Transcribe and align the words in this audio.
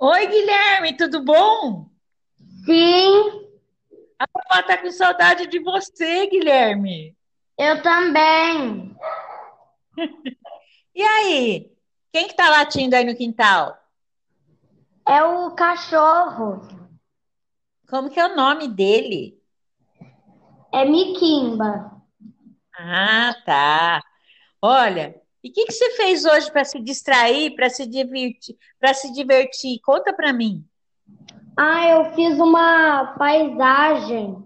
Oi, 0.00 0.26
Guilherme, 0.28 0.96
tudo 0.96 1.24
bom? 1.24 1.90
Sim, 2.64 3.48
A 4.18 4.26
vovó 4.32 4.62
tá 4.66 4.78
com 4.78 4.90
saudade 4.92 5.46
de 5.48 5.58
você, 5.60 6.26
Guilherme. 6.28 7.16
eu 7.58 7.82
também. 7.82 8.96
E 10.94 11.02
aí? 11.02 11.72
Quem 12.12 12.26
que 12.26 12.34
tá 12.34 12.48
latindo 12.50 12.96
aí 12.96 13.04
no 13.04 13.14
quintal? 13.16 13.76
É 15.06 15.22
o 15.22 15.52
cachorro. 15.54 16.60
Como 17.88 18.10
que 18.10 18.20
é 18.20 18.26
o 18.26 18.36
nome 18.36 18.68
dele? 18.68 19.40
É 20.72 20.84
Miquimba. 20.84 22.02
Ah, 22.76 23.34
tá. 23.44 24.02
Olha, 24.62 25.17
e 25.42 25.48
o 25.48 25.52
que 25.52 25.66
que 25.66 25.72
você 25.72 25.90
fez 25.92 26.24
hoje 26.24 26.50
para 26.50 26.64
se 26.64 26.80
distrair, 26.80 27.54
para 27.54 27.70
se 27.70 27.86
divertir, 27.86 28.56
para 28.78 28.94
se 28.94 29.12
divertir? 29.12 29.80
Conta 29.82 30.12
para 30.12 30.32
mim. 30.32 30.64
Ah, 31.56 31.88
eu 31.88 32.12
fiz 32.12 32.38
uma 32.38 33.14
paisagem. 33.18 34.44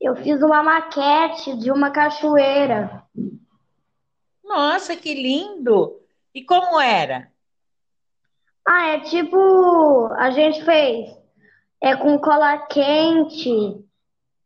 Eu 0.00 0.16
fiz 0.16 0.40
uma 0.42 0.62
maquete 0.62 1.56
de 1.56 1.70
uma 1.72 1.90
cachoeira. 1.90 3.02
Nossa, 4.44 4.96
que 4.96 5.12
lindo! 5.12 6.00
E 6.34 6.44
como 6.44 6.80
era? 6.80 7.30
Ah, 8.66 8.88
é 8.90 9.00
tipo, 9.00 10.06
a 10.16 10.30
gente 10.30 10.64
fez 10.64 11.18
é 11.80 11.96
com 11.96 12.18
cola 12.18 12.58
quente 12.66 13.84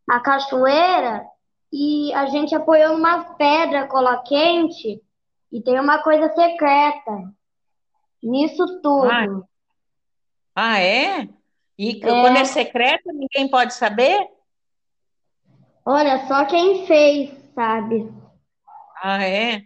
a 0.09 0.21
cachoeira 0.21 1.25
e 1.73 2.13
a 2.13 2.27
gente 2.27 2.55
apoiou 2.55 2.97
umas 2.97 3.37
pedras 3.37 3.89
cola 3.89 4.23
quente 4.23 5.01
e 5.53 5.61
tem 5.63 5.79
uma 5.79 6.03
coisa 6.03 6.29
secreta 6.35 7.33
nisso 8.23 8.65
Ah, 8.65 8.81
tudo. 8.83 9.47
ah, 10.55 10.81
é? 10.81 11.29
E 11.79 11.95
que- 11.95 12.01
quando 12.01 12.37
é 12.37 12.41
É, 12.41 12.45
secreto, 12.45 13.13
ninguém 13.13 13.49
pode 13.49 13.75
saber? 13.75 14.27
olha 15.85 16.27
só 16.27 16.45
quem 16.47 16.87
fez, 16.87 17.31
sabe? 17.55 18.11
Ah, 19.03 19.25
é? 19.27 19.65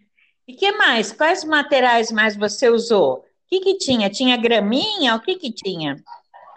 E 0.49 0.55
que 0.55 0.73
mais? 0.73 1.13
Quais 1.13 1.45
materiais 1.45 2.11
mais 2.11 2.37
você 2.37 2.69
usou? 2.69 3.19
O 3.19 3.25
que 3.49 3.61
que 3.61 3.79
tinha? 3.79 4.09
Tinha 4.09 4.37
graminha? 4.37 5.15
O 5.15 5.21
que 5.21 5.37
que 5.37 5.53
tinha? 5.53 5.97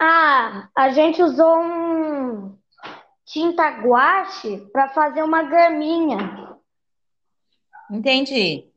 Ah, 0.00 0.68
a 0.74 0.90
gente 0.90 1.22
usou 1.22 1.58
um 1.60 2.56
tinta 3.26 3.68
guache 3.82 4.58
para 4.72 4.88
fazer 4.88 5.22
uma 5.22 5.42
graminha, 5.42 6.56
Entendi. 7.90 8.69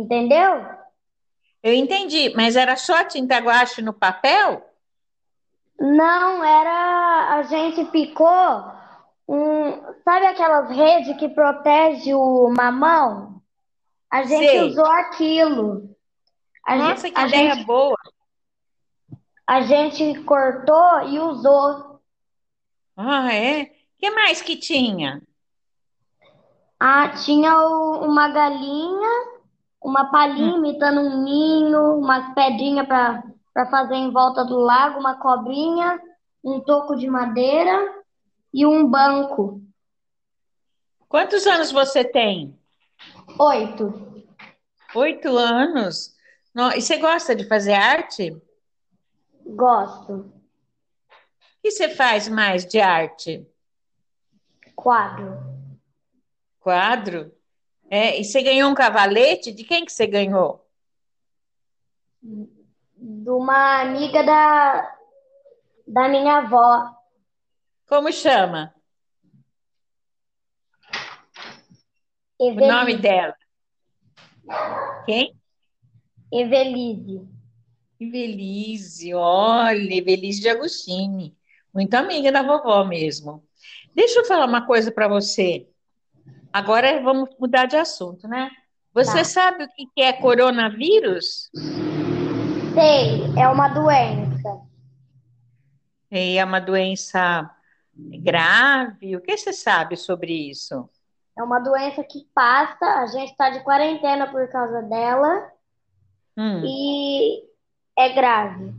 Entendeu? 0.00 0.64
Eu 1.62 1.74
entendi, 1.74 2.32
mas 2.34 2.56
era 2.56 2.76
só 2.76 3.04
tinta 3.04 3.38
guache 3.38 3.82
no 3.82 3.92
papel? 3.92 4.66
Não, 5.78 6.42
era 6.44 7.36
a 7.36 7.42
gente 7.44 7.84
picou 7.90 8.72
um, 9.28 9.72
sabe 10.04 10.26
aquelas 10.26 10.70
redes 10.70 11.16
que 11.18 11.28
protege 11.28 12.14
o 12.14 12.48
mamão? 12.50 13.40
A 14.10 14.22
gente 14.24 14.48
Sei. 14.48 14.60
usou 14.60 14.86
aquilo. 14.86 15.96
A, 16.66 16.76
Nossa, 16.76 17.10
que 17.10 17.18
a 17.18 17.26
ideia 17.28 17.54
gente 17.54 17.64
boa. 17.64 17.96
a 19.46 19.60
gente 19.62 20.22
cortou 20.24 21.02
e 21.08 21.18
usou. 21.18 22.00
Ah, 22.96 23.32
é? 23.32 23.62
O 23.62 23.68
que 23.98 24.10
mais 24.10 24.40
que 24.42 24.56
tinha? 24.56 25.22
Ah, 26.78 27.10
tinha 27.10 27.54
o- 27.56 28.04
uma 28.06 28.28
galinha, 28.28 29.39
uma 29.82 30.10
palhinha 30.10 30.56
imitando 30.56 31.00
um 31.00 31.22
ninho, 31.24 31.98
umas 31.98 32.34
pedrinhas 32.34 32.86
para 32.86 33.66
fazer 33.70 33.94
em 33.94 34.10
volta 34.10 34.44
do 34.44 34.58
lago, 34.58 35.00
uma 35.00 35.14
cobrinha, 35.18 36.00
um 36.44 36.60
toco 36.60 36.96
de 36.96 37.08
madeira 37.08 38.02
e 38.52 38.66
um 38.66 38.86
banco. 38.88 39.62
Quantos 41.08 41.46
anos 41.46 41.72
você 41.72 42.04
tem? 42.04 42.58
Oito. 43.38 44.24
Oito 44.94 45.28
anos. 45.36 46.14
No- 46.54 46.72
E 46.72 46.80
você 46.80 46.96
gosta 46.98 47.34
de 47.34 47.44
fazer 47.48 47.72
arte? 47.74 48.36
O 49.44 49.54
Gosto. 49.56 50.32
que 51.62 51.70
você 51.70 51.88
faz 51.88 52.28
mais 52.28 52.64
de 52.64 52.80
arte? 52.80 53.46
Quadro. 54.76 55.38
Quadro? 56.60 57.32
É, 57.90 58.20
e 58.20 58.24
você 58.24 58.40
ganhou 58.42 58.70
um 58.70 58.74
cavalete? 58.74 59.52
De 59.52 59.64
quem 59.64 59.84
que 59.84 59.92
você 59.92 60.06
ganhou? 60.06 60.64
De 62.22 63.30
uma 63.30 63.80
amiga 63.80 64.22
da, 64.22 64.96
da 65.86 66.08
minha 66.08 66.38
avó, 66.38 66.94
Como 67.86 68.12
chama? 68.12 68.72
O 72.38 72.60
nome 72.60 72.92
Evelise. 72.92 73.02
dela? 73.02 73.34
Quem? 75.06 75.36
Evelise. 76.32 77.26
Evelise, 78.00 79.12
olha, 79.14 79.94
Evelise 79.94 80.40
de 80.40 80.48
Agostini, 80.48 81.36
muito 81.74 81.94
amiga 81.94 82.32
da 82.32 82.42
vovó 82.42 82.84
mesmo. 82.84 83.46
Deixa 83.94 84.20
eu 84.20 84.24
falar 84.24 84.46
uma 84.46 84.66
coisa 84.66 84.90
para 84.92 85.08
você. 85.08 85.69
Agora 86.52 87.00
vamos 87.00 87.30
mudar 87.38 87.66
de 87.66 87.76
assunto, 87.76 88.26
né? 88.26 88.50
Você 88.92 89.18
Tá. 89.18 89.24
sabe 89.24 89.64
o 89.64 89.68
que 89.68 90.02
é 90.02 90.12
coronavírus? 90.12 91.50
Sei, 92.74 93.22
é 93.38 93.48
uma 93.48 93.68
doença. 93.68 94.60
É 96.10 96.44
uma 96.44 96.60
doença 96.60 97.48
grave? 97.94 99.16
O 99.16 99.20
que 99.20 99.36
você 99.36 99.52
sabe 99.52 99.96
sobre 99.96 100.50
isso? 100.50 100.88
É 101.38 101.42
uma 101.42 101.60
doença 101.60 102.02
que 102.02 102.26
passa, 102.34 102.84
a 102.84 103.06
gente 103.06 103.30
está 103.30 103.50
de 103.50 103.60
quarentena 103.60 104.26
por 104.30 104.48
causa 104.48 104.82
dela 104.82 105.52
Hum, 106.36 106.62
e 106.64 107.44
é 107.98 108.08
grave. 108.10 108.74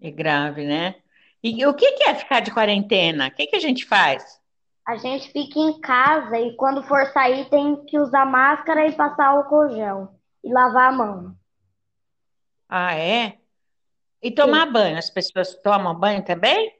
é 0.00 0.10
grave, 0.10 0.64
né? 0.66 0.96
E 1.42 1.64
o 1.66 1.74
que 1.74 1.86
é 2.04 2.14
ficar 2.14 2.40
de 2.40 2.50
quarentena? 2.52 3.28
O 3.28 3.30
que 3.30 3.46
que 3.46 3.56
a 3.56 3.60
gente 3.60 3.84
faz? 3.84 4.40
A 4.86 4.96
gente 4.96 5.30
fica 5.30 5.58
em 5.58 5.78
casa 5.78 6.38
e 6.38 6.56
quando 6.56 6.82
for 6.84 7.04
sair 7.12 7.50
tem 7.50 7.84
que 7.84 7.98
usar 7.98 8.24
máscara 8.24 8.86
e 8.86 8.92
passar 8.96 9.26
álcool 9.28 9.68
gel 9.68 10.08
e 10.42 10.50
lavar 10.50 10.88
a 10.88 10.96
mão. 10.96 11.36
Ah, 12.68 12.94
é? 12.94 13.40
E 14.22 14.30
Sim. 14.40 14.64
tomar 14.70 14.72
banho? 14.72 14.98
As 14.98 15.10
pessoas 15.10 15.54
tomam 15.62 15.98
banho 15.98 16.24
também? 16.24 16.72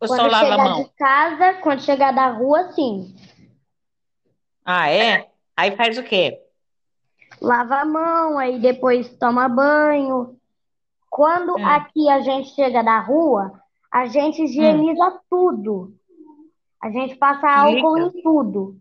Ou 0.00 0.08
só 0.08 0.26
Quando 0.26 0.28
lava 0.28 0.54
a 0.54 0.58
chegar 0.58 0.68
de 0.74 0.84
mão? 0.84 0.92
casa, 0.98 1.54
quando 1.62 1.80
chegar 1.80 2.12
da 2.12 2.28
rua, 2.32 2.70
sim. 2.72 3.14
Ah, 4.64 4.88
é? 4.90 5.30
Aí 5.56 5.76
faz 5.76 5.98
o 5.98 6.02
quê? 6.04 6.40
Lava 7.42 7.80
a 7.80 7.84
mão, 7.84 8.38
aí 8.38 8.58
depois 8.60 9.08
toma 9.18 9.48
banho. 9.48 10.36
Quando 11.10 11.54
Hum, 11.54 11.60
aqui 11.64 12.08
a 12.10 12.20
gente 12.20 12.50
chega 12.54 12.82
da 12.82 13.00
rua, 13.00 13.52
a 13.92 14.06
gente 14.06 14.42
hum, 14.56 14.84
higieniza 14.84 15.20
tudo. 15.30 15.94
A 16.80 16.90
gente 16.90 17.16
passa 17.16 17.40
que 17.40 17.46
álcool 17.46 17.92
legal. 17.94 18.12
em 18.14 18.22
tudo. 18.22 18.80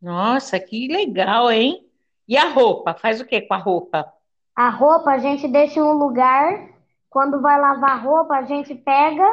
Nossa, 0.00 0.60
que 0.60 0.88
legal, 0.88 1.50
hein? 1.50 1.88
E 2.28 2.36
a 2.36 2.48
roupa? 2.48 2.94
Faz 2.94 3.20
o 3.20 3.24
quê 3.24 3.40
com 3.40 3.54
a 3.54 3.58
roupa? 3.58 4.12
A 4.54 4.68
roupa 4.68 5.10
a 5.10 5.18
gente 5.18 5.48
deixa 5.48 5.80
em 5.80 5.82
um 5.82 5.94
lugar. 5.94 6.70
Quando 7.10 7.40
vai 7.40 7.60
lavar 7.60 7.90
a 7.90 7.96
roupa, 8.00 8.36
a 8.36 8.42
gente 8.42 8.74
pega 8.74 9.24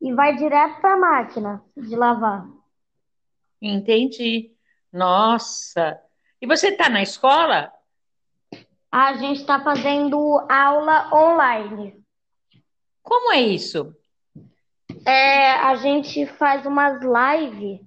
e 0.00 0.12
vai 0.12 0.36
direto 0.36 0.80
para 0.80 0.94
a 0.94 0.96
máquina 0.96 1.62
de 1.76 1.94
lavar. 1.94 2.46
Entendi. 3.60 4.52
Nossa. 4.92 6.00
E 6.40 6.46
você 6.46 6.68
está 6.68 6.88
na 6.88 7.02
escola? 7.02 7.72
A 8.90 9.14
gente 9.14 9.40
está 9.40 9.62
fazendo 9.62 10.18
aula 10.48 11.10
online. 11.12 12.02
Como 13.02 13.32
é 13.32 13.40
isso? 13.40 13.94
É, 15.08 15.52
a 15.52 15.74
gente 15.76 16.26
faz 16.26 16.66
umas 16.66 17.00
lives 17.00 17.80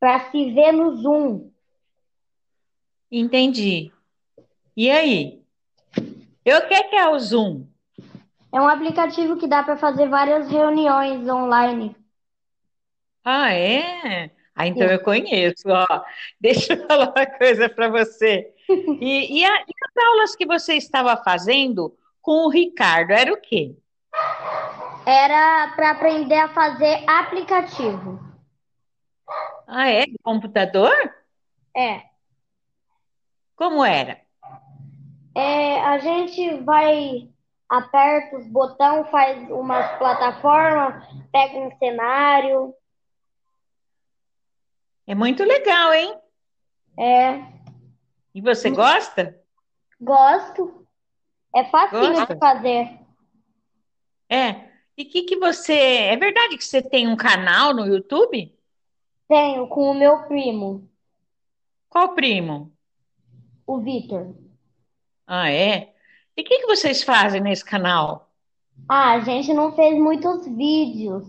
para 0.00 0.28
se 0.32 0.52
ver 0.52 0.72
no 0.72 0.96
Zoom. 0.96 1.52
Entendi. 3.08 3.92
E 4.76 4.90
aí? 4.90 5.40
Eu 6.44 6.58
o 6.58 6.66
que 6.68 6.82
que 6.84 6.96
é 6.96 7.08
o 7.08 7.16
Zoom? 7.20 7.64
É 8.52 8.60
um 8.60 8.66
aplicativo 8.66 9.36
que 9.36 9.46
dá 9.46 9.62
para 9.62 9.76
fazer 9.76 10.08
várias 10.08 10.50
reuniões 10.50 11.28
online. 11.28 11.94
Ah, 13.24 13.52
é? 13.54 14.32
Ah, 14.52 14.66
então 14.66 14.88
Sim. 14.88 14.94
eu 14.94 15.00
conheço, 15.00 15.68
ó. 15.68 15.86
Deixa 16.40 16.72
eu 16.74 16.84
falar 16.88 17.12
uma 17.16 17.26
coisa 17.38 17.68
para 17.68 17.88
você. 17.88 18.52
E, 19.00 19.38
e, 19.38 19.44
a- 19.44 19.60
e 19.60 19.72
as 19.84 20.04
aulas 20.06 20.34
que 20.34 20.44
você 20.44 20.74
estava 20.74 21.16
fazendo 21.22 21.96
com 22.20 22.46
o 22.46 22.50
Ricardo, 22.50 23.12
era 23.12 23.32
o 23.32 23.40
quê? 23.40 23.76
Era 25.04 25.72
para 25.74 25.90
aprender 25.90 26.36
a 26.38 26.48
fazer 26.54 27.04
aplicativo. 27.08 28.20
Ah, 29.66 29.88
é? 29.88 30.06
De 30.06 30.18
computador? 30.22 30.92
É. 31.76 32.02
Como 33.56 33.84
era? 33.84 34.20
É, 35.34 35.80
a 35.80 35.98
gente 35.98 36.58
vai, 36.58 37.28
aperta 37.68 38.36
os 38.36 38.46
botões, 38.46 39.08
faz 39.10 39.50
umas 39.50 39.98
plataformas, 39.98 41.04
pega 41.32 41.58
um 41.58 41.76
cenário. 41.78 42.74
É 45.06 45.14
muito 45.14 45.42
legal, 45.42 45.92
hein? 45.92 46.18
É, 46.98 47.42
E 48.34 48.40
você 48.40 48.70
gosta? 48.70 49.40
gosto. 50.00 50.86
É 51.54 51.64
Gosta? 51.64 52.34
de 52.34 52.38
fazer. 52.38 52.98
É. 54.28 54.71
E 54.96 55.04
que 55.04 55.24
que 55.24 55.36
você. 55.38 55.72
É 55.74 56.16
verdade 56.16 56.56
que 56.56 56.64
você 56.64 56.80
tem 56.82 57.06
um 57.08 57.16
canal 57.16 57.74
no 57.74 57.86
YouTube? 57.86 58.56
Tenho 59.26 59.66
com 59.66 59.90
o 59.90 59.94
meu 59.94 60.28
primo, 60.28 60.88
Qual 61.88 62.12
primo? 62.16 62.72
o 63.66 63.80
Vitor. 63.80 64.24
Ah, 65.26 65.50
é? 65.50 65.94
E 66.36 66.42
o 66.42 66.44
que 66.44 66.58
que 66.60 66.66
vocês 66.66 67.02
fazem 67.02 67.40
nesse 67.40 67.64
canal? 67.64 68.32
Ah, 68.88 69.12
a 69.14 69.20
gente 69.20 69.52
não 69.54 69.74
fez 69.74 69.98
muitos 69.98 70.46
vídeos, 70.46 71.24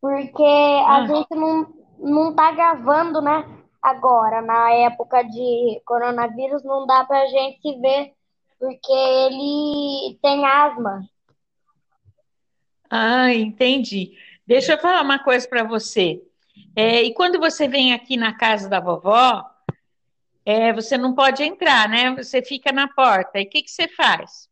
porque 0.00 0.42
a 0.42 1.00
Ah, 1.00 1.06
gente 1.06 1.28
não, 1.34 1.66
não 1.98 2.34
tá 2.34 2.52
gravando, 2.52 3.20
né? 3.20 3.44
Agora, 3.82 4.42
na 4.42 4.72
época 4.72 5.22
de 5.24 5.80
coronavírus, 5.86 6.64
não 6.64 6.86
dá 6.86 7.04
pra 7.04 7.26
gente 7.26 7.80
ver, 7.80 8.12
porque 8.58 8.92
ele 8.92 10.18
tem 10.22 10.44
asma. 10.46 11.02
Ah, 12.90 13.32
entendi. 13.32 14.16
Deixa 14.46 14.74
eu 14.74 14.78
falar 14.78 15.02
uma 15.02 15.18
coisa 15.18 15.48
para 15.48 15.64
você. 15.64 16.22
É, 16.74 17.02
e 17.02 17.12
quando 17.14 17.38
você 17.38 17.66
vem 17.66 17.92
aqui 17.92 18.16
na 18.16 18.32
casa 18.32 18.68
da 18.68 18.80
vovó, 18.80 19.44
é, 20.44 20.72
você 20.72 20.96
não 20.96 21.14
pode 21.14 21.42
entrar, 21.42 21.88
né? 21.88 22.14
Você 22.14 22.42
fica 22.42 22.70
na 22.70 22.86
porta. 22.86 23.40
E 23.40 23.44
o 23.44 23.48
que 23.48 23.62
que 23.62 23.70
você 23.70 23.88
faz? 23.88 24.48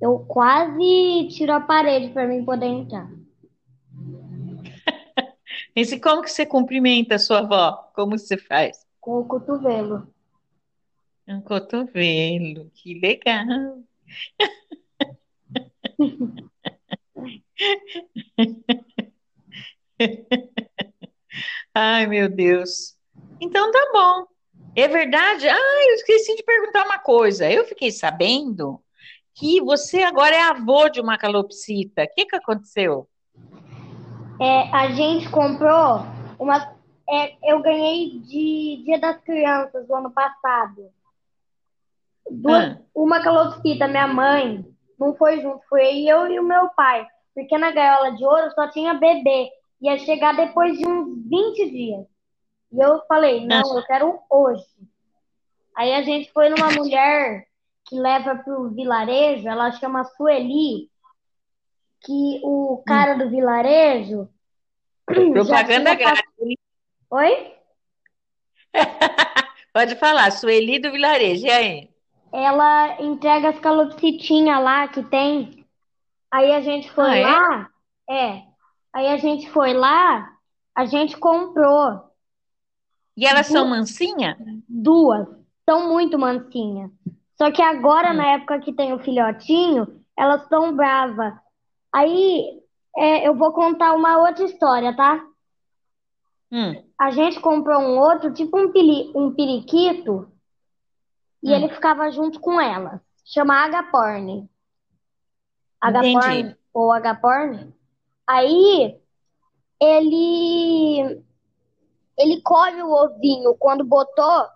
Eu 0.00 0.18
quase 0.18 1.28
tiro 1.30 1.52
a 1.52 1.60
parede 1.60 2.12
para 2.12 2.26
mim 2.26 2.44
poder 2.44 2.66
entrar. 2.66 3.10
Esse, 5.74 5.98
como 5.98 6.22
que 6.22 6.30
você 6.30 6.44
cumprimenta 6.44 7.14
a 7.14 7.18
sua 7.18 7.38
avó? 7.38 7.90
Como 7.94 8.18
você 8.18 8.36
faz? 8.36 8.86
Com 9.00 9.20
o 9.20 9.24
cotovelo. 9.24 10.06
Um 11.26 11.40
cotovelo, 11.40 12.70
que 12.74 12.98
legal. 13.00 13.78
Ai, 21.74 22.06
meu 22.06 22.28
Deus. 22.28 22.96
Então 23.40 23.70
tá 23.70 23.90
bom. 23.92 24.26
É 24.74 24.88
verdade? 24.88 25.48
Ah, 25.48 25.84
eu 25.88 25.94
esqueci 25.94 26.34
de 26.36 26.42
perguntar 26.42 26.84
uma 26.84 26.98
coisa. 26.98 27.50
Eu 27.50 27.64
fiquei 27.64 27.90
sabendo 27.90 28.82
que 29.34 29.60
você 29.62 30.02
agora 30.02 30.34
é 30.34 30.42
avô 30.42 30.88
de 30.88 31.00
uma 31.00 31.18
calopsita. 31.18 32.04
O 32.04 32.08
que 32.14 32.26
que 32.26 32.36
aconteceu? 32.36 33.08
É, 34.40 34.70
a 34.74 34.90
gente 34.92 35.28
comprou 35.30 36.00
uma. 36.38 36.74
é, 37.08 37.36
eu 37.50 37.62
ganhei 37.62 38.18
de 38.20 38.82
Dia 38.84 39.00
das 39.00 39.20
Crianças 39.22 39.86
do 39.86 39.94
ano 39.94 40.10
passado. 40.10 40.90
Duas, 42.30 42.64
Ah, 42.64 42.78
uma 42.94 43.22
calopsita, 43.22 43.88
minha 43.88 44.06
mãe, 44.06 44.64
não 44.98 45.14
foi 45.14 45.40
junto, 45.40 45.60
foi 45.68 46.04
eu 46.04 46.30
e 46.30 46.38
o 46.38 46.44
meu 46.44 46.68
pai. 46.70 47.06
Porque 47.34 47.56
na 47.58 47.70
gaiola 47.70 48.12
de 48.12 48.24
ouro 48.24 48.50
só 48.52 48.68
tinha 48.70 48.94
bebê. 48.94 49.50
Ia 49.80 49.98
chegar 49.98 50.34
depois 50.34 50.76
de 50.78 50.86
uns 50.86 51.28
20 51.28 51.70
dias. 51.70 52.06
E 52.72 52.80
eu 52.80 53.00
falei, 53.06 53.46
não, 53.46 53.76
eu 53.76 53.84
quero 53.84 54.18
hoje. 54.30 54.64
Aí 55.76 55.94
a 55.94 56.02
gente 56.02 56.32
foi 56.32 56.48
numa 56.48 56.70
mulher 56.70 57.46
que 57.84 57.94
leva 57.94 58.36
pro 58.36 58.70
vilarejo, 58.70 59.46
ela 59.46 59.70
chama 59.72 60.04
Sueli, 60.04 60.90
que 62.00 62.40
o 62.42 62.82
cara 62.86 63.14
do 63.14 63.30
vilarejo 63.30 64.28
Propaganda 65.32 65.96
tinha 65.96 66.10
grátis. 66.10 66.56
Oi? 67.10 67.54
Pode 69.72 69.94
falar, 69.96 70.30
Sueli 70.32 70.78
do 70.78 70.90
Vilarejo. 70.90 71.46
E 71.46 71.50
aí? 71.50 71.90
Ela 72.36 73.02
entrega 73.02 73.50
as 73.50 73.58
calopsitinhas 73.60 74.62
lá 74.62 74.88
que 74.88 75.02
tem. 75.04 75.66
Aí 76.32 76.52
a 76.54 76.60
gente 76.62 76.90
foi 76.92 77.10
Ah, 77.10 77.18
é? 77.18 77.24
lá, 77.24 77.70
é. 78.10 78.42
Aí 78.94 79.08
a 79.08 79.16
gente 79.18 79.50
foi 79.50 79.74
lá, 79.74 80.28
a 80.76 80.86
gente 80.86 81.16
comprou 81.18 82.10
E 83.16 83.26
elas 83.26 83.48
são 83.48 83.66
mansinha? 83.66 84.38
duas. 84.68 85.26
São 85.68 85.88
muito 85.92 86.18
mansinhas. 86.18 86.90
Só 87.36 87.50
que 87.50 87.62
agora, 87.62 88.12
Hum, 88.12 88.16
na 88.16 88.34
época 88.34 88.60
que 88.60 88.72
tem 88.72 88.92
o 88.92 88.98
filhotinho, 89.00 89.86
elas 90.16 90.42
estão 90.42 90.74
bravas. 90.74 91.34
Aí 91.92 92.60
é, 92.96 93.28
eu 93.28 93.36
vou 93.36 93.52
contar 93.52 93.94
uma 93.94 94.18
outra 94.18 94.44
história, 94.44 94.96
tá? 94.96 95.22
hum, 96.50 96.82
A 97.00 97.10
gente 97.10 97.40
comprou 97.40 97.80
um 97.80 97.98
outro, 97.98 98.32
tipo 98.32 98.58
um, 98.58 98.70
pili, 98.72 99.10
um 99.14 99.30
periquito, 99.34 100.30
e 101.42 101.52
ele 101.52 101.66
hum. 101.66 101.70
ficava 101.70 102.10
junto 102.10 102.40
com 102.40 102.60
ela. 102.60 103.00
Chama 103.24 103.64
agaporn. 103.64 104.48
Agaporn 105.80 106.40
Entendi. 106.40 106.56
ou 106.72 106.92
agaporn. 106.92 107.74
Aí 108.26 109.00
ele 109.80 111.24
ele 112.18 112.40
come 112.40 112.82
o 112.82 112.90
ovinho 112.90 113.54
quando 113.58 113.84
botou, 113.84 114.46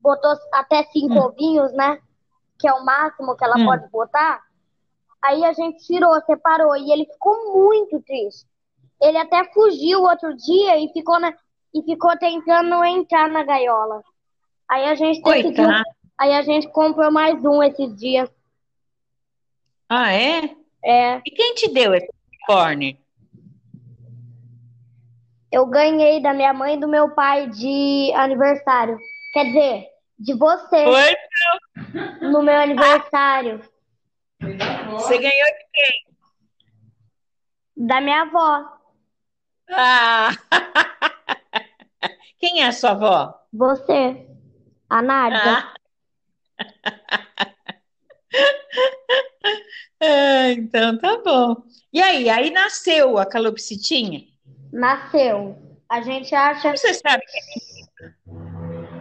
botou 0.00 0.34
até 0.52 0.82
cinco 0.84 1.14
Hum, 1.14 1.24
ovinhos, 1.26 1.72
né? 1.74 2.00
Que 2.58 2.66
é 2.66 2.72
o 2.72 2.84
máximo 2.84 3.36
que 3.36 3.44
ela 3.44 3.56
hum. 3.56 3.64
pode 3.64 3.88
botar. 3.90 4.42
Aí 5.22 5.44
a 5.44 5.52
gente 5.52 5.84
tirou, 5.86 6.20
separou 6.22 6.76
e 6.76 6.90
ele 6.90 7.06
ficou 7.06 7.54
muito 7.54 8.02
triste. 8.02 8.46
Ele 9.00 9.18
até 9.18 9.44
fugiu 9.52 10.02
outro 10.02 10.34
dia 10.36 10.78
e 10.78 10.92
ficou 10.92 11.20
na, 11.20 11.32
e 11.72 11.82
ficou 11.82 12.16
tentando 12.18 12.84
entrar 12.84 13.28
na 13.28 13.44
gaiola. 13.44 14.02
Aí 14.72 14.84
a 14.88 14.94
gente 14.94 15.20
decidiu, 15.22 15.54
Coitado. 15.66 15.84
aí 16.18 16.32
a 16.32 16.40
gente 16.42 16.66
comprou 16.68 17.10
mais 17.12 17.44
um 17.44 17.62
esses 17.62 17.94
dias. 17.94 18.30
Ah, 19.86 20.10
é? 20.14 20.56
É, 20.82 21.18
E 21.26 21.30
quem 21.30 21.54
te 21.54 21.68
deu 21.70 21.92
esse 21.94 22.08
unicórnio? 22.28 22.96
eu 25.50 25.66
ganhei 25.66 26.22
da 26.22 26.32
minha 26.32 26.54
mãe 26.54 26.76
e 26.76 26.80
do 26.80 26.88
meu 26.88 27.10
pai 27.14 27.46
de 27.50 28.10
aniversário. 28.14 28.98
Quer 29.34 29.44
dizer, 29.44 29.86
de 30.18 30.32
você 30.32 30.84
Foi? 30.84 31.14
no 32.30 32.42
meu 32.42 32.58
aniversário, 32.58 33.60
Você 34.40 35.18
ganhou 35.18 35.46
de 35.46 35.66
quem? 35.74 35.92
da 37.76 38.00
minha 38.00 38.22
avó, 38.22 38.64
Ah! 39.70 40.30
Quem 42.38 42.62
é 42.62 42.66
a 42.68 42.72
sua 42.72 42.90
avó? 42.92 43.34
você, 43.52 44.26
a 44.92 45.00
Nádia. 45.00 45.38
Ah, 45.56 45.74
ah, 50.00 50.50
então 50.52 50.98
tá 50.98 51.22
bom. 51.24 51.56
E 51.92 52.00
aí, 52.02 52.28
aí 52.28 52.50
nasceu 52.50 53.16
a 53.18 53.24
calopsitinha? 53.24 54.20
Nasceu. 54.70 55.56
A 55.88 56.02
gente 56.02 56.34
acha. 56.34 56.62
Como 56.62 56.76
você 56.76 56.94
sabe 56.94 57.22
que, 57.24 57.40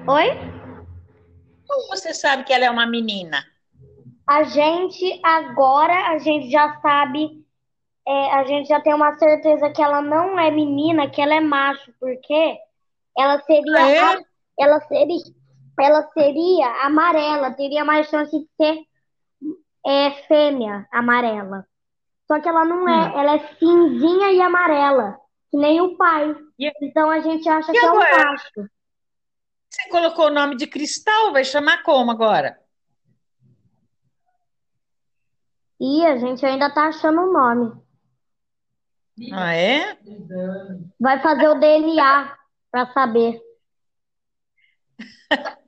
Oi? 0.08 0.28
como 1.68 1.88
você 1.90 2.14
sabe 2.14 2.44
que 2.46 2.54
ela 2.54 2.66
é 2.66 2.70
uma 2.70 2.86
menina? 2.86 3.46
A 4.28 4.44
gente 4.44 5.20
agora 5.24 6.12
a 6.12 6.18
gente 6.20 6.50
já 6.50 6.80
sabe, 6.82 7.46
é, 8.08 8.32
a 8.34 8.46
gente 8.46 8.68
já 8.70 8.80
tem 8.80 8.94
uma 8.94 9.18
certeza 9.18 9.70
que 9.72 9.82
ela 9.82 10.02
não 10.02 10.40
é 10.40 10.50
menina, 10.52 11.10
que 11.10 11.22
ela 11.22 11.36
é 11.36 11.40
macho, 11.42 11.94
porque 12.00 12.58
ela 13.18 13.36
Ah, 13.36 13.42
seria 13.46 13.90
é? 13.90 14.00
a- 14.00 14.20
ela 14.60 14.80
seria 14.82 15.18
ela 15.80 16.08
seria 16.14 16.86
amarela, 16.86 17.52
teria 17.54 17.84
mais 17.86 18.08
chance 18.08 18.32
de 18.38 18.48
ser 18.56 18.80
é, 19.86 20.12
fêmea 20.28 20.88
amarela. 20.92 21.66
Só 22.28 22.40
que 22.40 22.48
ela 22.48 22.64
não 22.64 22.88
é, 22.88 23.08
Hum. 23.08 23.20
ela 23.20 23.36
é 23.36 23.56
cinzinha 23.56 24.32
e 24.32 24.42
amarela, 24.42 25.18
que 25.50 25.58
nem 25.58 25.82
o 25.82 25.98
pai. 25.98 26.36
E, 26.60 26.72
Então 26.82 27.10
a 27.10 27.20
gente 27.20 27.48
acha 27.50 27.72
e 27.72 27.76
que 27.78 27.86
é 27.86 27.92
um 27.92 27.96
agora? 27.96 28.26
macho. 28.26 28.70
Você 29.70 29.90
colocou 29.90 30.28
o 30.28 30.34
nome 30.34 30.56
de 30.56 30.68
Cristal, 30.68 31.32
vai 31.32 31.44
chamar 31.46 31.82
como 31.84 32.12
agora? 32.12 32.60
E 35.80 36.06
a 36.06 36.18
gente 36.18 36.46
ainda 36.46 36.70
tá 36.74 36.88
achando 36.90 37.22
o 37.22 37.34
nome. 37.34 37.82
Ah, 39.34 39.54
é? 39.56 39.98
Vai 41.00 41.22
fazer 41.22 41.48
o 41.50 41.60
DNA 41.60 42.38
pra 42.72 42.92
saber. 42.94 43.40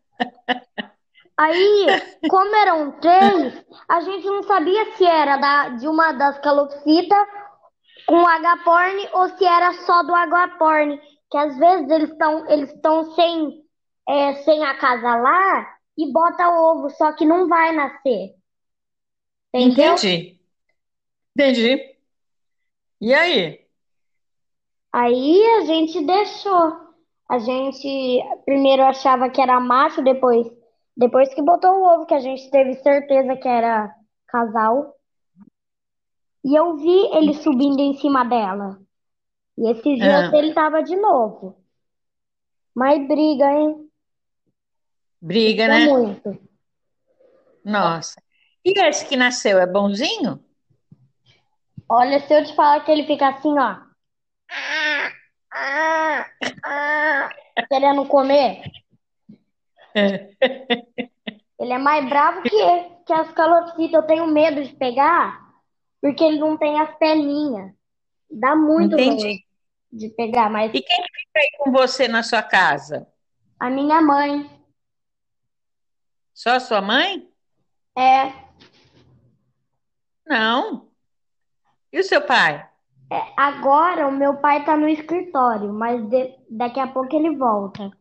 Aí, 1.38 1.88
como 2.30 2.56
eram 2.56 2.92
três, 3.00 3.66
a 3.90 4.02
gente 4.02 4.26
não 4.26 4.44
sabia 4.44 4.96
se 4.96 5.06
era 5.06 5.38
da, 5.38 5.70
de 5.70 5.88
uma 5.88 6.12
das 6.12 6.40
calopsitas 6.40 7.28
com 8.06 8.28
agaporn 8.28 9.10
ou 9.14 9.30
se 9.30 9.46
era 9.46 9.74
só 9.86 10.04
do 10.04 10.14
agaporn. 10.14 11.00
Que 11.32 11.38
às 11.38 11.58
vezes 11.58 11.90
eles 11.90 12.12
estão 12.12 12.48
eles 12.48 12.72
sem, 13.16 13.64
é, 14.08 14.36
sem 14.44 14.64
acasalar 14.64 15.80
e 15.98 16.12
bota 16.12 16.50
ovo, 16.50 16.90
só 16.92 17.12
que 17.14 17.26
não 17.26 17.48
vai 17.48 17.72
nascer. 17.72 18.36
Entendeu? 19.54 19.94
Entendi. 19.94 20.40
Entendi. 21.36 21.98
E 23.02 23.14
aí? 23.14 23.66
Aí 24.92 25.46
a 25.58 25.62
gente 25.66 26.06
deixou. 26.06 26.84
A 27.28 27.40
gente 27.40 28.22
primeiro 28.46 28.84
achava 28.84 29.30
que 29.30 29.42
era 29.42 29.60
macho, 29.60 30.04
depois, 30.04 30.48
depois 30.96 31.34
que 31.34 31.42
botou 31.42 31.72
o 31.72 31.96
ovo, 31.96 32.06
que 32.06 32.14
a 32.14 32.20
gente 32.20 32.50
teve 32.52 32.76
certeza 32.76 33.36
que 33.36 33.48
era 33.48 33.94
casal. 34.28 34.96
E 36.46 36.56
eu 36.58 36.76
vi 36.78 37.18
ele 37.18 37.34
subindo 37.36 37.80
em 37.80 37.96
cima 37.96 38.24
dela. 38.26 38.80
E 39.58 39.70
esses 39.72 40.00
dias 40.00 40.26
Ah, 40.26 40.32
ele 40.34 40.54
tava 40.54 40.84
de 40.84 40.96
novo. 40.96 41.58
Mas 42.76 43.08
briga, 43.08 43.52
hein? 43.52 43.90
briga, 45.22 45.66
É 45.66 45.70
né? 45.70 45.86
muito. 45.86 46.40
Nossa. 47.64 48.22
E 48.66 48.78
esse 48.80 49.06
que 49.06 49.16
nasceu 49.16 49.60
é 49.60 49.66
bonzinho? 49.66 50.44
Olha, 51.90 52.20
se 52.20 52.34
eu 52.34 52.44
te 52.44 52.54
falar 52.56 52.84
que 52.84 52.92
ele 52.92 53.06
fica 53.06 53.30
assim, 53.30 53.54
ó, 53.58 53.78
querendo 57.70 58.06
comer, 58.08 58.64
ele 61.60 61.74
é 61.74 61.78
mais 61.78 62.08
bravo 62.10 62.42
que, 62.44 62.60
que 63.06 63.14
as 63.14 63.32
calopsitas. 63.34 63.94
Eu 63.94 64.04
tenho 64.08 64.28
medo 64.28 64.64
de 64.64 64.76
pegar, 64.76 65.42
porque 66.02 66.24
ele 66.24 66.40
não 66.40 66.58
tem 66.58 66.80
as 66.80 66.96
perninhas. 66.98 67.72
Dá 68.30 68.56
muito 68.56 68.96
Entendi. 68.96 69.28
medo 69.28 69.40
de 69.92 70.10
pegar, 70.10 70.50
mas 70.50 70.74
E 70.74 70.82
quem 70.82 71.04
fica 71.04 71.40
aí 71.40 71.50
com 71.60 71.72
você 71.72 72.08
na 72.08 72.24
sua 72.24 72.42
casa? 72.42 73.08
a 73.60 73.70
minha 73.70 74.02
mãe 74.02 74.50
Só 76.34 76.60
sua 76.60 76.82
mãe? 76.82 77.30
é, 77.96 78.34
Não. 80.26 80.90
E 81.92 82.00
o 82.00 82.04
seu 82.04 82.26
pai? 82.26 82.68
é, 83.12 83.34
Agora 83.38 84.08
o 84.08 84.12
meu 84.12 84.38
pai 84.38 84.66
tá 84.66 84.76
no 84.76 84.90
escritório, 84.90 85.72
mas 85.72 86.10
de- 86.10 86.36
daqui 86.50 86.80
a 86.80 86.88
pouco 86.88 87.16
ele 87.16 87.36
volta. 87.38 87.92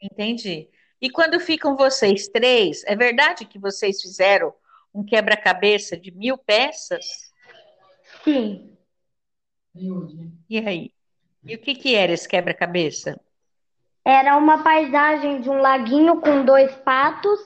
Entendi. 0.00 0.68
E 1.02 1.10
quando 1.10 1.40
ficam 1.40 1.76
vocês 1.76 2.28
três, 2.28 2.84
é 2.86 2.94
verdade 2.94 3.44
que 3.44 3.58
vocês 3.58 4.00
fizeram 4.00 4.54
um 4.94 5.04
quebra-cabeça 5.04 5.96
de 5.96 6.12
mil 6.12 6.38
peças? 6.38 7.32
Sim. 8.22 8.76
E 10.48 10.58
aí? 10.58 10.92
E 11.44 11.56
o 11.56 11.58
que 11.58 11.74
que 11.74 11.96
era 11.96 12.12
esse 12.12 12.28
quebra-cabeça? 12.28 13.20
Era 14.04 14.36
uma 14.36 14.62
paisagem 14.62 15.40
de 15.40 15.50
um 15.50 15.60
laguinho 15.60 16.20
com 16.20 16.44
dois 16.44 16.72
patos 16.76 17.40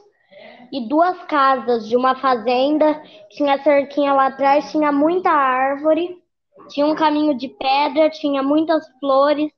e 0.71 0.87
duas 0.87 1.23
casas 1.25 1.89
de 1.89 1.97
uma 1.97 2.15
fazenda. 2.21 3.03
Tinha 3.31 3.63
cerquinha 3.63 4.13
lá 4.13 4.27
atrás, 4.27 4.71
tinha 4.71 4.93
muita 4.93 5.31
árvore, 5.31 6.23
tinha 6.69 6.85
um 6.85 6.95
caminho 6.95 7.35
de 7.35 7.49
pedra, 7.49 8.11
tinha 8.11 8.43
muitas 8.43 8.87
flores, 9.01 9.51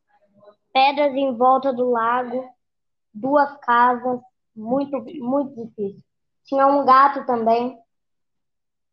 pedras 0.73 1.13
em 1.15 1.37
volta 1.37 1.73
do 1.73 1.91
lago, 1.91 2.49
duas 3.21 3.57
casas, 3.61 4.21
muito, 4.55 5.05
muito 5.21 5.65
difícil. 5.65 6.03
Tinha 6.45 6.67
um 6.67 6.85
gato 6.85 7.27
também. 7.27 7.79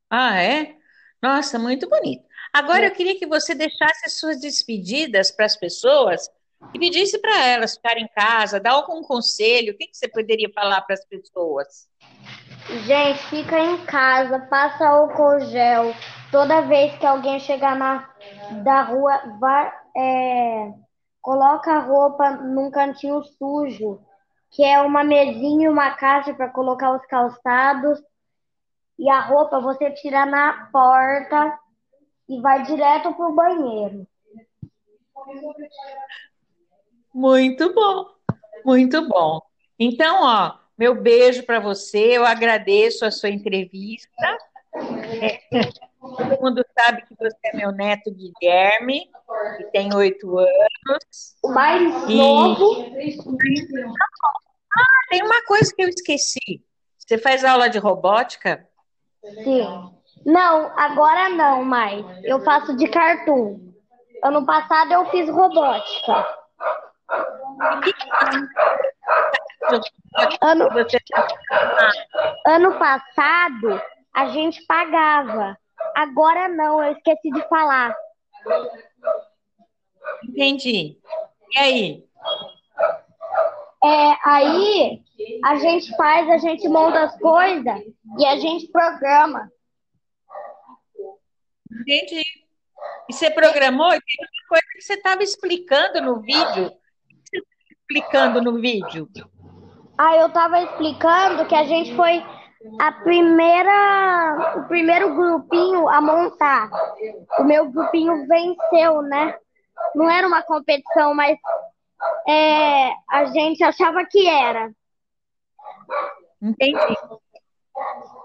Ah, 0.09 0.41
é? 0.41 0.75
Nossa, 1.21 1.57
muito 1.57 1.89
bonito. 1.89 2.23
Agora 2.53 2.85
eu 2.85 2.91
queria 2.91 3.17
que 3.17 3.25
você 3.25 3.55
deixasse 3.55 4.05
as 4.05 4.13
suas 4.13 4.39
despedidas 4.39 5.31
para 5.31 5.45
as 5.45 5.55
pessoas 5.55 6.29
e 6.73 6.79
pedisse 6.79 7.19
para 7.19 7.45
elas 7.45 7.75
ficarem 7.75 8.03
em 8.03 8.07
casa, 8.07 8.59
dar 8.59 8.71
algum 8.71 9.01
conselho. 9.01 9.73
O 9.73 9.77
que 9.77 9.87
que 9.87 9.97
você 9.97 10.07
poderia 10.07 10.49
falar 10.53 10.81
para 10.81 10.93
as 10.93 11.05
pessoas? 11.05 11.87
Gente, 12.85 13.19
fica 13.29 13.59
em 13.59 13.85
casa, 13.85 14.39
passa 14.39 14.87
álcool 14.87 15.39
gel. 15.41 15.93
Toda 16.31 16.61
vez 16.61 16.97
que 16.97 17.05
alguém 17.05 17.39
chegar 17.39 17.75
na 17.75 18.09
da 18.63 18.81
rua, 18.83 19.21
vai, 19.39 19.71
é, 19.95 20.73
coloca 21.21 21.71
a 21.71 21.79
roupa 21.79 22.31
num 22.31 22.69
cantinho 22.69 23.23
sujo, 23.23 23.99
que 24.55 24.63
é 24.63 24.81
uma 24.81 25.03
mesinha 25.03 25.65
e 25.65 25.69
uma 25.69 25.91
caixa 25.91 26.33
para 26.33 26.49
colocar 26.49 26.95
os 26.95 27.05
calçados. 27.07 28.01
E 28.97 29.09
a 29.09 29.19
roupa 29.19 29.59
você 29.59 29.91
tira 29.91 30.25
na 30.25 30.69
porta 30.71 31.59
e 32.29 32.39
vai 32.39 32.63
direto 32.63 33.13
pro 33.13 33.33
banheiro. 33.33 34.07
Muito 37.13 37.73
bom, 37.73 38.05
muito 38.63 39.07
bom. 39.09 39.41
Então, 39.77 40.23
ó, 40.23 40.57
meu 40.77 40.95
beijo 41.01 41.43
para 41.43 41.59
você, 41.59 42.17
eu 42.17 42.25
agradeço 42.25 43.03
a 43.03 43.11
sua 43.11 43.29
entrevista. 43.29 44.09
É, 45.21 45.41
todo 45.99 46.41
mundo 46.41 46.65
sabe 46.77 47.01
que 47.05 47.15
você 47.17 47.35
é 47.45 47.57
meu 47.57 47.73
neto 47.73 48.09
Guilherme, 48.09 49.09
que 49.57 49.63
tem 49.71 49.93
oito 49.93 50.37
anos. 50.37 51.35
O 51.43 51.49
mais 51.49 52.09
E 52.09 52.17
novo, 52.17 52.85
tem 55.09 55.23
uma 55.23 55.43
coisa 55.45 55.73
que 55.75 55.83
eu 55.83 55.89
esqueci. 55.89 56.63
Você 56.97 57.17
faz 57.17 57.43
aula 57.43 57.69
de 57.69 57.77
robótica? 57.77 58.67
sim. 59.43 59.91
Não, 60.25 60.71
agora 60.77 61.29
não 61.29 61.63
mais. 61.63 62.03
Eu 62.23 62.43
faço 62.43 62.75
de 62.75 62.87
cartoon. 62.87 63.59
Ano 64.23 64.43
passado 64.45 64.91
eu 64.91 65.05
fiz 65.11 65.29
robótica. 65.29 66.25
Ano, 70.41 70.67
ano 72.47 72.79
passado 72.79 73.81
a 74.13 74.27
gente 74.29 74.65
pagava. 74.65 75.55
Agora 75.95 76.47
não, 76.47 76.83
eu 76.83 76.93
esqueci 76.93 77.29
de 77.29 77.47
falar. 77.47 77.95
entendi. 80.23 80.97
E 81.51 81.59
aí? 81.59 82.05
É, 83.85 84.17
aí 84.23 84.99
a 85.43 85.55
gente 85.57 85.95
faz, 85.95 86.27
a 86.27 86.37
gente 86.39 86.67
monta 86.67 87.03
as 87.03 87.19
coisas 87.19 87.83
e 88.17 88.25
a 88.25 88.37
gente 88.37 88.67
programa. 88.71 89.47
Entendi. 91.71 92.23
E 93.07 93.13
você 93.13 93.29
programou? 93.29 93.93
E 93.93 94.01
tem 94.01 94.17
uma 94.19 94.49
coisa 94.49 94.63
que 94.73 94.81
você 94.81 94.93
estava 94.93 95.21
explicando 95.21 96.01
no 96.01 96.19
vídeo. 96.21 96.65
O 96.65 96.71
que 96.71 97.29
você 97.29 97.37
estava 97.37 97.71
explicando 97.79 98.41
no 98.41 98.59
vídeo? 98.59 99.07
Aí 99.97 100.19
eu 100.19 100.29
tava 100.29 100.61
explicando 100.61 101.45
que 101.45 101.55
a 101.55 101.65
gente 101.65 101.95
foi 101.95 102.23
a 102.79 102.91
primeira, 102.91 104.55
o 104.57 104.67
primeiro 104.67 105.13
grupinho 105.13 105.87
a 105.87 106.01
montar. 106.01 106.71
O 107.37 107.43
meu 107.43 107.69
grupinho 107.69 108.25
venceu, 108.27 109.03
né? 109.03 109.37
Não 109.93 110.09
era 110.09 110.27
uma 110.27 110.41
competição, 110.41 111.13
mas 111.13 111.37
é, 112.27 112.91
a 113.09 113.25
gente 113.25 113.63
achava 113.63 114.05
que 114.05 114.27
era. 114.27 114.71
Entendi. 116.41 116.95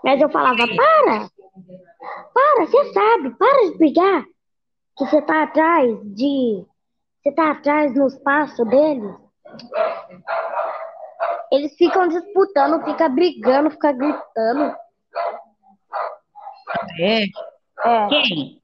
Mas 0.05 0.21
eu 0.21 0.31
falava, 0.31 0.59
para! 0.67 1.31
Para, 2.33 2.67
você 2.67 2.93
sabe, 2.93 3.31
para 3.37 3.71
de 3.71 3.79
brigar. 3.79 4.25
Que 4.97 5.07
você 5.07 5.23
tá 5.23 5.43
atrás 5.43 5.99
de. 6.15 6.67
Você 7.23 7.33
tá 7.33 7.51
atrás 7.51 7.95
no 7.95 8.07
espaço 8.07 8.65
deles. 8.65 9.15
Eles 11.53 11.75
ficam 11.77 12.09
disputando, 12.09 12.85
fica 12.85 13.09
brigando, 13.09 13.71
fica 13.71 13.93
gritando. 13.93 14.77
É. 17.01 17.25
É. 17.85 18.09
Quem? 18.09 18.63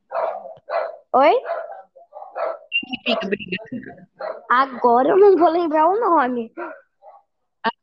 Oi? 1.12 1.34
Que 2.70 3.12
fica 3.12 3.26
brigando? 3.26 4.06
Agora 4.50 5.10
eu 5.10 5.18
não 5.18 5.36
vou 5.36 5.50
lembrar 5.50 5.88
o 5.88 5.98
nome. 6.00 6.52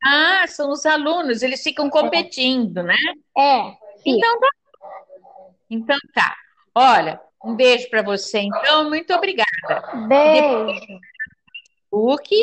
Ah, 0.04 0.46
são 0.46 0.70
os 0.70 0.86
alunos, 0.86 1.42
eles 1.42 1.62
ficam 1.62 1.90
competindo, 1.90 2.82
né? 2.82 2.96
É, 3.36 3.70
sim. 3.98 4.16
Então 4.16 4.40
tá. 4.40 4.48
Então 5.70 5.98
tá. 6.14 6.36
Olha, 6.74 7.20
um 7.44 7.54
beijo 7.54 7.88
para 7.90 8.02
você, 8.02 8.40
então, 8.40 8.88
muito 8.88 9.12
obrigada. 9.12 10.06
Beijo. 10.08 10.80
Facebook 11.50 12.36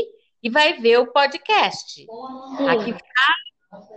e 0.43 0.49
vai 0.49 0.73
ver 0.79 0.99
o 0.99 1.11
podcast. 1.11 2.05
Sim. 2.05 2.69
Aqui 2.69 2.91
está 2.91 3.35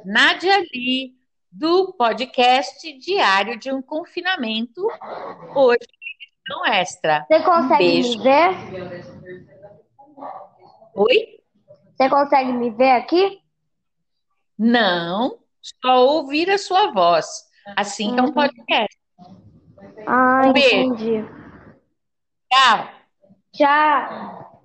Nádia 0.05 0.59
Lee, 0.75 1.15
do 1.51 1.93
podcast 1.93 2.93
Diário 2.99 3.59
de 3.59 3.73
um 3.73 3.81
Confinamento, 3.81 4.83
hoje 5.55 5.87
edição 6.45 6.67
extra. 6.67 7.27
Você 7.31 7.41
consegue 7.43 7.79
Beijo. 7.79 8.19
me 8.19 8.25
ver? 8.25 9.14
Oi? 10.95 11.41
Você 11.97 12.09
consegue 12.09 12.53
me 12.53 12.71
ver 12.71 12.91
aqui? 12.93 13.41
Não, 14.59 15.39
só 15.61 16.07
ouvir 16.07 16.51
a 16.51 16.59
sua 16.59 16.93
voz. 16.93 17.27
Assim 17.77 18.17
é 18.19 18.23
um 18.23 18.33
podcast. 18.33 18.99
Ah, 20.07 20.43
Um 20.47 20.53
beijo. 20.53 20.77
entendi. 20.77 21.25
Tchau. 22.53 22.91
Tchau. 23.53 24.63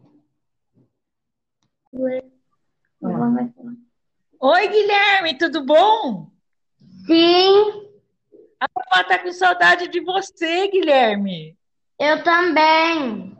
Falar. 3.02 3.50
Oi, 4.42 4.68
Guilherme, 4.68 5.38
tudo 5.38 5.66
bom? 5.66 6.30
Sim, 7.06 7.90
A 8.60 8.68
vovó 8.74 9.04
tá 9.08 9.18
com 9.20 9.32
saudade 9.34 9.88
de 9.88 10.00
você, 10.02 10.68
Guilherme. 10.68 11.58
eu 12.00 12.24
também. 12.24 13.36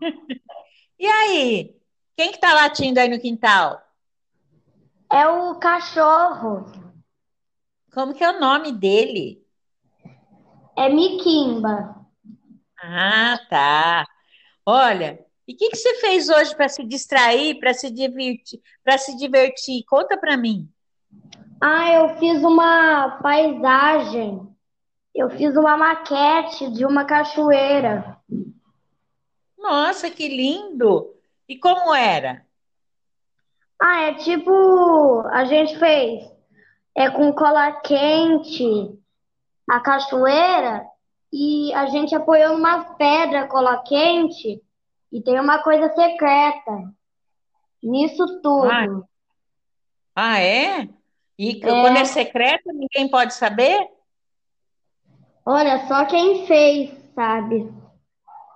E 0.98 1.06
aí? 1.06 1.81
Quem 2.16 2.32
que 2.32 2.38
tá 2.38 2.52
latindo 2.54 3.00
aí 3.00 3.08
no 3.08 3.20
quintal? 3.20 3.80
É 5.10 5.26
o 5.26 5.54
cachorro. 5.56 6.64
Como 7.92 8.14
que 8.14 8.24
é 8.24 8.30
o 8.30 8.40
nome 8.40 8.72
dele? 8.72 9.44
É 10.76 10.88
Miquimba. 10.88 11.96
Ah, 12.82 13.38
tá. 13.48 14.06
Olha, 14.64 15.24
e 15.46 15.52
o 15.52 15.56
que 15.56 15.70
que 15.70 15.76
você 15.76 15.94
fez 15.96 16.28
hoje 16.28 16.54
para 16.56 16.68
se 16.68 16.84
distrair, 16.84 17.58
para 17.58 17.74
se 17.74 17.90
divertir, 17.90 18.60
para 18.82 18.96
se 18.96 19.16
divertir? 19.16 19.84
Conta 19.86 20.16
para 20.16 20.36
mim. 20.36 20.68
Ah, 21.60 21.92
eu 21.92 22.16
fiz 22.18 22.42
uma 22.42 23.18
paisagem. 23.22 24.48
Eu 25.14 25.28
fiz 25.30 25.54
uma 25.56 25.76
maquete 25.76 26.70
de 26.72 26.86
uma 26.86 27.04
cachoeira. 27.04 28.18
Nossa, 29.58 30.10
que 30.10 30.26
lindo! 30.26 31.11
E 31.48 31.58
como 31.58 31.94
era? 31.94 32.46
Ah, 33.80 34.02
é 34.02 34.14
tipo, 34.14 35.20
a 35.28 35.44
gente 35.44 35.78
fez 35.78 36.30
é 36.96 37.10
com 37.10 37.32
cola 37.32 37.72
quente 37.80 38.64
a 39.68 39.80
cachoeira 39.80 40.84
e 41.32 41.72
a 41.74 41.86
gente 41.86 42.14
apoiou 42.14 42.56
umas 42.56 42.96
pedras 42.96 43.48
cola 43.50 43.82
quente 43.84 44.62
e 45.10 45.22
tem 45.22 45.40
uma 45.40 45.62
coisa 45.62 45.88
secreta 45.94 46.92
nisso 47.82 48.24
Ah, 48.62 48.86
tudo. 48.86 49.08
ah, 50.14 50.38
é? 50.40 50.88
E 51.38 51.54
que- 51.54 51.60
quando 51.60 51.96
é 51.96 52.00
É, 52.00 52.04
secreto, 52.04 52.72
ninguém 52.72 53.08
pode 53.10 53.34
saber? 53.34 53.88
olha 55.46 55.86
só 55.88 56.04
quem 56.06 56.46
fez, 56.46 56.90
sabe? 57.14 57.72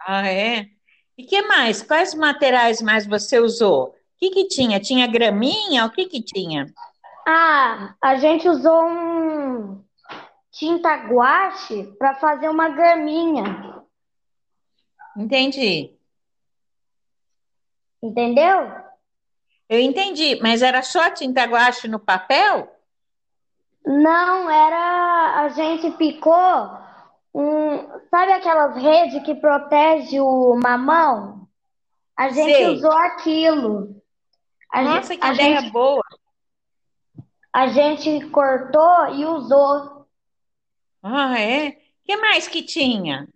Ah, 0.07 0.29
é? 0.29 0.71
E 1.19 1.25
que 1.25 1.43
mais? 1.43 1.83
Quais 1.83 2.15
materiais 2.15 2.83
mais 2.83 3.07
você 3.07 3.39
usou? 3.39 3.89
O 3.89 3.95
que 4.19 4.31
que 4.31 4.49
tinha? 4.49 4.79
Tinha 4.81 5.07
graminha? 5.07 5.87
O 5.87 5.91
que 5.91 6.07
que 6.07 6.23
tinha? 6.23 6.67
Ah, 7.27 7.95
a 8.01 8.17
gente 8.17 8.49
usou 8.49 8.85
um 8.87 9.85
tinta 10.53 10.95
guache 10.95 11.85
para 11.99 12.15
fazer 12.15 12.49
uma 12.49 12.69
graminha, 12.69 13.83
Entendi. 15.17 15.97
entendeu? 18.03 18.71
Eu 19.69 19.81
entendi, 19.81 20.39
mas 20.41 20.63
era 20.63 20.83
só 20.83 21.11
tinta 21.11 21.45
guache 21.45 21.89
no 21.89 21.99
papel? 21.99 22.73
Não, 23.85 24.49
era 24.51 25.43
a 25.43 25.49
gente 25.51 25.91
picou 25.93 26.79
um, 27.35 27.86
sabe 28.11 28.33
aquelas 28.33 28.77
redes 28.77 29.23
que 29.25 29.35
protege 29.35 30.21
o 30.21 30.55
mamão? 30.63 31.49
A 32.17 32.29
gente 32.31 32.55
Sei. 32.55 32.67
usou 32.67 32.93
aquilo. 32.93 34.01
A, 34.73 34.83
Nossa, 34.83 35.17
que 35.17 35.27
a 35.27 35.33
ideia 35.35 35.61
gente, 35.61 35.71
boa. 35.71 36.03
a 37.53 37.67
gente 37.69 38.29
cortou 38.31 39.09
e 39.15 39.25
usou. 39.25 40.07
Ah, 41.03 41.39
é? 41.41 41.69
O 41.71 41.75
que 42.05 42.17
mais 42.19 42.47
que 42.49 42.63
tinha? 42.63 43.27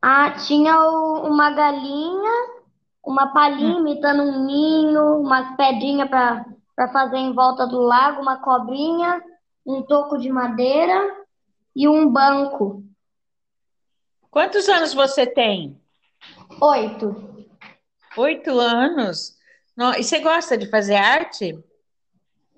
Ah, 0.00 0.32
tinha 0.32 0.76
o- 0.90 1.26
uma 1.28 1.50
galinha, 1.50 2.32
uma 3.04 3.32
Hum, 3.32 3.32
palhinha 3.32 3.78
imitando 3.80 4.22
um 4.22 4.44
ninho, 4.46 5.20
umas 5.20 5.56
pedrinhas 5.56 6.08
para 6.08 6.44
para 6.74 6.88
fazer 6.88 7.18
em 7.18 7.34
volta 7.34 7.66
do 7.66 7.80
lago, 7.80 8.22
uma 8.22 8.38
cobrinha, 8.40 9.22
um 9.64 9.82
toco 9.82 10.16
de 10.18 10.30
madeira 10.32 10.98
e 11.76 11.86
um 11.86 12.10
banco. 12.10 12.82
Quantos 14.32 14.66
anos 14.66 14.94
você 14.94 15.26
tem? 15.26 15.78
Oito. 16.58 17.46
Oito 18.16 18.58
anos. 18.58 19.36
No- 19.76 19.92
E 19.94 20.02
você 20.02 20.20
gosta 20.20 20.56
de 20.56 20.70
fazer 20.70 20.96
arte? 20.96 21.52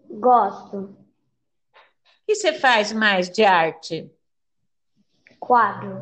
O 0.09 0.21
Gosto. 0.21 0.97
que 2.25 2.37
você 2.37 2.53
faz 2.53 2.93
mais 2.93 3.29
de 3.29 3.45
arte? 3.45 4.09
Quadro. 5.41 6.01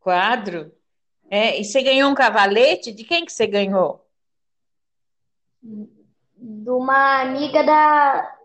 Quadro? 0.00 0.72
É, 1.30 1.60
e 1.60 1.64
você 1.64 1.80
ganhou 1.80 2.10
um 2.10 2.14
cavalete? 2.14 2.90
De 2.92 3.04
quem 3.04 3.24
que 3.24 3.32
você 3.32 3.46
ganhou? 3.46 4.04
De 5.62 6.70
uma 6.70 7.20
amiga 7.22 7.62
da, 7.62 8.36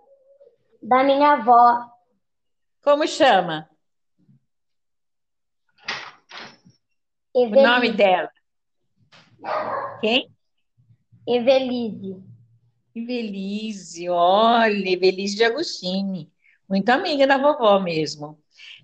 da 0.84 1.04
minha 1.04 1.34
avó, 1.34 1.90
Como 2.84 3.08
chama? 3.08 3.68
O 7.36 7.50
nome 7.50 7.88
Evelise. 7.90 7.98
dela? 7.98 8.30
Quem? 10.00 10.32
Evelise. 11.28 12.24
Evelise, 12.96 14.08
olha, 14.08 14.90
Evelise 14.90 15.36
de 15.36 15.44
Agostini, 15.44 16.32
muito 16.70 16.90
amiga 16.90 17.28
da 17.28 17.38
vovó 17.38 17.78
mesmo. 17.80 18.40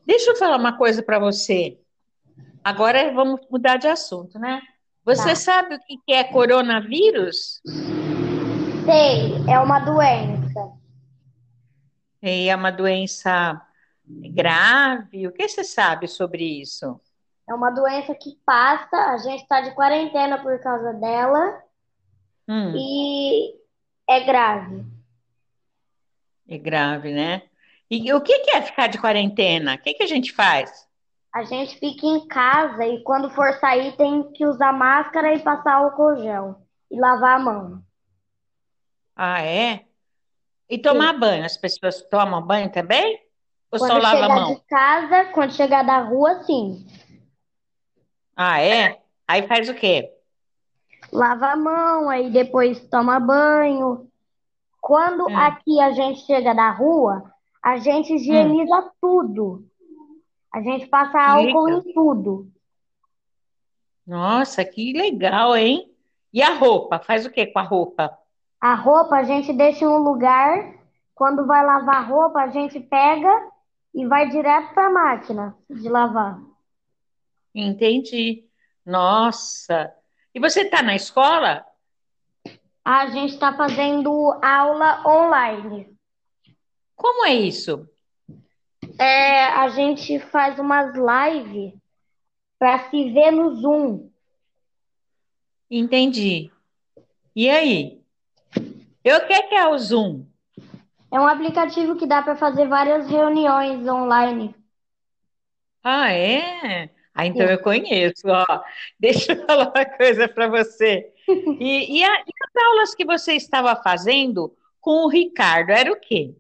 Deixa 0.06 0.32
eu 0.32 0.36
falar 0.36 0.58
uma 0.58 0.78
coisa 0.78 1.02
para 1.02 1.18
você. 1.18 1.80
Agora 2.62 3.14
vamos 3.14 3.40
mudar 3.50 3.78
de 3.78 3.88
assunto, 3.88 4.38
né? 4.38 4.62
Você 5.06 5.30
Tá. 5.30 5.36
sabe 5.36 5.76
o 5.76 5.80
que 5.80 5.98
que 6.06 6.12
é 6.14 6.26
coronavírus? 6.26 7.62
Sei, 8.86 9.50
é 9.50 9.58
uma 9.60 9.80
doença. 9.80 10.74
É 12.22 12.54
uma 12.54 12.70
doença 12.70 13.66
grave? 14.06 15.26
O 15.26 15.32
que 15.32 15.48
você 15.48 15.64
sabe 15.64 16.08
sobre 16.10 16.44
isso? 16.44 17.00
É 17.52 17.54
uma 17.54 17.70
doença 17.70 18.16
que 18.16 18.38
passa, 18.46 18.96
a 18.96 19.18
gente 19.18 19.42
está 19.42 19.60
de 19.60 19.76
quarentena 19.76 20.42
por 20.42 20.58
causa 20.62 20.94
dela 20.94 21.62
Hum, 22.48 22.76
e 22.76 23.54
é 24.10 24.20
grave. 24.26 24.86
é 26.48 26.58
grave, 26.58 27.12
né? 27.14 27.42
E 27.90 28.14
o 28.14 28.22
que 28.22 28.34
é 28.52 28.62
ficar 28.62 28.88
de 28.88 29.00
quarentena? 29.00 29.76
O 29.76 29.78
que 29.80 29.94
que 29.96 30.04
a 30.04 30.08
gente 30.08 30.32
faz? 30.34 30.88
A 31.36 31.44
gente 31.44 31.78
fica 31.78 32.06
em 32.06 32.26
casa 32.26 32.86
e 32.86 33.04
quando 33.04 33.30
for 33.32 33.52
sair 33.60 33.98
tem 33.98 34.32
que 34.32 34.46
usar 34.46 34.72
máscara 34.72 35.34
e 35.34 35.40
passar 35.44 35.74
álcool 35.74 36.16
gel 36.16 36.62
e 36.90 36.98
lavar 36.98 37.36
a 37.36 37.44
mão. 37.44 37.84
Ah, 39.16 39.42
é? 39.42 39.86
E 40.70 40.78
Sim. 40.82 40.82
tomar 40.82 41.14
banho? 41.20 41.46
As 41.46 41.58
pessoas 41.58 42.02
tomam 42.10 42.42
banho 42.46 42.72
também? 42.72 43.20
Ou 43.72 43.80
só 43.80 43.88
Quando 43.88 44.00
lava 44.00 44.26
a 44.26 44.30
chegar 44.30 44.40
de 44.46 44.56
mão? 44.58 44.64
casa, 44.68 45.26
quando 45.34 45.54
chegar 45.54 45.84
da 45.84 46.00
rua, 46.00 46.44
sim. 46.44 46.86
Ah, 48.36 48.60
é? 48.62 49.02
Aí 49.28 49.48
faz 49.48 49.70
o 49.70 49.74
quê? 49.76 50.12
Lava 51.12 51.48
a 51.52 51.56
mão, 51.56 52.10
aí 52.10 52.30
depois 52.32 52.80
toma 52.90 53.20
banho. 53.20 54.08
Quando 54.82 55.28
Hum, 55.28 55.36
aqui 55.36 55.80
a 55.82 55.92
gente 55.92 56.22
chega 56.22 56.54
da 56.54 56.72
rua, 56.72 57.24
a 57.64 57.78
gente 57.78 58.14
hum, 58.30 58.56
higieniza 58.56 58.92
tudo. 59.02 59.66
A 60.54 60.62
gente 60.62 60.88
passa 60.88 61.20
que 61.24 61.32
álcool 61.32 61.68
legal. 61.68 61.82
em 61.82 61.94
tudo. 61.94 62.52
Nossa, 64.06 64.64
que 64.66 64.94
legal, 64.94 65.56
hein? 65.56 65.92
E 66.34 66.42
a 66.42 66.54
roupa? 66.54 67.00
Faz 67.00 67.26
o 67.26 67.32
quê 67.32 67.48
com 67.48 67.58
a 67.60 67.64
roupa? 67.64 68.16
A 68.62 68.76
roupa 68.76 69.18
a 69.18 69.24
gente 69.24 69.52
deixa 69.54 69.84
em 69.86 69.88
um 69.88 69.98
lugar. 70.00 70.74
Quando 71.14 71.46
vai 71.46 71.66
lavar 71.66 71.96
a 71.98 72.02
roupa, 72.08 72.40
a 72.42 72.48
gente 72.48 72.80
pega 72.80 73.30
e 73.94 74.06
vai 74.08 74.30
direto 74.30 74.74
para 74.74 74.88
a 74.88 74.92
máquina 74.92 75.58
de 75.70 75.90
lavar. 75.90 76.40
Entendi. 77.54 78.46
Nossa. 78.86 79.94
E 80.34 80.40
você 80.40 80.62
está 80.62 80.82
na 80.82 80.96
escola? 80.96 81.66
A 82.84 83.08
gente 83.08 83.34
está 83.34 83.54
fazendo 83.56 84.12
aula 84.42 85.04
online. 85.06 85.96
Como 86.96 87.26
é 87.26 87.34
isso? 87.34 87.88
É, 88.98 89.46
a 89.46 89.70
gente 89.70 90.20
faz 90.20 90.58
umas 90.60 90.94
lives 90.96 91.74
para 92.58 92.90
se 92.90 93.12
ver 93.12 93.32
no 93.32 93.56
Zoom. 93.56 94.10
Entendi. 95.70 96.52
E 97.36 97.50
aí? 97.50 98.02
Eu 99.04 99.18
o 99.18 99.28
que 99.28 99.44
que 99.44 99.56
é 99.56 99.68
o 99.68 99.78
Zoom? 99.78 100.26
É 101.12 101.20
um 101.20 101.28
aplicativo 101.28 101.98
que 101.98 102.06
dá 102.06 102.22
para 102.22 102.36
fazer 102.36 102.68
várias 102.68 103.08
reuniões 103.10 103.88
online. 103.88 104.56
Ah, 105.84 106.12
é? 106.12 106.90
Ah, 107.14 107.26
então 107.26 107.46
eu 107.46 107.60
conheço, 107.62 108.28
ó. 108.28 108.46
Deixa 109.00 109.34
eu 109.34 109.46
falar 109.46 109.72
uma 109.76 109.86
coisa 109.86 110.28
para 110.28 110.48
você. 110.48 111.12
E, 111.60 112.00
e, 112.00 112.04
a- 112.04 112.20
e 112.20 112.32
as 112.44 112.64
aulas 112.66 112.96
que 112.96 113.06
você 113.06 113.34
estava 113.34 113.76
fazendo 113.76 114.56
com 114.80 115.06
o 115.06 115.10
Ricardo, 115.10 115.72
era 115.72 115.92
o 115.92 116.00
quê? 116.00 116.34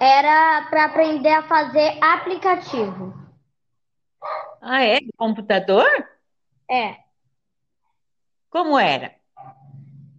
Era 0.00 0.66
para 0.68 0.84
aprender 0.86 1.30
a 1.32 1.42
fazer 1.44 1.98
aplicativo. 2.02 3.14
Ah, 4.60 4.82
é? 4.82 4.98
De 5.00 5.10
computador? 5.16 5.86
É. 6.68 6.96
Como 8.50 8.78
era? 8.78 9.14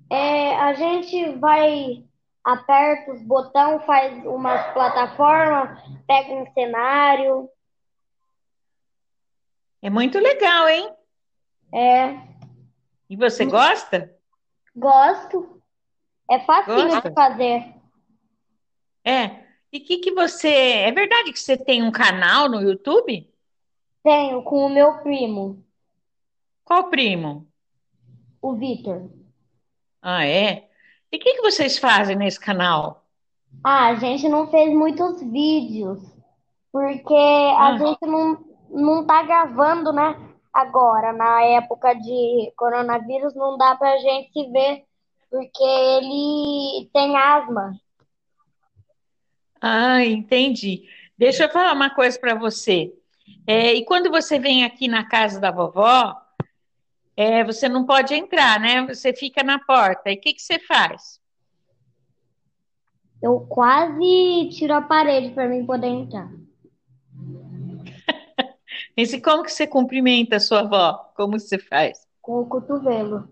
É, 0.09 0.55
a 0.55 0.73
gente 0.73 1.33
vai, 1.37 2.03
aperta 2.43 3.11
os 3.11 3.21
botões, 3.21 3.83
faz 3.85 4.25
umas 4.25 4.65
plataformas, 4.73 5.77
pega 6.07 6.33
um 6.33 6.51
cenário. 6.53 7.49
É 9.87 9.89
muito 9.89 10.19
legal, 10.19 10.67
hein? 10.67 10.93
É, 11.73 12.17
E 13.09 13.17
você 13.17 13.45
gosta? 13.45 14.17
gosto. 14.75 15.61
É 16.29 16.39
facinho 16.45 16.87
Gosta? 16.91 17.09
de 17.09 17.13
fazer. 17.15 17.75
É. 19.03 19.45
E 19.71 19.79
que 19.79 19.97
que 19.99 20.11
você. 20.13 20.47
É 20.49 20.91
verdade 20.91 21.31
que 21.33 21.39
você 21.39 21.57
tem 21.57 21.83
um 21.83 21.91
canal 21.91 22.49
no 22.49 22.61
YouTube? 22.61 23.31
Tenho 24.03 24.41
com 24.41 24.65
o 24.65 24.69
meu 24.69 25.03
primo, 25.03 25.63
Qual 26.63 26.89
primo? 26.91 27.47
o 28.41 28.55
Vitor. 28.55 29.09
Ah, 30.01 30.25
é? 30.25 30.69
E 31.11 31.17
o 31.17 31.19
que 31.19 31.35
que 31.35 31.41
vocês 31.41 31.77
fazem 31.77 32.15
nesse 32.15 32.39
canal? 32.39 33.07
Ah, 33.63 33.87
a 33.89 33.95
gente 33.95 34.27
não 34.29 34.49
fez 34.49 34.73
muitos 34.73 35.21
vídeos, 35.21 35.99
porque 36.71 37.13
a 37.13 37.69
Ah, 37.69 37.77
gente 37.77 37.99
não, 38.05 38.46
não 38.69 39.05
tá 39.05 39.23
gravando, 39.23 39.91
né? 39.91 40.15
Agora, 40.53 41.13
na 41.13 41.43
época 41.43 41.93
de 41.93 42.51
coronavírus, 42.55 43.35
não 43.35 43.57
dá 43.57 43.75
pra 43.75 43.97
gente 43.97 44.31
se 44.31 44.51
ver, 44.51 44.83
porque 45.29 45.63
ele 45.63 46.89
tem 46.93 47.15
asma. 47.15 47.73
ah, 49.61 50.03
entendi. 50.03 50.87
Deixa 51.17 51.45
eu 51.45 51.49
falar 51.49 51.73
uma 51.73 51.89
coisa 51.89 52.19
para 52.19 52.35
você. 52.35 52.93
É, 53.45 53.73
e 53.73 53.85
quando 53.85 54.09
você 54.09 54.39
vem 54.39 54.63
aqui 54.63 54.87
na 54.87 55.03
casa 55.07 55.39
da 55.39 55.51
vovó, 55.51 56.15
é, 57.15 57.43
você 57.43 57.67
não 57.67 57.85
pode 57.85 58.13
entrar, 58.13 58.59
né? 58.59 58.85
Você 58.85 59.13
fica 59.13 59.43
na 59.43 59.59
porta. 59.59 60.11
E 60.11 60.15
o 60.15 60.21
que 60.21 60.33
que 60.33 60.41
você 60.41 60.59
faz? 60.59 61.19
Eu 63.21 63.39
quase 63.41 64.49
tiro 64.51 64.73
a 64.73 64.81
parede 64.81 65.33
para 65.33 65.47
mim 65.47 65.65
poder 65.65 65.87
entrar. 65.87 66.29
Esse, 68.97 69.21
como 69.21 69.43
que 69.43 69.51
você 69.51 69.67
cumprimenta 69.67 70.37
a 70.37 70.39
sua 70.39 70.61
avó? 70.61 71.11
Como 71.15 71.39
você 71.39 71.59
faz? 71.59 72.07
Com 72.19 72.41
o 72.41 72.47
cotovelo. 72.47 73.31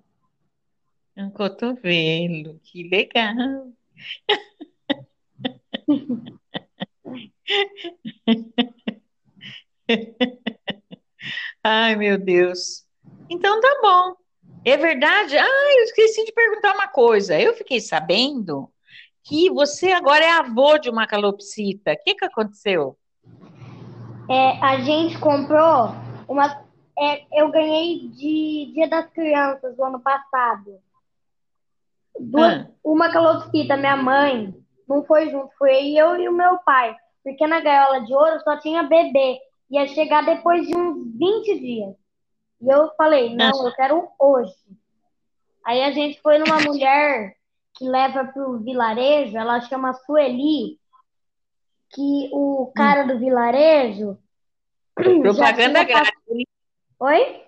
Um 1.17 1.31
cotovelo, 1.31 2.59
que 2.63 2.87
legal. 2.87 3.73
Ai, 11.63 11.95
meu 11.95 12.19
Deus. 12.19 12.85
Então 13.27 13.59
tá 13.59 13.79
bom. 13.81 14.15
É 14.63 14.77
verdade? 14.77 15.35
Ah, 15.35 15.73
eu 15.77 15.83
esqueci 15.85 16.25
de 16.25 16.31
perguntar 16.31 16.75
uma 16.75 16.87
coisa. 16.87 17.39
Eu 17.39 17.55
fiquei 17.55 17.79
sabendo 17.81 18.71
que 19.23 19.49
você 19.49 19.91
agora 19.91 20.23
é 20.23 20.29
avô 20.29 20.77
de 20.77 20.91
uma 20.91 21.07
calopsita. 21.07 21.93
O 21.93 21.97
que 22.03 22.13
que 22.13 22.25
aconteceu? 22.25 22.95
É, 24.29 24.59
a 24.63 24.79
gente 24.79 25.19
comprou 25.19 25.89
uma. 26.27 26.63
é, 26.97 27.25
eu 27.39 27.51
ganhei 27.51 28.07
de 28.09 28.71
Dia 28.73 28.87
das 28.87 29.09
Crianças 29.11 29.75
do 29.75 29.83
ano 29.83 29.99
passado. 29.99 30.79
Duas, 32.19 32.61
Ah, 32.61 32.67
uma 32.83 33.11
calopsita, 33.11 33.75
minha 33.77 33.97
mãe, 33.97 34.53
não 34.87 35.03
foi 35.03 35.29
junto, 35.29 35.49
foi 35.57 35.93
eu 35.93 36.15
e 36.19 36.27
o 36.29 36.33
meu 36.33 36.57
pai. 36.59 36.95
Porque 37.23 37.45
na 37.45 37.59
gaiola 37.59 38.01
de 38.01 38.13
ouro 38.13 38.39
só 38.41 38.57
tinha 38.57 38.83
bebê. 38.83 39.39
Ia 39.69 39.87
chegar 39.87 40.23
depois 40.23 40.65
de 40.67 40.75
uns 40.75 41.03
20 41.17 41.59
dias. 41.59 41.95
E 42.61 42.69
eu 42.69 42.89
falei, 42.95 43.33
ah, 43.33 43.35
não, 43.35 43.67
eu 43.67 43.73
quero 43.75 44.07
hoje. 44.19 44.53
Aí 45.65 45.83
a 45.83 45.91
gente 45.91 46.21
foi 46.21 46.37
numa 46.37 46.59
mulher 46.65 47.35
que 47.75 47.83
leva 47.83 48.25
pro 48.25 48.59
vilarejo, 48.59 49.37
ela 49.37 49.59
chama 49.61 49.93
Sueli, 49.93 50.79
que 51.91 52.29
o 52.33 52.71
hum. 52.75 52.75
cara 52.75 53.03
do 53.05 53.19
vilarejo 53.19 54.17
Propaganda 55.21 55.83
tinha 55.83 55.85
grátis. 55.85 56.13
Oi? 56.99 57.45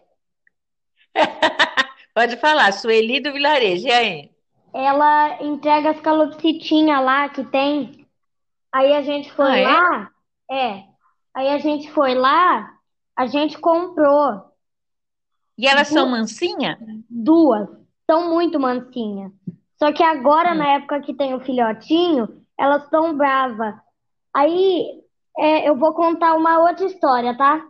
Pode 2.14 2.38
falar, 2.38 2.72
Sueli 2.74 3.20
do 3.20 3.32
Vilarejo. 3.34 3.88
E 3.88 3.92
aí? 3.92 4.32
Ela 4.74 5.44
entrega 5.44 5.90
as 5.92 6.00
calopsitinhas 6.02 7.04
lá 7.04 7.28
que 7.30 7.44
tem. 7.44 8.08
Aí 8.74 8.94
a 8.94 9.02
gente 9.02 9.32
foi 9.34 9.54
Ah, 9.54 9.58
é? 9.58 9.64
lá, 9.64 10.12
é. 10.52 10.84
Aí 11.36 11.50
a 11.50 11.58
gente 11.60 11.92
foi 11.92 12.16
lá, 12.16 12.70
a 13.16 13.28
gente 13.28 13.58
comprou 13.60 14.52
E 15.58 15.68
elas 15.68 15.88
são 15.90 16.08
mansinha? 16.08 16.78
duas. 17.10 17.70
São 18.10 18.30
muito 18.34 18.60
mansinhas. 18.60 19.32
Só 19.78 19.92
que 19.92 20.04
agora, 20.04 20.54
Hum, 20.54 20.56
na 20.56 20.68
época 20.76 21.02
que 21.02 21.14
tem 21.14 21.34
o 21.34 21.42
filhotinho, 21.42 22.46
elas 22.58 22.84
estão 22.84 23.16
bravas. 23.18 23.76
Aí 24.38 25.04
é, 25.36 25.68
eu 25.68 25.76
vou 25.76 25.96
contar 25.96 26.36
uma 26.36 26.60
outra 26.60 26.86
história, 26.86 27.36
tá? 27.36 27.68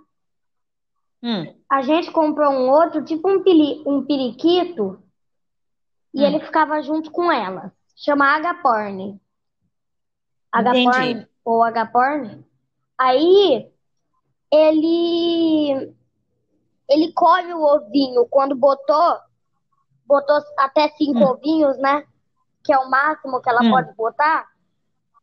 hum, 1.23 1.53
A 1.71 1.81
gente 1.81 2.11
comprou 2.11 2.51
um 2.51 2.69
outro, 2.69 3.05
tipo 3.05 3.29
um, 3.29 3.41
pili, 3.41 3.81
um 3.85 4.05
periquito, 4.05 5.01
e 6.13 6.23
ele 6.25 6.37
hum. 6.37 6.41
ficava 6.41 6.81
junto 6.81 7.09
com 7.09 7.31
ela. 7.31 7.71
Chama 7.95 8.35
agaporn. 8.35 9.17
Agaporn 10.51 11.11
Entendi. 11.11 11.27
ou 11.45 11.63
agaporn. 11.63 12.45
Aí 12.97 13.71
ele 14.51 15.95
ele 16.89 17.13
come 17.13 17.53
o 17.53 17.63
ovinho 17.63 18.25
quando 18.29 18.55
botou, 18.55 19.17
botou 20.05 20.37
até 20.57 20.89
cinco 20.89 21.19
Hum, 21.19 21.27
ovinhos, 21.31 21.77
né? 21.79 22.05
Que 22.63 22.73
é 22.73 22.77
o 22.77 22.89
máximo 22.89 23.41
que 23.41 23.49
ela 23.49 23.63
hum. 23.63 23.69
pode 23.69 23.95
botar. 23.95 24.45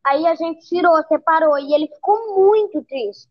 Aí 0.04 0.26
a 0.26 0.34
gente 0.34 0.66
tirou, 0.68 1.02
separou 1.04 1.58
e 1.58 1.72
ele 1.72 1.88
ficou 1.88 2.36
muito 2.36 2.82
triste. 2.84 3.28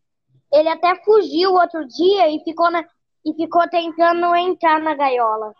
Ele 0.52 0.70
até 0.70 0.96
fugiu 1.04 1.54
outro 1.54 1.86
dia 1.88 2.30
e 2.30 2.40
ficou 2.44 2.72
na, 2.72 2.84
e 3.26 3.34
ficou 3.34 3.68
tentando 3.70 4.36
entrar 4.36 4.80
na 4.80 4.96
gaiola. 4.96 5.54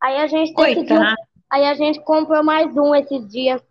Aí 0.00 0.16
a 0.18 0.26
gente 0.26 0.54
decidiu, 0.54 1.00
aí 1.50 1.64
a 1.64 1.74
gente 1.74 2.00
comprou 2.00 2.42
mais 2.44 2.76
um 2.76 2.94
esses 2.94 3.28
dias. 3.28 3.62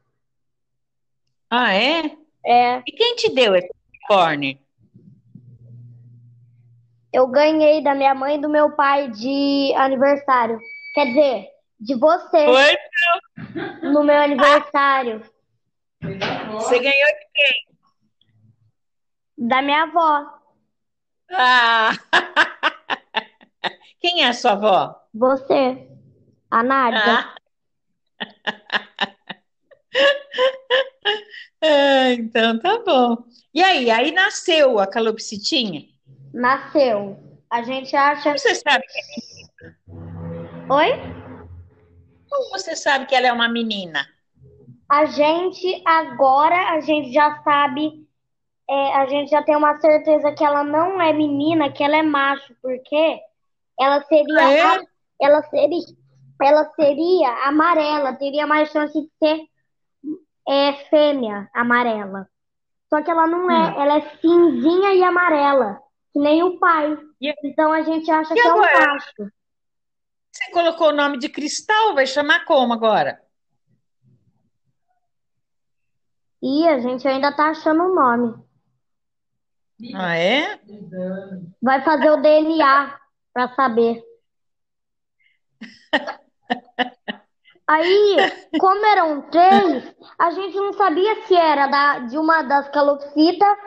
Ah, 1.49 1.73
é? 1.73 2.17
É, 2.45 2.81
E 2.85 2.91
quem 2.91 3.15
te 3.15 3.29
deu 3.33 3.55
esse 3.55 3.69
unicórnio? 3.89 4.57
eu 7.13 7.27
ganhei 7.27 7.81
da 7.81 7.93
minha 7.93 8.15
mãe 8.15 8.37
e 8.37 8.41
do 8.41 8.49
meu 8.49 8.71
pai 8.71 9.07
de 9.11 9.71
aniversário. 9.75 10.59
Quer 10.95 11.05
dizer, 11.05 11.47
de 11.79 11.95
você 11.95 12.45
Foi? 12.45 12.77
no 13.83 14.03
meu 14.03 14.19
aniversário, 14.19 15.21
Você 16.55 16.79
ganhou 16.79 17.07
de 17.07 17.27
quem? 17.33 17.67
da 19.37 19.61
minha 19.61 19.83
avó, 19.83 20.25
Ah! 21.31 21.91
Quem 23.99 24.23
é 24.23 24.27
a 24.27 24.33
sua 24.33 24.51
avó? 24.51 24.95
você, 25.13 25.87
a 26.51 26.61
Nádia. 26.63 27.19
Ah, 27.19 27.35
ah, 31.63 32.11
então 32.11 32.59
tá 32.59 32.83
bom. 32.85 33.17
E 33.53 33.63
aí, 33.63 33.89
aí 33.89 34.11
nasceu 34.11 34.77
a 34.79 34.87
calopsitinha? 34.87 35.83
Nasceu. 36.33 37.17
A 37.49 37.61
gente 37.63 37.95
acha. 37.95 38.23
Como 38.23 38.37
você 38.39 38.55
sabe 38.55 38.83
que, 38.87 38.99
Oi? 40.69 40.89
como 42.29 42.49
você 42.49 42.75
sabe 42.75 43.05
que 43.05 43.15
ela 43.15 43.27
é 43.27 43.31
uma 43.31 43.47
menina? 43.47 44.05
A 44.93 45.05
gente 45.05 45.81
agora 45.87 46.73
a 46.73 46.79
gente 46.81 47.11
já 47.11 47.41
sabe, 47.43 48.07
é, 48.69 48.95
a 48.95 49.07
gente 49.07 49.31
já 49.31 49.41
tem 49.41 49.55
uma 49.55 49.75
certeza 49.81 50.31
que 50.33 50.43
ela 50.43 50.63
não 50.63 51.01
é 51.01 51.11
menina, 51.13 51.71
que 51.71 51.83
ela 51.83 51.97
é 51.97 52.03
macho, 52.03 52.55
porque 52.61 53.19
ela 53.79 54.03
Ah, 54.03 54.03
seria 54.03 54.51
é? 54.51 54.61
a- 54.61 54.83
ela 55.21 55.41
seria 55.49 55.79
ela 56.41 56.65
seria 56.75 57.29
amarela, 57.47 58.13
teria 58.17 58.45
mais 58.45 58.69
chance 58.69 58.93
de 59.01 59.09
ser 59.17 59.47
é, 60.47 60.73
fêmea 60.89 61.49
amarela. 61.53 62.27
Só 62.89 63.01
que 63.01 63.09
ela 63.09 63.25
não 63.27 63.49
é, 63.49 63.67
Hum. 63.69 63.81
ela 63.81 63.97
é 63.97 64.17
cinzinha 64.19 64.93
e 64.95 65.03
amarela, 65.03 65.79
que 66.13 66.19
nem 66.19 66.43
o 66.43 66.59
pai. 66.59 66.97
E, 67.21 67.33
Então 67.43 67.71
a 67.73 67.81
gente 67.81 68.11
acha 68.11 68.35
e 68.35 68.39
que 68.39 68.47
é 68.47 68.53
um 68.53 68.57
agora? 68.57 68.73
macho. 68.73 69.31
Você 70.31 70.51
colocou 70.51 70.89
o 70.89 70.95
nome 70.95 71.17
de 71.17 71.29
Cristal, 71.29 71.95
vai 71.95 72.05
chamar 72.05 72.45
como 72.45 72.73
agora? 72.73 73.22
E 76.45 76.67
a 76.67 76.77
gente 76.77 77.07
ainda 77.07 77.31
tá 77.31 77.51
achando 77.51 77.83
o 77.83 77.95
nome. 77.95 78.35
Ah, 79.95 80.17
é? 80.17 80.59
Vai 81.61 81.81
fazer 81.85 82.11
o 82.11 82.21
DNA 82.21 82.99
pra 83.33 83.55
saber. 83.55 84.03
Aí, 87.65 88.17
como 88.59 88.85
eram 88.85 89.21
três, 89.29 89.95
a 90.19 90.31
gente 90.31 90.57
não 90.57 90.73
sabia 90.73 91.25
se 91.25 91.33
era 91.33 91.67
da, 91.67 91.99
de 91.99 92.17
uma 92.17 92.41
das 92.41 92.67
calopsitas 92.71 93.57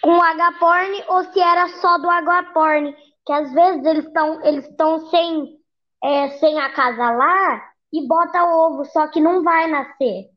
com 0.00 0.22
agaporn 0.22 1.04
ou 1.08 1.24
se 1.24 1.38
era 1.38 1.68
só 1.68 1.98
do 1.98 2.08
agaporn. 2.08 2.96
Que 3.26 3.32
às 3.34 3.52
vezes 3.52 3.84
eles 3.84 4.06
estão 4.06 4.42
eles 4.42 4.66
sem, 5.10 5.58
é, 6.02 6.30
sem 6.38 6.58
acasalar 6.58 7.70
e 7.92 8.08
bota 8.08 8.46
ovo, 8.46 8.86
só 8.86 9.08
que 9.08 9.20
não 9.20 9.42
vai 9.44 9.66
nascer. 9.70 10.30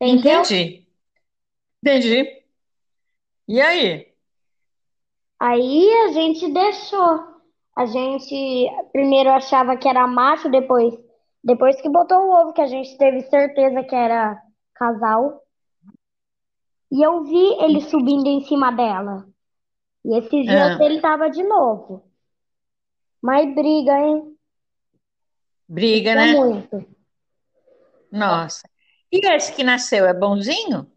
Entendeu? 0.00 0.42
Entendi. 0.42 0.86
Entendi. 1.82 2.44
E 3.48 3.60
aí? 3.60 4.14
Aí 5.40 5.92
a 6.04 6.12
gente 6.12 6.52
deixou. 6.52 7.40
A 7.76 7.86
gente 7.86 8.34
primeiro 8.92 9.30
achava 9.30 9.76
que 9.76 9.88
era 9.88 10.06
macho, 10.06 10.50
depois, 10.50 10.94
depois 11.42 11.80
que 11.80 11.88
botou 11.88 12.18
o 12.18 12.30
ovo, 12.42 12.52
que 12.52 12.60
a 12.60 12.66
gente 12.66 12.96
teve 12.98 13.22
certeza 13.22 13.82
que 13.84 13.94
era 13.94 14.40
casal. 14.74 15.42
E 16.92 17.02
eu 17.04 17.24
vi 17.24 17.46
ele 17.64 17.80
subindo 17.80 18.26
em 18.28 18.42
cima 18.42 18.70
dela. 18.70 19.26
E 20.04 20.18
esses 20.18 20.48
dias 20.48 20.72
Ah, 20.72 20.80
ele 20.80 21.00
tava 21.00 21.30
de 21.30 21.42
novo. 21.44 22.04
Mas 23.22 23.54
briga, 23.54 23.98
hein? 23.98 24.36
briga, 25.68 26.14
É 26.14 26.24
né? 26.26 26.26
muito. 26.26 26.86
Nossa. 28.10 28.68
E 29.12 29.26
esse 29.26 29.52
que 29.54 29.64
nasceu 29.64 30.06
é 30.06 30.14
bonzinho? 30.14 30.90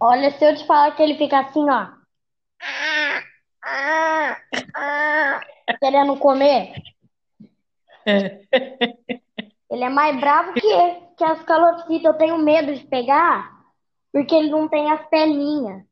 Olha, 0.00 0.30
se 0.30 0.44
eu 0.44 0.54
te 0.56 0.66
falar 0.66 0.94
que 0.96 1.02
ele 1.02 1.16
fica 1.16 1.40
assim, 1.40 1.64
ó, 1.70 1.88
querendo 5.80 6.16
comer, 6.18 6.74
ele 9.70 9.84
é 9.84 9.88
mais 9.88 10.18
bravo 10.20 10.52
que, 10.54 10.68
que 11.16 11.24
as 11.24 11.42
calopsitas. 11.44 12.04
Eu 12.04 12.18
tenho 12.18 12.38
medo 12.38 12.74
de 12.74 12.84
pegar, 12.86 13.50
porque 14.12 14.34
ele 14.34 14.50
não 14.50 14.68
tem 14.68 14.90
as 14.90 15.08
perninhas. 15.08 15.84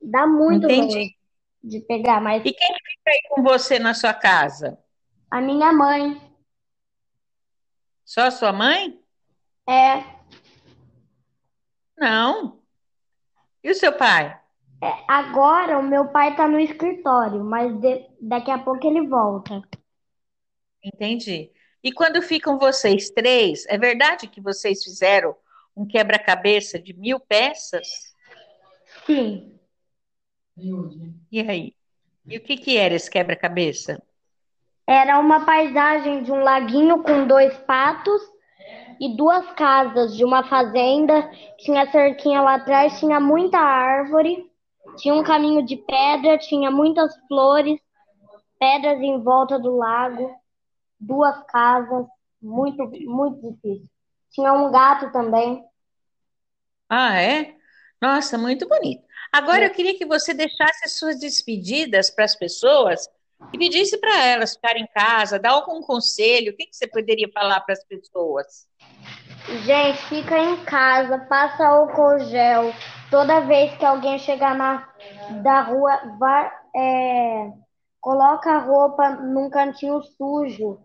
Dá 0.00 0.26
muito 0.26 0.66
Entendi. 0.66 0.98
medo 0.98 1.14
de 1.62 1.80
pegar, 1.80 2.20
mas 2.20 2.42
E 2.44 2.52
quem 2.52 2.74
fica 2.76 3.10
aí 3.10 3.20
com 3.30 3.42
você 3.42 3.78
na 3.78 3.94
sua 3.94 4.12
casa? 4.12 4.78
a 5.30 5.40
minha 5.40 5.72
mãe 5.72 6.20
Só 8.04 8.30
sua 8.30 8.52
mãe? 8.52 9.00
é, 9.68 10.04
Não. 11.98 12.60
E 13.62 13.70
o 13.70 13.74
seu 13.74 13.92
pai? 13.96 14.38
é, 14.82 15.04
Agora 15.08 15.78
o 15.78 15.82
meu 15.82 16.08
pai 16.08 16.36
tá 16.36 16.46
no 16.46 16.58
escritório, 16.60 17.42
mas 17.44 17.78
de- 17.80 18.06
daqui 18.20 18.50
a 18.50 18.58
pouco 18.58 18.86
ele 18.86 19.06
volta. 19.06 19.62
Entendi. 20.82 21.50
E 21.82 21.92
quando 21.92 22.20
ficam 22.22 22.58
vocês 22.58 23.10
três, 23.10 23.64
é 23.66 23.78
verdade 23.78 24.26
que 24.26 24.40
vocês 24.40 24.82
fizeram 24.82 25.34
um 25.76 25.86
quebra-cabeça 25.86 26.78
de 26.78 26.94
mil 26.94 27.18
peças? 27.20 28.14
Sim. 29.06 29.58
E 31.30 31.40
aí? 31.40 31.74
E 32.26 32.36
o 32.36 32.40
que 32.40 32.56
que 32.56 32.76
era 32.76 32.94
esse 32.94 33.10
quebra-cabeça? 33.10 34.02
Era 34.86 35.18
uma 35.18 35.44
paisagem 35.44 36.22
de 36.22 36.30
um 36.30 36.42
laguinho 36.42 37.02
com 37.02 37.26
dois 37.26 37.56
patos 37.58 38.22
e 39.00 39.16
duas 39.16 39.50
casas 39.52 40.16
de 40.16 40.24
uma 40.24 40.44
fazenda. 40.48 41.30
Tinha 41.58 41.90
cerquinha 41.90 42.40
lá 42.40 42.54
atrás, 42.54 42.98
tinha 42.98 43.20
muita 43.20 43.58
árvore, 43.58 44.50
tinha 44.96 45.14
um 45.14 45.22
caminho 45.22 45.64
de 45.64 45.76
pedra, 45.76 46.38
tinha 46.38 46.70
muitas 46.70 47.14
flores, 47.26 47.80
pedras 48.58 49.00
em 49.00 49.22
volta 49.22 49.58
do 49.58 49.76
lago, 49.76 50.34
duas 50.98 51.42
casas, 51.46 52.06
muito, 52.40 52.84
muito 53.06 53.52
difícil. 53.52 53.90
Tinha 54.30 54.52
um 54.52 54.70
gato 54.70 55.12
também. 55.12 55.64
Ah, 56.88 57.20
é? 57.20 57.54
Nossa, 58.00 58.36
muito 58.36 58.68
bonito. 58.68 59.04
Agora 59.32 59.64
eu 59.64 59.70
queria 59.70 59.96
que 59.96 60.04
você 60.04 60.34
deixasse 60.34 60.84
as 60.84 60.92
suas 60.92 61.18
despedidas 61.18 62.10
para 62.10 62.24
as 62.24 62.36
pessoas 62.36 63.08
e 63.52 63.58
pedisse 63.58 63.98
para 63.98 64.24
elas 64.24 64.54
ficarem 64.54 64.82
em 64.82 64.86
casa, 64.86 65.38
dar 65.38 65.50
algum 65.50 65.80
conselho. 65.80 66.52
O 66.52 66.56
que 66.56 66.66
que 66.66 66.76
você 66.76 66.86
poderia 66.86 67.30
falar 67.32 67.60
para 67.60 67.72
as 67.72 67.84
pessoas? 67.84 68.66
Gente, 69.64 69.98
fica 70.08 70.38
em 70.38 70.64
casa, 70.64 71.18
passa 71.18 71.66
álcool 71.66 72.18
gel. 72.20 72.72
Toda 73.10 73.40
vez 73.40 73.76
que 73.76 73.84
alguém 73.84 74.18
chegar 74.18 74.54
na 74.54 74.88
da 75.42 75.60
rua, 75.60 76.16
vai, 76.18 76.50
é, 76.74 77.52
coloca 78.00 78.50
a 78.50 78.58
roupa 78.58 79.10
num 79.10 79.50
cantinho 79.50 80.02
sujo, 80.02 80.80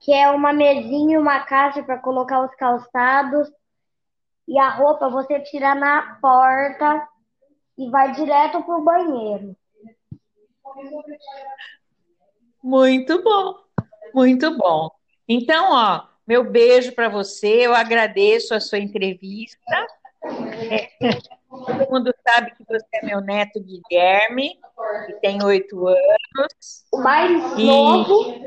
que 0.00 0.12
é 0.12 0.30
uma 0.30 0.52
mesinha 0.52 1.14
e 1.14 1.18
uma 1.18 1.40
caixa 1.40 1.82
para 1.82 1.98
colocar 1.98 2.44
os 2.44 2.54
calçados. 2.54 3.48
E 4.46 4.58
a 4.58 4.68
roupa 4.70 5.08
você 5.08 5.40
tira 5.40 5.74
na 5.74 6.18
porta 6.20 7.08
e 7.76 7.90
vai 7.90 8.12
direto 8.12 8.62
pro 8.62 8.82
banheiro. 8.82 9.56
Muito 12.64 13.22
bom, 13.22 13.56
muito 14.14 14.56
bom. 14.56 14.88
Então, 15.28 15.70
ó, 15.70 16.02
meu 16.26 16.50
beijo 16.50 16.94
para 16.94 17.10
você, 17.10 17.66
eu 17.66 17.74
agradeço 17.74 18.54
a 18.54 18.60
sua 18.60 18.78
entrevista. 18.78 19.60
Todo 21.50 21.90
mundo 21.90 22.14
sabe 22.26 22.52
que 22.52 22.64
você 22.66 22.86
é 22.94 23.04
meu 23.04 23.20
neto 23.20 23.60
Guilherme, 23.60 24.58
que 25.04 25.12
tem 25.20 25.44
oito 25.44 25.86
anos. 25.86 26.86
O 26.90 27.02
mais 27.02 27.58
E 27.58 27.66
novo, 27.66 28.40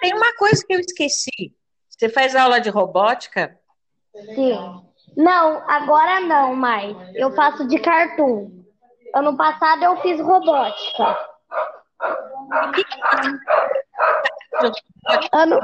tem 0.00 0.14
uma 0.14 0.32
coisa 0.36 0.64
que 0.64 0.74
eu 0.76 0.78
esqueci. 0.78 1.52
Você 1.88 2.08
faz 2.08 2.36
aula 2.36 2.60
de 2.60 2.70
robótica? 2.70 3.58
sim. 4.32 4.56
Não, 5.16 5.68
agora 5.68 6.20
não 6.20 6.54
mais. 6.54 6.96
Eu 7.16 7.32
faço 7.34 7.66
de 7.66 7.80
cartoon. 7.80 8.64
Ano 9.12 9.36
passado 9.36 9.82
eu 9.82 9.96
fiz 10.02 10.20
robótica. 10.20 11.35
Ano, 15.32 15.60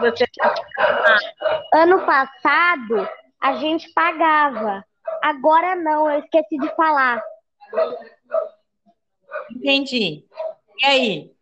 ano 1.73 2.07
passado 2.07 3.09
a 3.41 3.55
gente 3.57 3.93
pagava. 3.93 4.85
Agora 5.23 5.75
não, 5.77 6.11
eu 6.11 6.21
esqueci 6.21 6.57
de 6.59 6.75
falar. 6.77 7.23
entendi. 9.51 10.27
E 10.79 10.87
aí? 10.87 11.33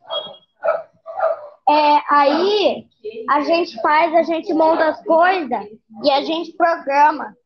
É, 1.68 2.14
aí 2.14 2.88
a 3.28 3.40
gente 3.42 3.80
faz, 3.80 4.14
a 4.14 4.22
gente 4.22 4.52
monta 4.52 4.88
as 4.88 5.04
coisas 5.04 5.66
e 6.02 6.10
a 6.10 6.22
gente 6.22 6.52
programa. 6.56 7.36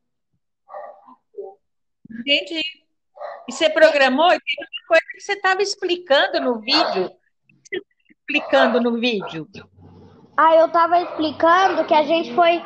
Entendi. 2.11 2.63
E 3.49 3.53
você 3.53 3.69
programou? 3.69 4.29
Tem 4.29 4.39
uma 4.39 4.87
coisa 4.89 5.05
que 5.13 5.21
você 5.21 5.33
estava 5.33 5.63
explicando 5.63 6.41
no 6.41 6.61
vídeo. 6.61 7.07
O 7.07 7.11
que 7.11 7.77
você 7.77 7.77
estava 7.77 8.14
explicando 8.29 8.81
no 8.81 8.99
vídeo? 8.99 9.47
Aí 10.37 10.59
eu 10.59 10.69
tava 10.69 11.01
explicando 11.01 11.85
que 11.85 11.95
a 11.95 12.03
gente 12.03 12.35
foi 12.35 12.63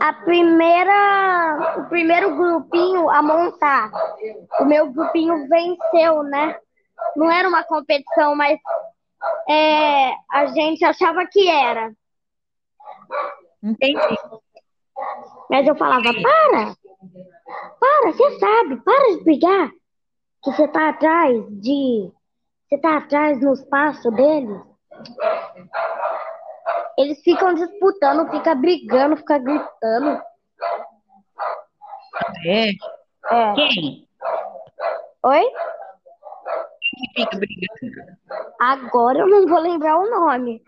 a 0.00 0.12
primeira, 0.12 1.78
o 1.78 1.88
primeiro 1.88 2.36
grupinho 2.36 3.08
a 3.08 3.22
montar. 3.22 3.90
O 4.60 4.64
meu 4.64 4.92
grupinho 4.92 5.48
venceu, 5.48 6.22
né? 6.24 6.58
Não 7.14 7.30
era 7.30 7.48
uma 7.48 7.62
competição, 7.62 8.34
mas 8.34 8.58
é, 9.48 10.12
a 10.30 10.46
gente 10.46 10.84
achava 10.84 11.24
que 11.26 11.48
era. 11.48 11.92
Entendi. 13.62 14.16
Mas 15.48 15.66
eu 15.66 15.76
falava, 15.76 16.12
para! 16.12 16.76
Para, 17.78 18.12
você 18.12 18.38
sabe, 18.38 18.76
para 18.82 19.16
de 19.16 19.24
brigar. 19.24 19.70
Que 20.42 20.52
você 20.52 20.68
tá 20.68 20.88
atrás 20.88 21.44
de. 21.60 22.10
Você 22.68 22.78
tá 22.78 22.96
atrás 22.96 23.40
no 23.40 23.52
espaço 23.52 24.10
deles. 24.10 24.75
Eles 26.98 27.20
ficam 27.22 27.54
disputando, 27.54 28.30
fica 28.30 28.54
brigando, 28.54 29.16
fica 29.16 29.38
gritando. 29.38 30.22
É. 32.46 32.70
É. 33.30 33.54
Quem? 33.54 34.08
Oi? 35.22 35.44
que 36.96 37.22
fica 37.22 37.38
brigando? 37.38 38.16
Agora 38.58 39.18
eu 39.18 39.28
não 39.28 39.46
vou 39.46 39.60
lembrar 39.60 39.98
o 39.98 40.10
nome. 40.10 40.62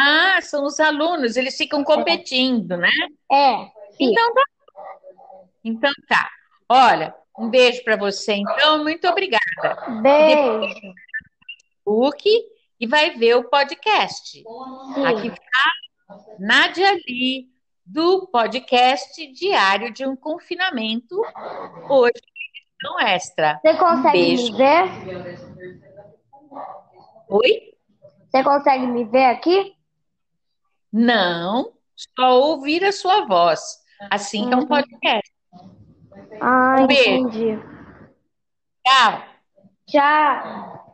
Ah, 0.00 0.40
são 0.42 0.64
os 0.64 0.80
alunos, 0.80 1.36
eles 1.36 1.56
ficam 1.56 1.84
competindo, 1.84 2.76
né? 2.76 2.90
É, 3.30 3.56
sim. 3.92 4.10
Então 4.10 4.34
tá. 4.34 4.42
Então 5.64 5.92
tá. 6.08 6.28
Olha, 6.68 7.14
um 7.38 7.48
beijo 7.48 7.82
para 7.84 7.96
você, 7.96 8.34
então, 8.34 8.82
muito 8.82 9.06
obrigada. 9.08 10.00
Beijo. 10.02 10.74
Facebook 11.84 12.42
e 12.80 12.86
vai 12.86 13.10
ver 13.16 13.34
o 13.36 13.44
podcast. 13.48 14.42
Aqui 15.06 15.28
está 15.28 15.72
Nádia 16.38 16.92
Lee, 17.08 17.48
do 17.84 18.26
podcast 18.28 19.26
Diário 19.32 19.92
de 19.92 20.06
um 20.06 20.14
Confinamento, 20.14 21.16
hoje 21.88 22.12
edição 22.80 23.00
extra. 23.00 23.60
Você 23.64 23.76
consegue 23.76 24.12
Beijo. 24.12 24.52
me 24.52 24.58
ver? 24.58 24.84
Oi? 27.28 27.72
Você 28.30 28.44
consegue 28.44 28.86
me 28.86 29.04
ver 29.04 29.24
aqui? 29.24 29.74
Não, 30.92 31.72
só 31.96 32.40
ouvir 32.40 32.84
a 32.84 32.92
sua 32.92 33.26
voz. 33.26 33.60
Assim 34.10 34.52
é 34.52 34.56
um 34.56 34.66
podcast. 34.66 35.32
Ah, 36.40 36.76
Um 36.80 36.86
beijo. 36.86 37.10
entendi. 37.10 37.58
Tchau. 38.86 39.22
Tchau. 39.86 39.98
Não 40.00 40.06
vou 40.08 40.66
mais 40.66 40.66
falar. 40.66 40.86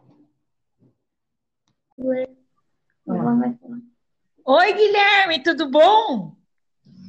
Oi, 1.98 2.26
Guilherme, 4.74 5.42
tudo 5.42 5.70
bom? 5.70 6.37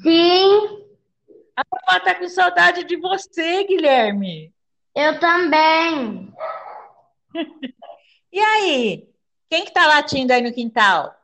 Sim, 0.03 0.85
A 1.57 1.63
vovó 1.69 1.99
tá 2.03 2.15
com 2.15 2.29
saudade 2.29 2.83
de 2.85 2.95
você, 2.97 3.63
Guilherme. 3.65 4.53
eu 4.95 5.19
também. 5.19 6.33
E 8.31 8.39
aí? 8.39 9.09
Quem 9.49 9.65
que 9.65 9.71
tá 9.71 9.87
latindo 9.87 10.33
aí 10.33 10.41
no 10.41 10.53
quintal? 10.53 11.15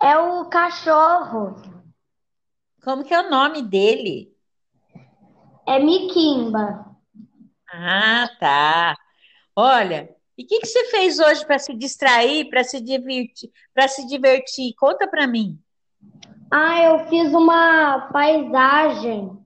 É 0.00 0.18
o 0.18 0.44
cachorro. 0.50 1.56
Como 2.84 3.02
que 3.04 3.14
é 3.14 3.20
o 3.20 3.30
nome 3.30 3.62
dele? 3.62 4.36
É 5.66 5.78
Miquimba. 5.78 6.64
Ah, 7.68 8.28
tá. 8.38 8.96
Olha, 9.56 10.14
e 10.36 10.44
o 10.44 10.46
que 10.46 10.60
que 10.60 10.66
você 10.66 10.84
fez 10.86 11.18
hoje 11.18 11.44
para 11.44 11.58
se 11.58 11.74
distrair, 11.74 12.48
para 12.48 12.64
se 12.64 12.80
divertir, 12.80 13.50
para 13.74 13.88
se 13.88 14.06
divertir? 14.06 14.74
Conta 14.76 15.06
para 15.06 15.26
mim. 15.26 15.58
Ah, 16.50 16.82
eu 16.82 17.06
fiz 17.06 17.32
uma 17.32 18.08
paisagem. 18.12 19.38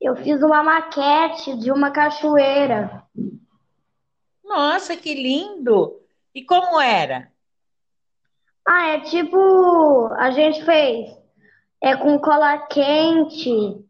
Eu 0.00 0.16
fiz 0.16 0.42
uma 0.42 0.62
maquete 0.62 1.56
de 1.58 1.72
uma 1.72 1.90
cachoeira. 1.90 3.02
Nossa, 4.44 4.96
que 4.96 5.12
lindo! 5.14 6.00
E 6.34 6.44
como 6.44 6.80
era? 6.80 7.32
Ah, 8.66 8.90
é 8.90 9.00
tipo, 9.00 10.06
a 10.18 10.30
gente 10.30 10.64
fez 10.64 11.18
é 11.80 11.96
com 11.96 12.18
cola 12.18 12.58
quente 12.66 13.84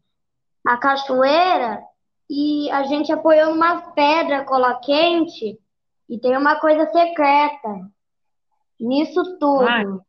a 0.65 0.77
cachoeira 0.77 1.81
e 2.29 2.69
a 2.71 2.83
gente 2.83 3.11
apoiou 3.11 3.53
umas 3.53 3.93
pedras 3.93 4.45
cola 4.45 4.79
quente 4.79 5.59
e 6.09 6.19
tem 6.19 6.35
uma 6.35 6.59
coisa 6.59 6.85
secreta 6.91 7.89
nisso 8.79 9.21
Ah, 9.21 9.83
tudo. 9.83 10.03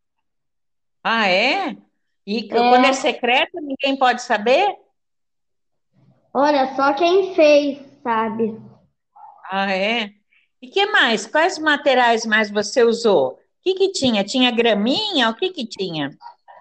ah, 1.05 1.29
é? 1.29 1.77
E 2.27 2.43
que- 2.43 2.49
quando 2.49 2.85
é 2.85 2.89
É, 2.91 2.93
secreto, 2.93 3.61
ninguém 3.61 3.97
pode 3.99 4.23
saber? 4.23 4.77
olha 6.33 6.75
só 6.77 6.95
quem 6.95 7.35
fez, 7.35 7.79
sabe? 8.03 8.61
Ah, 9.51 9.73
é? 9.75 10.13
E 10.63 10.69
que 10.69 10.87
mais? 10.87 11.27
Quais 11.27 11.59
materiais 11.59 12.25
mais 12.25 12.51
você 12.51 12.83
usou? 12.85 13.33
O 13.33 13.39
que 13.63 13.75
que 13.75 13.93
tinha? 13.93 14.23
Tinha 14.25 14.51
graminha? 14.51 15.29
O 15.31 15.35
que 15.35 15.51
que 15.51 15.67
tinha? 15.67 16.11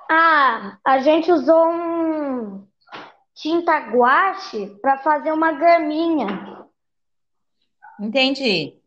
Ah, 0.10 0.78
a 0.84 0.99
gente 0.99 1.32
usou 1.32 1.67
um 1.69 2.67
tinta 3.36 3.78
guache 3.91 4.67
para 4.82 4.97
fazer 4.97 5.32
uma 5.32 5.52
graminha, 5.52 6.65
Entendi. 7.99 8.78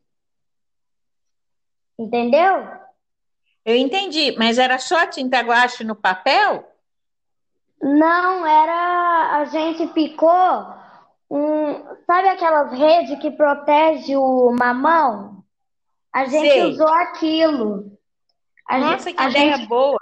Entendeu? 2.02 2.68
Eu 3.64 3.76
entendi, 3.76 4.34
mas 4.38 4.58
era 4.58 4.78
só 4.78 5.06
tinta 5.06 5.40
guache 5.40 5.84
no 5.84 5.94
papel? 5.94 6.68
Não, 7.80 8.46
era 8.46 9.38
a 9.38 9.44
gente 9.46 9.86
picou 9.92 10.74
um, 11.30 11.74
sabe 12.06 12.28
aquelas 12.28 12.72
redes 12.72 13.18
que 13.20 13.30
protege 13.30 14.16
o 14.16 14.54
mamão? 14.58 15.44
A 16.12 16.26
gente 16.26 16.48
Sei. 16.50 16.62
usou 16.62 16.88
aquilo. 16.88 17.98
A, 18.68 18.78
Nossa, 18.78 19.12
que 19.12 19.20
a 19.20 19.30
ideia 19.30 19.56
gente, 19.56 19.66
boa. 19.68 19.98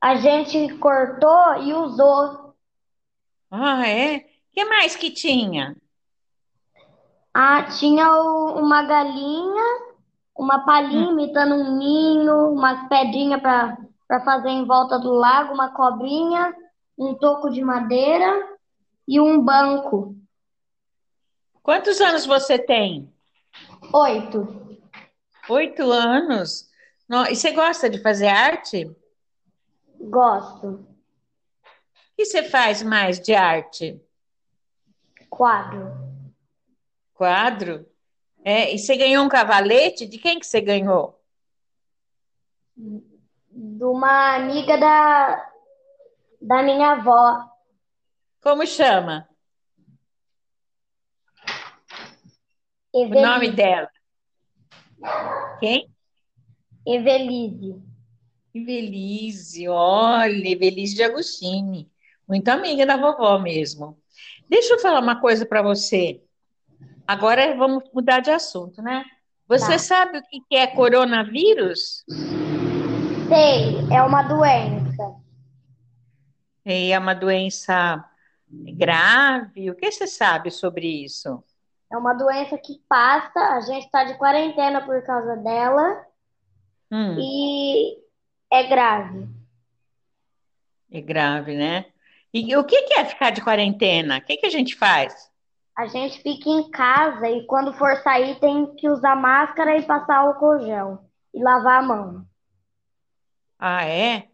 a 0.00 0.14
gente 0.16 0.74
cortou 0.78 1.56
e 1.62 1.72
usou. 1.74 2.54
Ah, 3.50 3.86
é? 3.86 4.16
O 4.16 4.22
que 4.52 4.64
mais 4.64 4.96
que 4.96 5.10
tinha? 5.10 5.76
Ah, 7.32 7.64
tinha 7.64 8.08
o- 8.10 8.58
uma 8.60 8.82
galinha, 8.84 9.64
uma 10.36 10.64
palhinha 10.64 11.10
imitando 11.12 11.54
um 11.54 11.76
ninho, 11.78 12.52
umas 12.52 12.88
pedrinhas 12.88 13.40
para 13.40 14.20
fazer 14.24 14.48
em 14.50 14.64
volta 14.66 14.98
do 14.98 15.12
lago, 15.12 15.54
uma 15.54 15.72
cobrinha, 15.72 16.54
um 16.98 17.14
toco 17.14 17.50
de 17.50 17.62
madeira 17.62 18.56
e 19.06 19.20
um 19.20 19.40
banco. 19.42 20.16
Quantos 21.62 22.00
anos 22.00 22.26
você 22.26 22.58
tem? 22.58 23.12
Oito. 23.92 24.78
Oito 25.48 25.82
anos. 25.90 26.68
No- 27.08 27.26
E 27.26 27.36
você 27.36 27.52
gosta 27.52 27.88
de 27.88 28.00
fazer 28.02 28.28
arte? 28.28 28.90
O 29.98 30.08
Gosto. 30.10 30.86
que 32.16 32.24
você 32.24 32.42
faz 32.44 32.82
mais 32.82 33.18
de 33.20 33.34
arte? 33.34 34.00
Quadro. 35.30 35.90
Quadro? 37.14 37.86
É, 38.44 38.74
e 38.74 38.78
você 38.78 38.96
ganhou 38.96 39.24
um 39.24 39.28
cavalete? 39.28 40.06
De 40.06 40.18
quem 40.18 40.38
que 40.38 40.46
você 40.46 40.60
ganhou? 40.60 41.18
De 42.76 43.84
uma 43.84 44.34
amiga 44.36 44.76
da, 44.76 45.50
da 46.42 46.62
minha 46.62 46.92
avó, 46.92 47.48
Como 48.42 48.66
chama? 48.66 49.28
O 53.08 53.14
nome 53.14 53.48
Evelise. 53.48 53.56
dela? 53.56 53.90
Quem? 55.60 55.90
Evelise. 56.86 57.82
Evelise, 58.54 59.68
olha, 59.68 60.48
Evelise 60.48 60.94
de 60.94 61.02
Agostini, 61.02 61.90
muito 62.28 62.48
amiga 62.48 62.86
da 62.86 62.96
vovó 62.96 63.38
mesmo. 63.38 64.00
Deixa 64.48 64.74
eu 64.74 64.78
falar 64.78 65.00
uma 65.00 65.20
coisa 65.20 65.44
para 65.46 65.62
você. 65.62 66.23
Agora 67.06 67.54
vamos 67.56 67.84
mudar 67.92 68.20
de 68.20 68.30
assunto, 68.30 68.80
né? 68.82 69.04
Você 69.46 69.72
Tá. 69.72 69.78
sabe 69.78 70.18
o 70.18 70.22
que 70.22 70.56
é 70.56 70.66
coronavírus? 70.66 72.04
Sei, 73.28 73.78
é 73.92 74.02
uma 74.02 74.22
doença. 74.22 75.14
É 76.64 76.98
uma 76.98 77.14
doença 77.14 78.02
grave? 78.48 79.70
O 79.70 79.74
que 79.74 79.90
você 79.90 80.06
sabe 80.06 80.50
sobre 80.50 81.04
isso? 81.04 81.42
É 81.92 81.96
uma 81.96 82.14
doença 82.14 82.56
que 82.56 82.80
passa, 82.88 83.38
a 83.38 83.60
gente 83.60 83.84
está 83.84 84.04
de 84.04 84.14
quarentena 84.14 84.80
por 84.84 85.02
causa 85.04 85.36
dela 85.36 86.06
Hum, 86.90 87.18
e 87.18 87.98
é 88.52 88.62
grave. 88.64 89.28
é 90.90 91.00
grave, 91.00 91.56
né? 91.56 91.86
E 92.32 92.56
o 92.56 92.64
que 92.64 92.76
é 92.94 93.04
ficar 93.04 93.30
de 93.30 93.42
quarentena? 93.42 94.18
O 94.18 94.20
que 94.22 94.36
que 94.36 94.46
a 94.46 94.50
gente 94.50 94.74
faz? 94.76 95.30
A 95.78 95.86
gente 95.86 96.20
fica 96.20 96.48
em 96.50 96.68
casa 96.68 97.28
e 97.28 97.46
quando 97.46 97.72
for 97.74 97.94
sair 98.02 98.40
tem 98.40 98.74
que 98.74 98.88
usar 98.90 99.14
máscara 99.14 99.76
e 99.76 99.82
passar 99.86 100.16
álcool 100.18 100.58
gel 100.58 100.98
e 101.32 101.40
lavar 101.40 101.78
a 101.78 101.86
mão. 101.86 102.26
Ah, 103.58 103.84
é? 103.86 104.30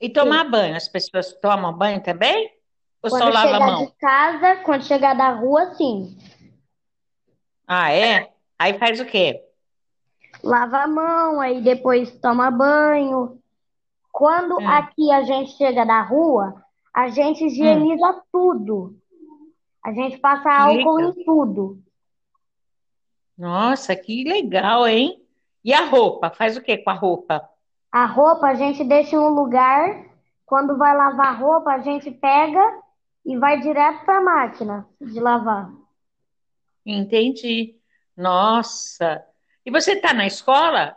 E 0.00 0.10
Sim. 0.18 0.42
tomar 0.42 0.50
banho? 0.50 0.76
As 0.76 0.88
pessoas 0.88 1.34
tomam 1.40 1.76
banho 1.76 2.02
também? 2.02 2.50
Ou 3.02 3.10
só 3.10 3.28
Quando 3.28 3.30
lava 3.30 3.56
a 3.58 3.60
chegar 3.60 3.70
mão? 3.70 3.82
de 3.82 3.92
casa, 3.96 4.56
quando 4.64 4.82
chegar 4.84 5.14
da 5.14 5.30
rua, 5.34 5.72
sim. 5.76 6.16
Ah, 7.66 7.90
é? 7.92 8.32
Aí 8.58 8.78
faz 8.78 9.00
o 9.00 9.06
quê? 9.06 9.42
Lava 10.44 10.78
a 10.82 10.86
mão, 10.86 11.40
aí 11.40 11.60
depois 11.62 12.10
toma 12.20 12.50
banho. 12.50 13.38
Quando 14.12 14.58
Hum, 14.58 14.62
aqui 14.66 15.12
a 15.12 15.22
gente 15.22 15.52
chega 15.56 15.84
da 15.86 16.02
rua, 16.02 16.54
a 16.94 17.08
gente 17.08 17.44
hum, 17.60 17.86
higieniza 17.86 18.22
tudo. 18.32 18.96
A 19.84 19.92
gente 19.92 20.18
passa 20.18 20.50
álcool 20.50 20.96
legal. 20.96 21.14
em 21.16 21.24
tudo. 21.24 21.82
Nossa, 23.36 23.96
que 23.96 24.24
legal, 24.24 24.86
hein? 24.86 25.24
E 25.64 25.72
a 25.72 25.84
roupa? 25.86 26.30
Faz 26.30 26.56
o 26.56 26.62
que 26.62 26.78
com 26.78 26.90
a 26.90 26.94
roupa? 26.94 27.48
A 27.90 28.06
roupa 28.06 28.48
a 28.48 28.54
gente 28.54 28.84
deixa 28.84 29.16
em 29.16 29.18
um 29.18 29.30
lugar. 29.30 30.06
Quando 30.46 30.76
vai 30.76 30.96
lavar 30.96 31.28
a 31.28 31.36
roupa, 31.36 31.72
a 31.72 31.78
gente 31.78 32.10
pega 32.10 32.82
e 33.24 33.36
vai 33.36 33.60
direto 33.60 34.04
para 34.04 34.18
a 34.18 34.22
máquina 34.22 34.88
de 35.00 35.18
lavar. 35.20 35.72
Entendi. 36.84 37.76
Nossa. 38.16 39.24
E 39.64 39.70
você 39.70 39.92
está 39.92 40.12
na 40.12 40.26
escola? 40.26 40.96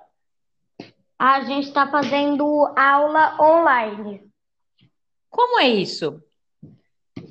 A 1.17 1.41
gente 1.41 1.67
está 1.67 1.89
fazendo 1.89 2.45
aula 2.75 3.37
online. 3.39 4.29
Como 5.29 5.59
é 5.59 5.67
isso? 5.67 6.21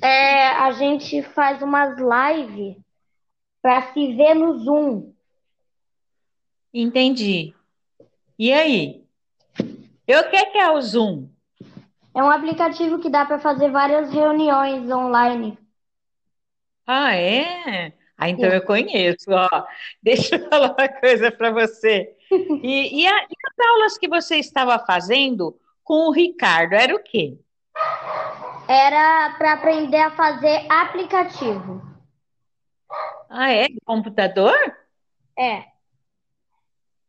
É, 0.04 0.48
a 0.48 0.70
gente 0.72 1.22
faz 1.22 1.62
umas 1.62 1.96
lives 1.98 2.76
para 3.62 3.90
se 3.94 4.14
ver 4.14 4.34
no 4.34 4.58
Zoom. 4.58 5.14
Entendi. 6.74 7.54
E 8.38 8.52
aí? 8.52 9.02
Eu 10.06 10.20
o 10.20 10.30
que 10.30 10.44
que 10.46 10.58
é 10.58 10.70
o 10.70 10.82
Zoom? 10.82 11.26
É 12.14 12.22
um 12.22 12.28
aplicativo 12.30 12.98
que 13.00 13.08
dá 13.08 13.24
para 13.24 13.38
fazer 13.38 13.70
várias 13.70 14.12
reuniões 14.12 14.90
online. 14.90 15.56
Ah, 16.86 17.14
é? 17.16 17.94
Ah, 18.18 18.28
então 18.28 18.50
Sim. 18.50 18.56
eu 18.56 18.62
conheço, 18.66 19.30
ó. 19.30 19.48
Deixa 20.02 20.36
eu 20.36 20.46
falar 20.50 20.74
uma 20.78 20.88
coisa 21.00 21.32
para 21.32 21.50
você. 21.50 22.14
E, 22.62 23.02
e, 23.02 23.06
a- 23.06 23.22
e 23.24 23.34
as 23.46 23.66
aulas 23.68 23.98
que 23.98 24.08
você 24.08 24.36
estava 24.36 24.78
fazendo 24.78 25.58
com 25.82 26.08
o 26.08 26.12
Ricardo, 26.12 26.74
era 26.74 26.94
o 26.94 27.02
quê? 27.02 27.38
Era 28.68 29.34
para 29.36 29.52
aprender 29.54 29.98
a 30.00 30.10
fazer 30.16 30.66
aplicativo. 30.70 31.82
Ah, 33.28 33.50
é? 33.50 33.68
De 33.68 33.80
computador? 33.84 34.54
É. 35.38 35.64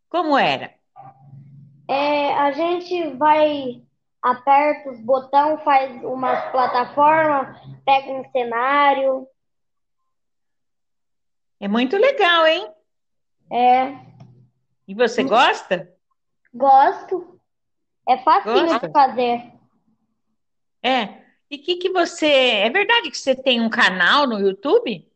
Como 0.10 0.38
era? 0.38 0.74
É, 1.88 2.34
a 2.34 2.52
gente 2.52 3.12
vai, 3.14 3.82
aperta 4.22 4.90
os 4.90 5.00
botões, 5.00 5.62
faz 5.64 6.04
umas 6.04 6.52
plataformas, 6.52 7.58
pega 7.86 8.12
um 8.12 8.32
cenário. 8.32 9.28
É 11.60 11.68
muito 11.68 11.96
legal, 11.98 12.46
hein? 12.48 12.72
É, 13.52 13.94
E 14.88 14.94
você 14.94 15.24
gosta? 15.24 15.94
gosto. 16.54 17.40
É 18.08 18.18
Gosta? 18.18 18.88
de 18.88 18.92
fazer. 18.92 19.52
É. 20.84 21.25
E 21.50 21.58
que 21.58 21.78
que 21.78 21.90
você. 21.92 22.28
É 22.28 22.70
verdade 22.70 23.10
que 23.12 23.18
você 23.18 23.36
tem 23.36 23.60
um 23.62 23.70
canal 23.70 24.28
no 24.28 24.40
YouTube? 24.40 25.10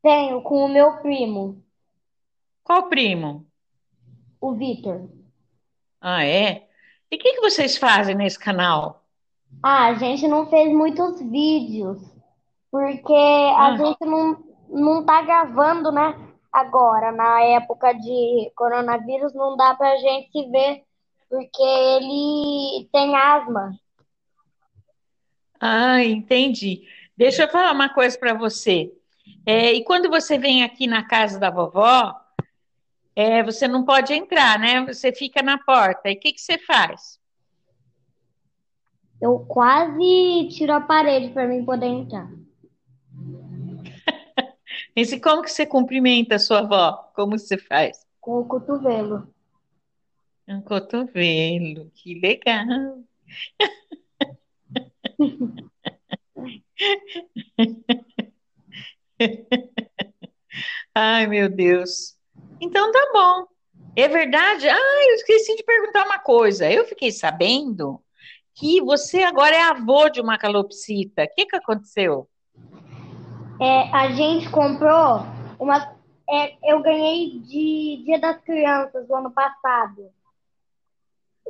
Tenho 0.00 0.40
com 0.40 0.64
o 0.64 0.68
meu 0.70 1.02
primo, 1.02 1.62
Qual 2.62 2.88
primo? 2.90 3.46
o 4.40 4.54
Vitor. 4.54 4.98
Ah, 6.00 6.24
é? 6.24 6.68
E 7.10 7.16
o 7.16 7.18
que 7.18 7.34
que 7.34 7.40
vocês 7.40 7.76
fazem 7.76 8.14
nesse 8.14 8.38
canal? 8.38 9.04
Ah, 9.62 9.86
a 9.88 9.94
gente 9.94 10.26
não 10.28 10.48
fez 10.48 10.72
muitos 10.72 11.20
vídeos, 11.20 11.98
porque 12.70 13.12
a 13.14 13.72
Ah, 13.72 13.76
gente 13.76 13.98
não, 14.06 14.44
não 14.68 15.04
tá 15.06 15.22
gravando, 15.22 15.92
né? 15.92 16.14
Agora, 16.52 17.12
na 17.12 17.42
época 17.42 17.92
de 17.94 18.52
coronavírus, 18.56 19.34
não 19.34 19.56
dá 19.56 19.74
pra 19.74 19.96
gente 19.98 20.50
ver, 20.50 20.84
porque 21.30 21.62
ele 21.62 22.88
tem 22.92 23.16
asma. 23.16 23.72
Ah, 25.60 26.02
entendi. 26.02 26.86
Deixa 27.16 27.44
eu 27.44 27.48
falar 27.48 27.72
uma 27.72 27.88
coisa 27.88 28.18
para 28.18 28.34
você. 28.34 28.92
É, 29.44 29.72
e 29.72 29.84
quando 29.84 30.08
você 30.08 30.38
vem 30.38 30.62
aqui 30.62 30.86
na 30.86 31.02
casa 31.04 31.38
da 31.38 31.50
vovó, 31.50 32.14
é, 33.14 33.42
você 33.42 33.66
não 33.66 33.84
pode 33.84 34.12
entrar, 34.12 34.58
né? 34.58 34.84
Você 34.84 35.12
fica 35.12 35.42
na 35.42 35.56
porta. 35.58 36.10
E 36.10 36.14
o 36.14 36.20
que 36.20 36.32
que 36.32 36.40
você 36.40 36.58
faz? 36.58 37.18
Eu 39.20 39.38
quase 39.40 40.48
tiro 40.50 40.72
a 40.74 40.80
parede 40.80 41.32
para 41.32 41.48
mim 41.48 41.64
poder 41.64 41.86
entrar. 41.86 42.30
Esse, 44.94 45.18
como 45.18 45.42
que 45.42 45.50
você 45.50 45.64
cumprimenta 45.64 46.34
a 46.34 46.38
sua 46.38 46.58
avó? 46.58 47.10
Como 47.14 47.38
você 47.38 47.56
faz? 47.56 48.06
Com 48.20 48.40
o 48.40 48.44
cotovelo. 48.44 49.32
Um 50.46 50.60
cotovelo, 50.60 51.90
que 51.94 52.20
legal. 52.20 52.98
Ai, 60.94 61.26
meu 61.26 61.48
Deus. 61.48 62.16
Então 62.60 62.90
tá 62.92 63.10
bom. 63.12 63.46
É 63.96 64.08
verdade? 64.08 64.68
Ah, 64.68 65.06
eu 65.08 65.14
esqueci 65.14 65.56
de 65.56 65.62
perguntar 65.62 66.04
uma 66.04 66.18
coisa. 66.18 66.70
Eu 66.70 66.84
fiquei 66.84 67.10
sabendo 67.10 68.02
que 68.54 68.80
você 68.82 69.22
agora 69.22 69.56
é 69.56 69.62
avô 69.62 70.08
de 70.08 70.20
uma 70.20 70.38
calopsita. 70.38 71.24
O 71.24 71.28
que 71.34 71.46
que 71.46 71.56
aconteceu? 71.56 72.28
É, 73.60 73.90
a 73.94 74.12
gente 74.12 74.50
comprou 74.50 75.20
uma. 75.58 75.94
é, 76.28 76.56
eu 76.70 76.82
ganhei 76.82 77.38
de 77.40 78.02
Dia 78.04 78.20
das 78.20 78.40
Crianças 78.42 79.06
do 79.06 79.14
ano 79.14 79.30
passado. 79.30 80.10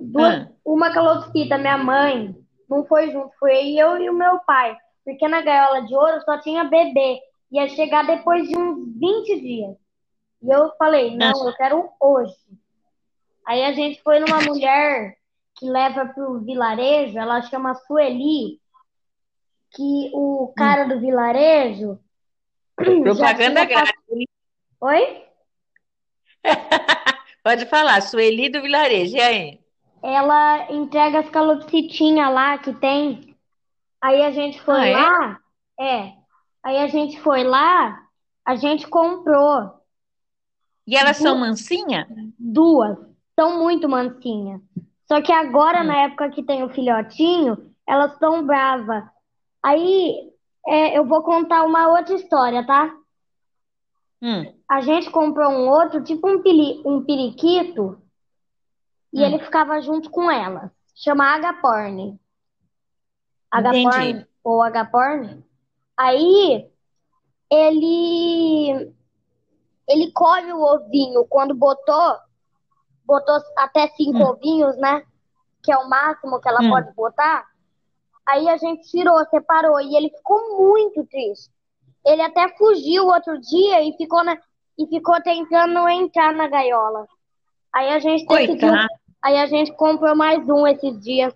Duas, 0.00 0.34
Ah, 0.34 0.48
uma 0.64 0.92
calopsita, 0.92 1.58
minha 1.58 1.78
mãe, 1.78 2.36
não 2.68 2.84
foi 2.84 3.10
junto, 3.10 3.30
foi 3.38 3.74
eu 3.74 4.00
e 4.00 4.10
o 4.10 4.14
meu 4.14 4.38
pai. 4.40 4.76
Porque 5.04 5.26
na 5.28 5.40
gaiola 5.40 5.82
de 5.82 5.94
ouro 5.94 6.20
só 6.22 6.38
tinha 6.38 6.64
bebê. 6.64 7.20
Ia 7.52 7.68
chegar 7.68 8.04
depois 8.06 8.48
de 8.48 8.56
uns 8.56 8.98
20 8.98 9.40
dias. 9.40 9.76
E 10.42 10.50
eu 10.50 10.72
falei, 10.76 11.16
não, 11.16 11.48
eu 11.48 11.54
quero 11.56 11.88
hoje. 12.00 12.34
Aí 13.46 13.64
a 13.64 13.72
gente 13.72 14.02
foi 14.02 14.18
numa 14.18 14.40
mulher 14.40 15.16
que 15.56 15.66
leva 15.66 16.06
pro 16.06 16.40
vilarejo, 16.40 17.18
ela 17.18 17.40
chama 17.42 17.74
Sueli, 17.74 18.60
que 19.70 20.10
o 20.12 20.44
hum. 20.44 20.52
cara 20.56 20.84
do 20.84 21.00
vilarejo 21.00 21.98
já 22.78 23.02
Propaganda 23.02 23.66
tinha 23.66 23.80
grátis. 23.80 24.26
Oi? 24.80 25.24
Pode 27.42 27.66
falar, 27.66 28.00
Sueli 28.02 28.48
do 28.48 28.60
Vilarejo. 28.60 29.16
E 29.16 29.20
aí? 29.20 29.60
Ela 30.06 30.72
entrega 30.72 31.20
as 31.20 31.30
calopsitinhas 31.30 32.32
lá 32.32 32.58
que 32.58 32.72
tem. 32.74 33.36
Aí 34.02 34.22
a 34.24 34.30
gente 34.32 34.60
foi 34.62 34.80
Ah, 34.80 34.88
é? 34.88 34.94
lá, 34.94 35.40
é. 35.80 36.12
Aí 36.64 36.78
a 36.78 36.88
gente 36.88 37.20
foi 37.20 37.44
lá, 37.44 37.98
a 38.46 38.56
gente 38.56 38.88
comprou 38.88 39.80
E 40.86 40.96
elas 40.96 41.18
são 41.18 41.36
mansinha? 41.36 42.08
duas. 42.38 42.98
São 43.38 43.58
muito 43.62 43.88
mansinhas. 43.88 44.60
Só 45.06 45.20
que 45.22 45.32
agora, 45.32 45.82
Hum, 45.82 45.84
na 45.84 46.04
época 46.04 46.30
que 46.30 46.42
tem 46.42 46.62
o 46.64 46.70
filhotinho, 46.70 47.56
elas 47.86 48.12
estão 48.12 48.44
bravas. 48.46 49.04
Aí 49.64 50.32
é, 50.66 50.98
eu 50.98 51.06
vou 51.06 51.22
contar 51.22 51.64
uma 51.64 51.88
outra 51.90 52.14
história, 52.14 52.66
tá? 52.66 52.92
hum, 54.20 54.52
A 54.70 54.80
gente 54.80 55.10
comprou 55.10 55.50
um 55.50 55.68
outro, 55.68 56.02
tipo 56.02 56.28
um, 56.28 56.42
pili, 56.42 56.82
um 56.84 57.04
periquito, 57.04 58.00
e 59.12 59.22
ele 59.22 59.36
hum. 59.36 59.40
ficava 59.40 59.80
junto 59.80 60.10
com 60.10 60.30
ela. 60.30 60.72
Chama 60.94 61.34
agaporn. 61.34 62.18
Agaporn 63.50 64.10
Entendi. 64.10 64.26
ou 64.42 64.62
agaporn. 64.62 65.44
Aí 65.96 66.70
ele 67.50 68.94
ele 69.88 70.10
come 70.12 70.52
o 70.52 70.60
ovinho 70.60 71.24
quando 71.26 71.54
botou, 71.54 72.16
botou 73.04 73.38
até 73.56 73.88
cinco 73.88 74.18
Hum, 74.18 74.30
ovinhos, 74.30 74.76
né? 74.78 75.02
Que 75.62 75.72
é 75.72 75.78
o 75.78 75.88
máximo 75.88 76.40
que 76.40 76.48
ela 76.48 76.62
hum. 76.62 76.70
pode 76.70 76.92
botar. 76.94 77.46
Aí 78.26 78.48
a 78.48 78.56
gente 78.56 78.88
tirou, 78.90 79.24
separou 79.26 79.80
e 79.80 79.94
ele 79.94 80.10
ficou 80.10 80.58
muito 80.58 81.06
triste. 81.06 81.50
Ele 82.04 82.22
até 82.22 82.48
fugiu 82.56 83.06
outro 83.06 83.40
dia 83.40 83.82
e 83.82 83.96
ficou 83.96 84.24
na, 84.24 84.36
e 84.78 84.86
ficou 84.86 85.20
tentando 85.22 85.88
entrar 85.88 86.34
na 86.34 86.48
gaiola. 86.48 87.06
Aí 87.76 87.90
a 87.92 87.98
gente 87.98 88.24
decidiu, 88.26 88.58
Coitado. 88.70 88.88
aí 89.22 89.36
a 89.36 89.46
gente 89.46 89.70
comprou 89.72 90.16
mais 90.16 90.48
um 90.48 90.66
esses 90.66 90.98
dias. 91.02 91.34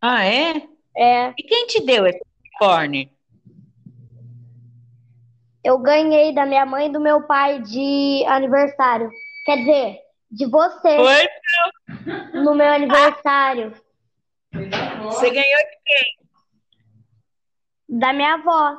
Ah, 0.00 0.24
é? 0.26 0.68
É, 0.94 1.30
E 1.38 1.42
quem 1.42 1.66
te 1.66 1.80
deu 1.84 2.06
esse 2.06 2.20
unicórnio? 2.40 3.08
eu 5.64 5.78
ganhei 5.78 6.34
da 6.34 6.44
minha 6.44 6.66
mãe 6.66 6.88
e 6.88 6.92
do 6.92 7.00
meu 7.00 7.22
pai 7.26 7.62
de 7.62 8.22
aniversário. 8.26 9.10
Quer 9.46 9.56
dizer, 9.56 9.98
de 10.30 10.44
você 10.46 10.96
Foi? 10.96 11.28
no 12.42 12.54
meu 12.54 12.70
aniversário, 12.70 13.72
Você 14.52 15.30
ganhou 15.30 15.58
de 15.58 15.78
quem? 15.86 16.04
da 17.98 18.12
minha 18.12 18.34
avó, 18.34 18.76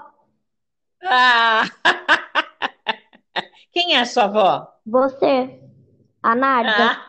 Ah! 1.04 1.64
Quem 3.74 3.96
é 3.96 4.00
a 4.02 4.06
sua 4.06 4.24
avó? 4.26 4.68
você, 4.86 5.60
a 6.26 6.34
Nádia. 6.34 6.72
Ah, 6.90 7.08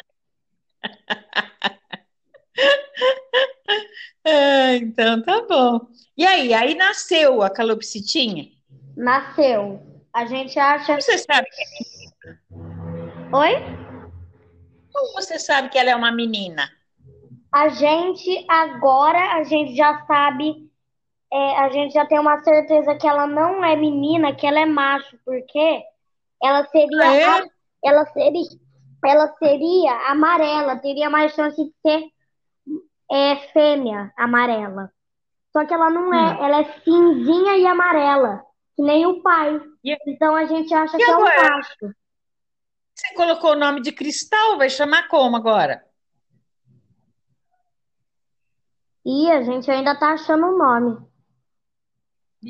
ah, 4.27 4.75
então 4.77 5.23
tá 5.23 5.47
bom. 5.49 5.81
E 6.17 6.27
aí, 6.27 6.53
aí 6.53 6.75
nasceu 6.75 7.43
a 7.43 7.49
calopsitinha? 7.51 8.45
Nasceu. 8.97 9.81
A 10.12 10.27
gente 10.27 10.59
acha. 10.59 10.87
Como 10.87 11.01
você 11.03 11.19
sabe 11.19 11.47
que, 11.51 11.64
Oi? 13.33 13.53
como 14.93 15.12
você 15.14 15.39
sabe 15.39 15.69
que 15.71 15.79
ela 15.79 15.91
é 15.91 15.97
uma 15.97 16.12
menina? 16.12 16.71
A 17.53 17.69
gente 17.69 18.45
agora 18.51 19.37
a 19.37 19.45
gente 19.45 19.75
já 19.77 20.05
sabe, 20.07 20.71
é, 21.33 21.59
a 21.59 21.71
gente 21.71 21.95
já 21.95 22.05
tem 22.05 22.19
uma 22.19 22.43
certeza 22.43 22.95
que 22.97 23.07
ela 23.07 23.27
não 23.27 23.64
é 23.64 23.77
menina, 23.77 24.35
que 24.35 24.47
ela 24.47 24.61
é 24.61 24.67
macho, 24.67 25.19
porque 25.25 25.83
ela 26.43 26.61
Ah, 26.61 26.67
seria 26.71 27.07
é? 27.14 27.25
a- 27.25 27.45
ela 27.85 28.05
seria 28.07 28.43
ela 29.05 29.32
seria 29.38 29.92
amarela, 30.11 30.76
teria 30.78 31.09
mais 31.11 31.32
chance 31.32 31.57
de 31.57 31.72
ser 31.82 32.05
é, 33.11 33.36
fêmea 33.53 34.12
amarela. 34.16 34.90
Só 35.53 35.64
que 35.64 35.72
ela 35.72 35.88
não 35.90 36.12
é, 36.12 36.32
Hum. 36.34 36.44
ela 36.44 36.61
é 36.61 36.80
cinzinha 36.80 37.57
e 37.57 37.66
amarela, 37.66 38.42
que 38.74 38.82
nem 38.82 39.07
o 39.07 39.22
pai. 39.22 39.61
E, 39.84 39.97
Então 40.07 40.34
a 40.36 40.44
gente 40.44 40.72
acha 40.74 40.97
e 40.97 41.01
que 41.03 41.11
é 41.11 41.16
um 41.16 41.20
agora? 41.20 41.51
macho. 41.51 41.94
Você 42.94 43.14
colocou 43.14 43.53
o 43.53 43.59
nome 43.59 43.80
de 43.82 43.92
Cristal, 43.92 44.57
vai 44.59 44.70
chamar 44.70 45.09
como 45.09 45.36
agora? 45.36 45.84
E 49.05 49.30
a 49.30 49.42
gente 49.42 49.70
ainda 49.70 49.94
tá 49.99 50.14
achando 50.14 50.47
o 50.47 50.59
nome. 50.59 51.07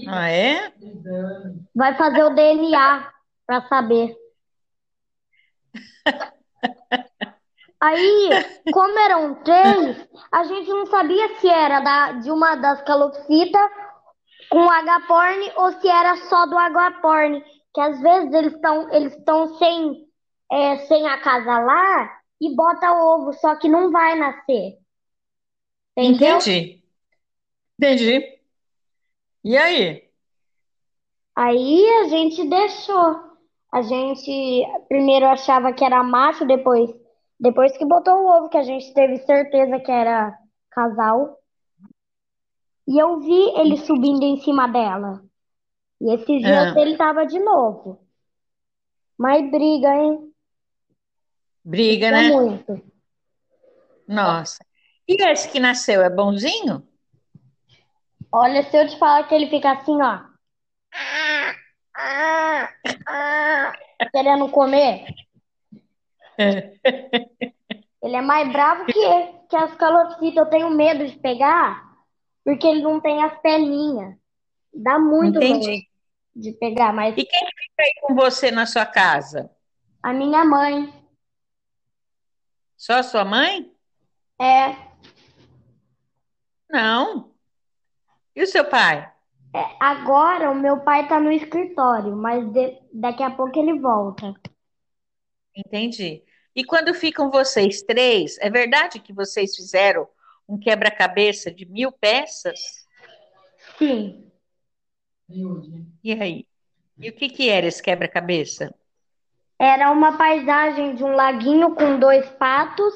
Ah, 0.09 0.31
é? 0.31 0.73
Vai 1.75 1.97
fazer 1.97 2.25
o 2.25 2.35
DNA 2.35 3.13
pra 3.47 3.67
saber. 3.69 4.17
Aí, 7.81 8.31
como 8.73 8.99
eram 8.99 9.35
três, 9.43 10.09
a 10.33 10.45
gente 10.45 10.69
não 10.71 10.87
sabia 10.87 11.39
se 11.39 11.49
era 11.49 11.81
da, 11.81 12.13
de 12.13 12.31
uma 12.31 12.57
das 12.57 12.83
calopsitas 12.83 13.71
com 14.49 14.71
agaporn 14.71 15.53
ou 15.57 15.73
se 15.73 15.89
era 15.89 16.17
só 16.29 16.47
do 16.47 16.57
agaporn. 16.57 17.43
Que 17.75 17.81
às 17.81 18.01
vezes 18.01 18.33
eles 18.33 18.55
estão 18.55 18.91
eles 18.91 19.15
sem, 19.59 20.09
é, 20.51 20.79
sem 20.87 21.07
acasalar 21.07 22.23
e 22.41 22.55
bota 22.55 22.93
ovo, 22.93 23.35
só 23.35 23.57
que 23.57 23.69
não 23.69 23.91
vai 23.91 24.15
nascer. 24.17 24.79
Entendeu? 25.97 26.37
Entendi. 26.37 26.83
Entendi. 27.79 28.41
E 29.45 29.57
aí? 29.57 30.09
Aí 31.35 31.89
a 32.01 32.09
gente 32.09 32.49
deixou. 32.49 33.27
A 33.71 33.83
gente 33.83 34.67
primeiro 34.89 35.27
achava 35.27 35.73
que 35.73 35.85
era 35.85 36.03
macho, 36.03 36.47
depois, 36.47 36.91
depois 37.39 37.77
que 37.77 37.85
botou 37.85 38.15
o 38.15 38.39
ovo, 38.39 38.49
que 38.49 38.59
a 38.59 38.63
gente 38.63 38.93
teve 38.95 39.19
certeza 39.19 39.79
que 39.81 39.91
era 39.91 40.37
casal. 40.71 41.39
E 42.89 42.99
eu 43.01 43.21
vi 43.21 43.61
ele 43.61 43.77
subindo 43.79 44.23
em 44.23 44.41
cima 44.41 44.69
dela. 44.69 45.23
E 46.01 46.13
esses 46.15 46.43
dias 46.43 46.69
Ah, 46.69 46.75
ele 46.77 46.97
tava 46.97 47.27
de 47.27 47.39
novo. 47.39 48.01
Mas 49.19 49.51
briga, 49.51 49.95
hein? 49.97 50.33
briga, 51.65 52.09
É 52.09 52.13
né? 52.13 52.29
muito. 52.29 52.83
Nossa. 54.07 54.65
E 55.09 55.21
esse 55.23 55.51
que 55.51 55.61
nasceu 55.61 56.03
é 56.03 56.11
bonzinho? 56.11 56.87
Olha, 58.33 58.63
se 58.63 58.77
eu 58.77 58.89
te 58.89 58.99
falar 58.99 59.27
que 59.29 59.35
ele 59.35 59.49
fica 59.49 59.73
assim, 59.73 59.97
ó, 60.03 60.21
querendo 64.13 64.49
comer, 64.51 65.07
ele 68.03 68.17
é 68.17 68.23
mais 68.23 68.51
bravo 68.53 68.85
que, 68.87 69.03
que 69.49 69.57
as 69.57 69.75
calopsitas. 69.77 70.37
Eu 70.37 70.47
tenho 70.51 70.71
medo 70.71 71.07
de 71.07 71.19
pegar, 71.19 71.85
porque 72.45 72.67
ele 72.67 72.83
não 72.83 73.01
tem 73.01 73.23
as 73.23 73.39
perninhas. 73.41 74.17
Dá 74.73 74.99
muito 74.99 75.39
Entendi. 75.39 75.71
medo 75.71 75.83
de 76.37 76.53
pegar, 76.53 76.93
mas 76.93 77.17
E 77.17 77.25
quem 77.25 77.41
fica 77.41 77.83
aí 77.83 77.93
com 78.03 78.15
você 78.15 78.51
na 78.51 78.67
sua 78.67 78.85
casa? 78.87 79.51
a 80.03 80.13
minha 80.13 80.45
mãe 80.45 80.93
Só 82.77 83.03
sua 83.03 83.25
mãe? 83.25 83.73
é, 84.41 84.77
Não. 86.69 87.33
E 88.35 88.43
o 88.43 88.47
seu 88.47 88.65
pai? 88.69 89.11
é, 89.55 89.65
Agora 89.81 90.51
o 90.51 90.55
meu 90.55 90.81
pai 90.81 91.09
tá 91.09 91.19
no 91.19 91.33
escritório, 91.33 92.15
mas 92.15 92.53
de- 92.53 92.79
daqui 92.93 93.23
a 93.23 93.31
pouco 93.31 93.59
ele 93.59 93.81
volta. 93.81 94.35
Entendi. 95.57 96.23
E 96.55 96.65
quando 96.65 96.93
ficam 96.95 97.31
vocês 97.31 97.83
três, 97.83 98.37
é 98.39 98.51
verdade 98.51 99.01
que 99.01 99.13
vocês 99.13 99.57
fizeram 99.57 100.07
um 100.49 100.59
quebra-cabeça 100.59 101.51
de 101.51 101.67
mil 101.67 101.91
peças? 101.91 102.87
Sim. 103.79 104.31
E 106.05 106.13
aí? 106.13 106.47
E 106.99 107.11
o 107.11 107.13
que 107.13 107.29
que 107.29 107.49
era 107.49 107.67
esse 107.67 107.83
quebra-cabeça? 107.83 108.75
Era 109.59 109.91
uma 109.91 110.17
paisagem 110.17 110.95
de 110.95 111.03
um 111.03 111.15
laguinho 111.15 111.75
com 111.75 111.99
dois 111.99 112.29
patos 112.31 112.95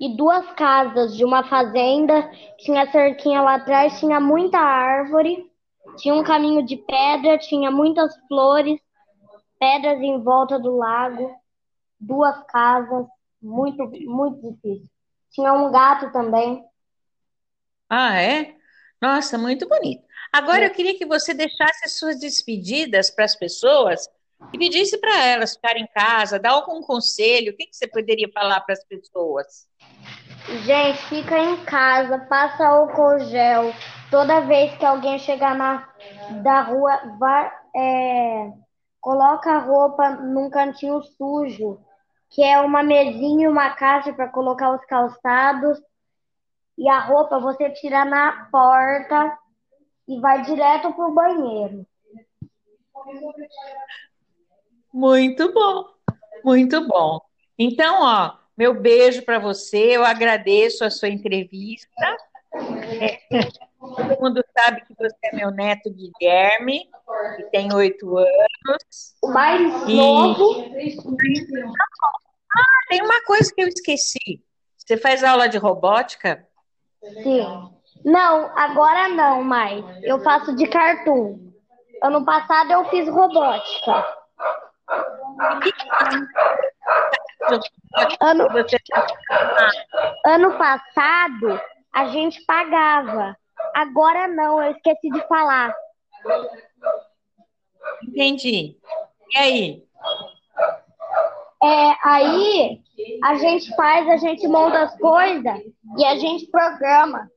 e 0.00 0.16
duas 0.16 0.50
casas 0.52 1.16
de 1.16 1.24
uma 1.24 1.44
fazenda. 1.44 2.30
Tinha 2.58 2.90
cerquinha 2.90 3.40
lá 3.40 3.54
atrás, 3.56 3.98
tinha 4.00 4.18
muita 4.18 4.58
árvore, 4.58 5.50
tinha 5.96 6.14
um 6.14 6.24
caminho 6.24 6.64
de 6.64 6.76
pedra, 6.76 7.38
tinha 7.38 7.70
muitas 7.70 8.14
flores, 8.26 8.80
pedras 9.58 10.00
em 10.00 10.22
volta 10.22 10.58
do 10.58 10.76
lago, 10.76 11.34
duas 12.06 12.42
casas, 12.46 13.06
muito, 13.40 13.90
muito 14.06 14.52
difícil. 14.52 14.90
Tinha 15.30 15.52
um 15.52 15.70
gato 15.70 16.12
também. 16.12 16.64
Ah, 17.88 18.20
é? 18.20 18.54
Nossa, 19.00 19.36
muito 19.36 19.68
bonito. 19.68 20.04
Agora 20.32 20.64
eu 20.64 20.70
queria 20.70 20.96
que 20.96 21.06
você 21.06 21.34
deixasse 21.34 21.84
as 21.84 21.92
suas 21.92 22.18
despedidas 22.18 23.10
para 23.10 23.24
as 23.24 23.36
pessoas 23.36 24.08
e 24.52 24.58
pedisse 24.58 24.98
para 24.98 25.24
elas 25.26 25.54
ficarem 25.54 25.84
em 25.84 25.86
casa, 25.86 26.38
dar 26.38 26.52
algum 26.52 26.80
conselho. 26.80 27.52
O 27.52 27.56
que 27.56 27.66
que 27.66 27.76
você 27.76 27.86
poderia 27.86 28.30
falar 28.32 28.60
para 28.60 28.72
as 28.72 28.84
pessoas? 28.84 29.68
Gente, 30.64 30.98
fica 31.08 31.38
em 31.38 31.64
casa, 31.64 32.18
passa 32.18 32.66
álcool 32.66 33.18
gel. 33.20 33.72
Toda 34.10 34.40
vez 34.40 34.76
que 34.76 34.84
alguém 34.84 35.18
chegar 35.18 35.54
na 35.54 35.88
da 36.42 36.62
rua, 36.62 37.16
vai, 37.18 37.52
é, 37.76 38.52
coloca 39.00 39.50
a 39.50 39.58
roupa 39.58 40.10
num 40.10 40.50
cantinho 40.50 41.02
sujo, 41.02 41.80
que 42.34 42.42
é 42.42 42.60
uma 42.60 42.82
mesinha 42.82 43.44
e 43.44 43.48
uma 43.48 43.70
caixa 43.70 44.12
para 44.12 44.28
colocar 44.28 44.74
os 44.74 44.84
calçados. 44.86 45.80
E 46.76 46.88
a 46.88 46.98
roupa 46.98 47.38
você 47.38 47.70
tira 47.70 48.04
na 48.04 48.48
porta 48.50 49.38
e 50.08 50.18
vai 50.18 50.42
direto 50.42 50.92
pro 50.92 51.14
banheiro. 51.14 51.86
Muito 54.92 55.52
bom, 55.52 55.84
muito 56.44 56.88
bom. 56.88 57.20
Então, 57.56 58.02
ó, 58.02 58.36
meu 58.56 58.74
beijo 58.74 59.24
para 59.24 59.38
você, 59.38 59.96
eu 59.96 60.04
agradeço 60.04 60.84
a 60.84 60.90
sua 60.90 61.08
entrevista. 61.08 61.88
É, 63.00 63.20
todo 63.78 64.20
mundo 64.20 64.44
sabe 64.58 64.84
que 64.84 64.94
você 64.94 65.14
é 65.24 65.36
meu 65.36 65.52
neto 65.52 65.88
Guilherme, 65.88 66.88
que 67.36 67.42
tem 67.50 67.72
oito 67.72 68.16
anos. 68.18 69.14
O 69.22 69.28
mais 69.28 69.88
E 69.88 69.96
novo, 69.96 70.64
tem 72.88 73.02
uma 73.02 73.22
coisa 73.24 73.52
que 73.54 73.62
eu 73.62 73.68
esqueci. 73.68 74.42
Você 74.76 74.96
faz 74.96 75.24
aula 75.24 75.48
de 75.48 75.58
robótica? 75.58 76.46
sim. 77.22 77.70
Não, 78.04 78.52
agora 78.56 79.08
não 79.08 79.42
mais. 79.42 79.82
Eu 80.02 80.22
faço 80.22 80.54
de 80.54 80.66
cartoon. 80.66 81.52
Ano 82.02 82.24
passado 82.24 82.70
eu 82.70 82.84
fiz 82.90 83.08
robótica. 83.08 84.06
Ano, 88.20 88.46
ano 90.26 90.58
passado 90.58 91.60
a 91.92 92.06
gente 92.08 92.44
pagava. 92.44 93.36
Agora 93.74 94.28
não, 94.28 94.62
eu 94.62 94.72
esqueci 94.72 95.08
de 95.10 95.26
falar. 95.26 95.74
entendi. 98.02 98.76
E 99.30 99.38
aí? 99.38 99.84
É, 101.64 101.96
aí 102.04 102.82
a 103.22 103.36
gente 103.36 103.74
faz, 103.74 104.06
a 104.08 104.18
gente 104.18 104.46
monta 104.46 104.82
as 104.82 104.98
coisas 104.98 105.62
e 105.96 106.04
a 106.04 106.16
gente 106.16 106.46
programa. 106.50 107.30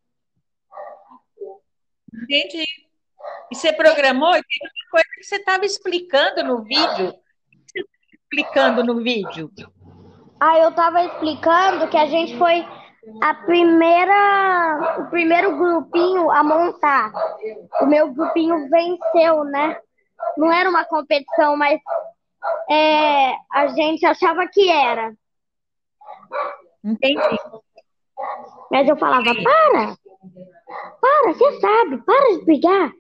Entendi. 2.14 2.66
E 3.50 3.56
você 3.56 3.72
programou? 3.72 4.36
E 4.36 4.44
tem 4.44 4.60
uma 4.62 4.92
coisa 4.92 5.08
que 5.16 5.24
você 5.24 5.36
estava 5.38 5.66
explicando 5.66 6.44
no 6.44 6.64
vídeo. 6.64 7.10
O 7.10 7.14
que 7.14 7.72
você 7.72 7.80
estava 7.80 8.14
explicando 8.14 8.84
no 8.84 9.02
vídeo? 9.02 9.50
Aí 10.42 10.62
eu 10.62 10.74
tava 10.74 11.04
explicando 11.04 11.88
que 11.88 11.98
a 11.98 12.08
gente 12.08 12.38
foi 12.38 12.66
a 13.22 13.34
primeira, 13.34 14.98
o 15.00 15.10
primeiro 15.10 15.58
grupinho 15.58 16.30
a 16.32 16.44
montar. 16.44 17.14
O 17.82 17.86
meu 17.86 18.14
grupinho 18.14 18.70
venceu, 18.70 19.46
né? 19.46 19.80
Não 20.36 20.52
era 20.52 20.70
uma 20.70 20.84
competição, 20.84 21.56
mas 21.56 21.80
é, 22.70 23.34
a 23.52 23.68
gente 23.68 24.06
achava 24.06 24.48
que 24.48 24.70
era. 24.70 25.14
Entendi. 26.84 27.38
Mas 28.72 28.88
eu 28.88 28.98
falava, 28.98 29.34
para! 29.34 29.98
Para, 31.00 31.34
você 31.34 31.60
sabe, 31.60 31.98
para 32.04 32.38
de 32.38 32.46
brigar. 32.46 32.92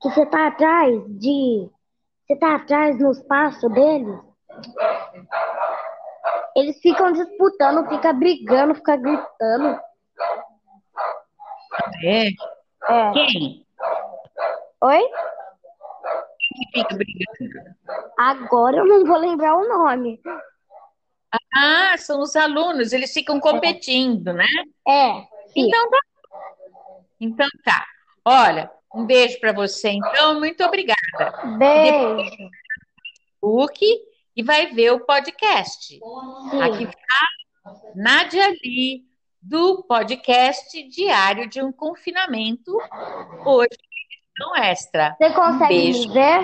Que 0.00 0.10
você 0.10 0.26
tá 0.26 0.48
atrás 0.48 1.02
de. 1.18 1.70
Você 2.26 2.36
tá 2.36 2.56
atrás 2.56 2.98
no 2.98 3.10
espaço 3.10 3.68
deles. 3.68 4.18
Eles 6.56 6.78
ficam 6.80 7.12
disputando, 7.12 7.88
fica 7.88 8.12
brigando, 8.12 8.74
fica 8.74 8.96
gritando. 8.96 9.80
É. 12.04 12.28
É. 12.88 13.12
Quem? 13.12 13.66
Oi? 14.82 15.02
Que 16.54 16.80
fica 16.80 16.96
brigando? 16.96 17.76
Agora 18.16 18.78
eu 18.78 18.86
não 18.86 19.04
vou 19.04 19.18
lembrar 19.18 19.56
o 19.56 19.68
nome. 19.68 20.20
Ah, 21.54 21.96
são 21.98 22.20
os 22.20 22.36
alunos, 22.36 22.92
eles 22.92 23.12
ficam 23.12 23.40
competindo, 23.40 24.32
né? 24.32 24.46
É. 24.86 25.24
Então 25.56 25.90
tá. 25.90 25.98
Então 27.20 27.48
tá. 27.64 27.86
Olha, 28.24 28.70
um 28.94 29.04
beijo 29.04 29.38
para 29.40 29.52
você, 29.52 29.90
então, 29.90 30.38
muito 30.38 30.62
obrigada. 30.64 31.56
Beijo. 31.58 32.50
Facebook 33.40 33.86
e 34.36 34.42
vai 34.42 34.72
ver 34.72 34.92
o 34.92 35.00
podcast. 35.00 35.98
Sim. 35.98 36.62
Aqui 36.62 36.84
está 36.84 37.28
Nádia 37.94 38.48
Lee, 38.64 39.04
do 39.40 39.82
podcast 39.82 40.82
Diário 40.88 41.48
de 41.48 41.62
um 41.62 41.70
Confinamento, 41.70 42.72
hoje 43.44 43.76
não 44.38 44.56
extra. 44.56 45.16
Você 45.16 45.32
consegue 45.32 45.68
Beijo. 45.68 46.08
me 46.08 46.14
ver? 46.14 46.40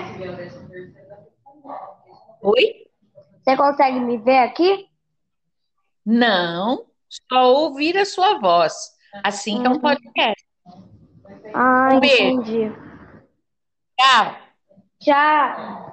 Oi? 2.41 2.87
Você 3.43 3.57
consegue 3.57 3.99
me 3.99 4.17
ver 4.17 4.37
aqui? 4.39 4.87
Não, 6.05 6.85
só 7.09 7.53
ouvir 7.53 7.97
a 7.97 8.05
sua 8.05 8.39
voz. 8.39 8.73
Assim 9.23 9.59
uhum. 9.59 9.65
é 9.65 9.69
um 9.69 9.73
uhum. 9.73 9.79
podcast. 9.79 10.45
Ah, 11.53 11.89
um 11.93 11.97
entendi. 11.97 12.71
Tchau. 13.99 14.35
Tchau. 14.99 15.91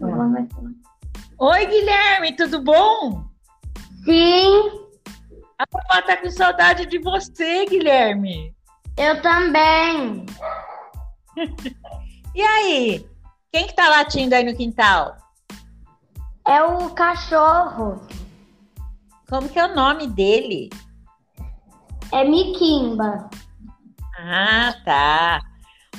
Vamos 0.00 0.34
lá. 0.34 0.91
Oi, 1.44 1.66
Guilherme, 1.66 2.36
tudo 2.36 2.62
bom? 2.62 3.24
Sim, 4.04 4.60
A 5.58 5.64
vovó 5.72 6.00
tá 6.06 6.16
com 6.16 6.30
saudade 6.30 6.86
de 6.86 7.00
você, 7.00 7.66
Guilherme. 7.66 8.54
eu 8.96 9.20
também. 9.20 10.24
E 12.32 12.40
aí? 12.40 13.04
Quem 13.52 13.66
que 13.66 13.74
tá 13.74 13.88
latindo 13.88 14.36
aí 14.36 14.44
no 14.44 14.56
quintal? 14.56 15.16
É 16.46 16.62
o 16.62 16.88
cachorro. 16.90 18.06
Como 19.28 19.48
que 19.48 19.58
é 19.58 19.66
o 19.66 19.74
nome 19.74 20.06
dele? 20.06 20.70
É 22.12 22.22
Miquimba. 22.24 23.28
Ah, 24.16 24.74
tá. 24.84 25.40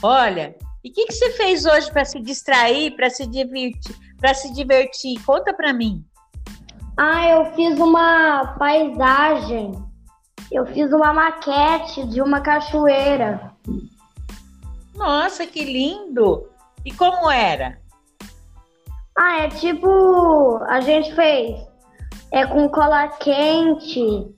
Olha, 0.01 0.55
e 0.83 0.89
o 0.89 0.93
que, 0.93 1.05
que 1.05 1.13
você 1.13 1.31
fez 1.33 1.65
hoje 1.65 1.91
para 1.91 2.05
se 2.05 2.21
distrair, 2.21 2.95
para 2.95 3.09
se 3.09 3.27
divertir, 3.27 3.95
para 4.23 4.33
se 4.33 4.53
divertir? 4.53 5.21
Conta 5.25 5.53
para 5.53 5.73
mim. 5.73 6.01
Ah, 6.95 7.27
eu 7.27 7.53
fiz 7.55 7.77
uma 7.77 8.55
paisagem. 8.57 9.73
Eu 10.49 10.65
fiz 10.67 10.93
uma 10.93 11.11
maquete 11.11 12.07
de 12.07 12.21
uma 12.21 12.39
cachoeira. 12.39 13.51
Nossa, 14.95 15.45
que 15.45 15.65
lindo! 15.65 16.49
E 16.85 16.93
como 16.93 17.29
era? 17.29 17.77
Ah, 19.17 19.41
é 19.41 19.49
tipo, 19.49 20.57
a 20.69 20.79
gente 20.79 21.13
fez 21.13 21.59
é 22.31 22.47
com 22.47 22.69
cola 22.69 23.09
quente 23.09 24.33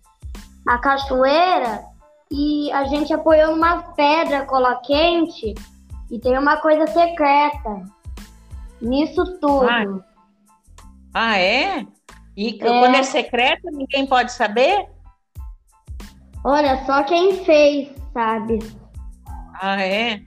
a 0.68 0.80
cachoeira 0.80 1.84
e 2.32 2.72
a 2.72 2.86
gente 2.86 3.14
apoiou 3.14 3.52
numa 3.52 3.94
pedra 3.94 4.46
cola 4.46 4.82
quente 4.82 5.54
e 6.12 6.20
tem 6.20 6.38
uma 6.38 6.58
coisa 6.58 6.88
secreta 6.88 7.95
nisso 8.86 9.24
tudo. 9.40 9.68
Ai. 9.68 9.86
Ah, 11.14 11.38
é? 11.38 11.86
E 12.38 12.58
É. 12.62 12.80
quando 12.80 12.96
é 12.96 13.04
secreto, 13.04 13.70
ninguém 13.72 14.06
pode 14.06 14.32
saber? 14.32 14.88
Olha, 16.44 16.86
só 16.86 17.04
quem 17.04 17.44
fez, 17.44 17.90
sabe? 18.14 18.60
Ah, 19.62 19.82
é? 19.82 20.22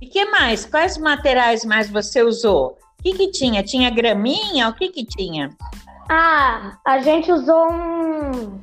E 0.00 0.06
que 0.06 0.24
mais? 0.26 0.64
Quais 0.66 0.98
materiais 0.98 1.64
mais 1.64 1.90
você 1.90 2.22
usou? 2.22 2.78
O 3.00 3.02
que 3.02 3.14
que 3.14 3.30
tinha? 3.30 3.62
Tinha 3.62 3.90
graminha? 3.90 4.68
O 4.68 4.74
que 4.74 4.88
que 4.90 5.04
tinha? 5.04 5.50
Ah, 6.08 6.78
a 6.86 6.98
gente 7.00 7.32
usou 7.32 7.72
um 7.72 8.60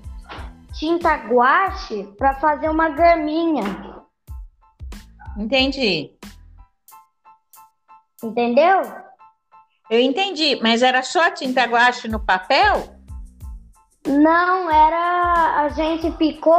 tinta 0.74 1.16
guache 1.28 2.04
para 2.18 2.36
fazer 2.36 2.70
uma 2.70 2.90
graminha, 2.90 3.64
Entendi. 5.38 6.16
entendeu? 8.24 8.82
Eu 9.92 10.00
entendi, 10.00 10.58
mas 10.64 10.82
era 10.82 11.04
só 11.04 11.30
tinta 11.32 11.66
guache 11.66 12.08
no 12.08 12.18
papel? 12.18 12.96
Não, 14.08 14.72
era. 14.72 15.64
A 15.64 15.70
gente 15.70 16.10
picou 16.12 16.56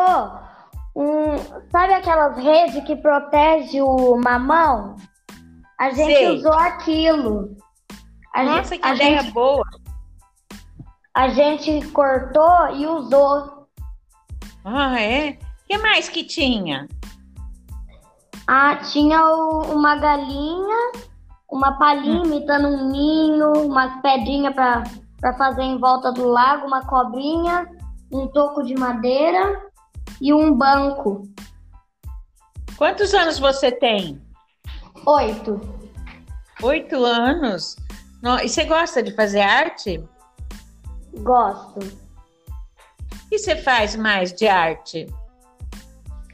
um. 0.95 1.39
Sabe 1.71 1.95
aquelas 1.95 2.37
redes 2.37 2.85
que 2.85 2.95
protege 2.95 3.81
o 3.81 4.21
mamão? 4.23 4.97
A 5.81 5.89
gente 5.93 6.15
Sei. 6.15 6.37
usou 6.37 6.53
aquilo. 6.53 7.57
A 8.35 8.45
Nossa, 8.45 8.65
gente, 8.75 8.81
que 8.83 8.87
a 8.87 8.95
ideia 8.95 9.23
gente, 9.23 9.33
boa. 9.33 9.65
a 11.17 11.29
gente 11.31 11.89
cortou 11.89 12.77
e 12.77 12.87
usou. 12.87 13.67
Ah, 14.63 15.01
é? 15.01 15.31
O 15.31 15.67
que 15.67 15.79
mais 15.79 16.07
que 16.11 16.23
tinha? 16.23 16.87
Ah, 18.47 18.77
tinha 18.77 19.25
o- 19.25 19.73
uma 19.75 19.97
galinha, 19.97 20.93
uma 21.53 21.79
palhinha 21.79 22.25
imitando 22.25 22.67
um 22.69 22.89
ninho, 22.91 23.53
umas 23.67 24.01
pedrinhas 24.01 24.55
para 24.55 25.33
fazer 25.37 25.63
em 25.63 25.79
volta 25.79 26.11
do 26.11 26.27
lago, 26.27 26.67
uma 26.67 26.81
cobrinha, 26.87 27.69
um 28.11 28.27
toco 28.29 28.63
de 28.63 28.75
madeira 28.75 29.61
e 30.19 30.33
um 30.33 30.55
banco. 30.55 31.29
Quantos 32.79 33.13
anos 33.13 33.39
você 33.39 33.71
tem? 33.71 34.21
Oito. 35.07 35.61
Oito 36.63 37.05
anos. 37.05 37.77
No- 38.23 38.39
E 38.41 38.49
você 38.49 38.65
gosta 38.65 39.03
de 39.03 39.15
fazer 39.15 39.43
arte? 39.43 40.03
Gosto. 41.19 41.81
O 41.81 43.29
que 43.29 43.39
você 43.39 43.57
faz 43.57 43.95
mais 43.95 44.33
de 44.33 44.49
arte? 44.49 45.07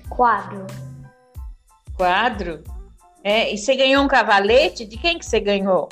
Quadro. 0.09 0.65
Quadro? 1.97 2.63
É, 3.29 3.53
e 3.53 3.59
você 3.59 3.77
ganhou 3.77 4.03
um 4.03 4.09
cavalete? 4.09 4.87
De 4.87 4.97
quem 4.97 5.19
que 5.19 5.27
você 5.27 5.39
ganhou? 5.39 5.87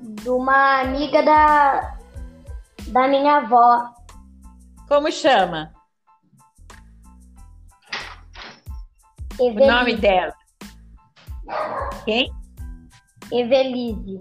De 0.00 0.28
uma 0.28 0.82
amiga 0.82 1.20
da, 1.20 1.98
da 2.86 3.08
minha 3.08 3.38
avó. 3.38 3.92
Como 4.86 5.10
chama? 5.10 5.74
O 9.36 9.50
nome 9.52 9.96
dela? 9.96 10.32
Quem? 12.04 12.32
Evelise. 13.32 14.20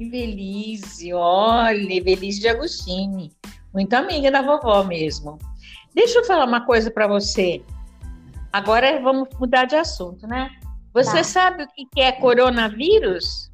Evelise, 0.00 1.14
olha, 1.14 1.94
Evelise 1.94 2.40
de 2.40 2.48
Agostini. 2.48 3.32
Muito 3.72 3.94
amiga 3.94 4.28
da 4.32 4.42
vovó 4.42 4.82
mesmo. 4.82 5.38
Deixa 5.94 6.18
eu 6.18 6.24
falar 6.24 6.46
uma 6.46 6.66
coisa 6.66 6.90
para 6.90 7.06
você. 7.06 7.62
Agora 8.54 9.00
vamos 9.00 9.28
mudar 9.36 9.64
de 9.64 9.74
assunto, 9.74 10.28
né? 10.28 10.48
Você 10.92 11.16
Tá. 11.18 11.24
sabe 11.24 11.64
o 11.64 11.66
que 11.66 12.00
é 12.00 12.12
coronavírus? 12.12 13.50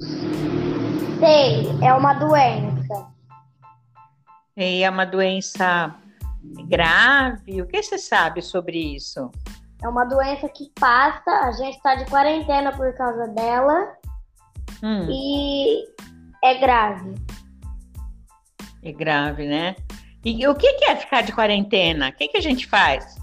Sei, 1.19 1.67
é 1.83 1.95
uma 1.95 2.13
doença. 2.13 3.09
É 4.55 4.91
uma 4.91 5.07
doença 5.07 5.95
grave? 6.69 7.63
O 7.63 7.67
que 7.67 7.83
você 7.83 7.97
sabe 7.97 8.43
sobre 8.43 8.77
isso? 8.95 9.31
É 9.83 9.89
uma 9.89 10.05
doença 10.05 10.47
que 10.51 10.71
passa, 10.79 11.31
a 11.31 11.53
gente 11.53 11.77
está 11.79 11.95
de 11.95 12.05
quarentena 12.05 12.71
por 12.71 12.93
causa 12.95 13.27
dela 13.29 13.95
Hum, 14.83 15.07
e 15.11 15.83
é 16.45 16.57
grave. 16.59 17.15
é 18.83 18.93
grave, 18.93 19.47
né? 19.47 19.77
E 20.23 20.47
o 20.47 20.55
que 20.55 20.75
que 20.75 20.85
é 20.85 20.97
ficar 20.97 21.23
de 21.23 21.33
quarentena? 21.33 22.11
O 22.11 22.13
que 22.13 22.29
que 22.29 22.37
a 22.37 22.43
gente 22.43 22.67
faz? 22.67 23.17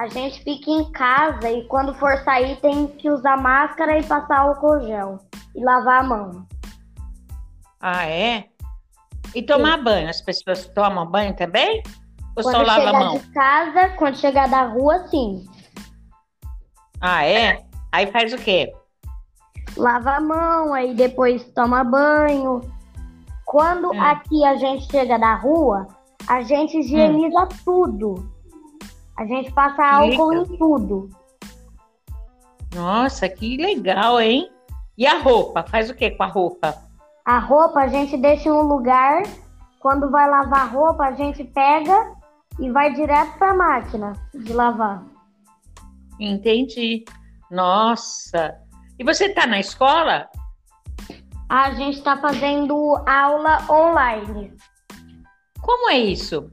A 0.00 0.08
gente 0.08 0.42
fica 0.42 0.70
em 0.70 0.90
casa 0.92 1.50
e 1.50 1.62
quando 1.68 1.92
for 1.92 2.16
sair 2.24 2.58
tem 2.62 2.86
que 2.86 3.10
usar 3.10 3.36
máscara 3.36 3.98
e 3.98 4.02
passar 4.02 4.38
álcool 4.38 4.80
gel 4.80 5.18
e 5.54 5.62
lavar 5.62 6.00
a 6.00 6.02
mão. 6.02 6.46
Ah, 7.78 8.06
é? 8.06 8.46
E 9.34 9.42
tomar 9.42 9.76
banho? 9.76 10.08
As 10.08 10.22
pessoas 10.22 10.66
tomam 10.68 11.04
banho 11.04 11.36
também? 11.36 11.82
Ou 12.34 12.42
só 12.42 12.50
Quando 12.50 12.66
lava 12.66 12.80
a 12.80 12.86
chegar 12.86 12.98
mão? 12.98 13.18
de 13.18 13.26
casa, 13.28 13.88
quando 13.98 14.16
chegar 14.16 14.48
da 14.48 14.62
rua, 14.68 15.06
sim. 15.08 15.44
Ah, 16.98 17.26
é? 17.26 17.62
Aí 17.92 18.10
faz 18.10 18.32
o 18.32 18.38
quê? 18.38 18.72
Lava 19.76 20.12
a 20.12 20.20
mão, 20.22 20.72
aí 20.72 20.94
depois 20.94 21.44
toma 21.52 21.84
banho. 21.84 22.62
Quando 23.44 23.92
Hum. 23.92 24.00
aqui 24.00 24.46
a 24.46 24.56
gente 24.56 24.90
chega 24.90 25.18
da 25.18 25.34
rua, 25.34 25.88
a 26.26 26.40
gente 26.40 26.78
higieniza 26.78 27.46
tudo. 27.66 28.29
A 29.20 29.26
gente 29.26 29.52
passa 29.52 29.84
álcool 29.84 30.32
em 30.32 30.56
tudo. 30.56 31.10
Nossa, 32.74 33.28
que 33.28 33.58
legal, 33.58 34.18
hein? 34.18 34.50
E 34.96 35.06
a 35.06 35.18
roupa? 35.18 35.62
Faz 35.62 35.90
o 35.90 35.94
quê 35.94 36.12
com 36.12 36.22
a 36.22 36.26
roupa? 36.26 36.74
A 37.26 37.38
roupa 37.38 37.80
a 37.80 37.88
gente 37.88 38.16
deixa 38.16 38.48
em 38.48 38.52
um 38.52 38.62
lugar. 38.62 39.24
Quando 39.78 40.10
vai 40.10 40.26
lavar 40.26 40.62
a 40.62 40.70
roupa, 40.70 41.04
a 41.04 41.12
gente 41.12 41.44
pega 41.44 42.16
e 42.58 42.70
vai 42.70 42.94
direto 42.94 43.36
para 43.36 43.50
a 43.50 43.54
máquina 43.54 44.12
de 44.32 44.54
lavar. 44.54 45.04
Entendi. 46.18 47.04
Nossa. 47.50 48.58
E 48.98 49.04
você 49.04 49.28
tá 49.28 49.46
na 49.46 49.60
escola? 49.60 50.30
A 51.46 51.72
gente 51.72 51.98
está 51.98 52.16
fazendo 52.16 52.96
aula 53.06 53.58
online. 53.68 54.56
Como 55.60 55.90
é 55.90 55.98
isso? 55.98 56.50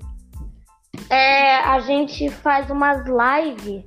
É, 1.10 1.55
a 1.58 1.80
gente 1.80 2.30
faz 2.30 2.70
umas 2.70 3.03
lives 3.05 3.84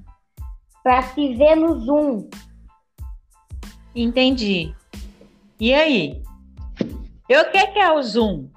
para 0.82 1.02
se 1.02 1.34
ver 1.34 1.54
no 1.56 1.78
Zoom. 1.80 2.28
Entendi. 3.94 4.74
E 5.58 5.74
aí? 5.74 6.22
Eu 7.28 7.42
o 7.42 7.50
que 7.50 7.66
que 7.68 7.78
é 7.78 7.92
o 7.92 8.02
Zoom? 8.02 8.48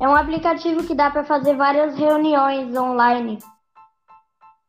É 0.00 0.08
um 0.08 0.14
aplicativo 0.16 0.84
que 0.84 0.94
dá 0.94 1.10
para 1.10 1.24
fazer 1.24 1.54
várias 1.56 1.96
reuniões 1.96 2.74
online. 2.76 3.38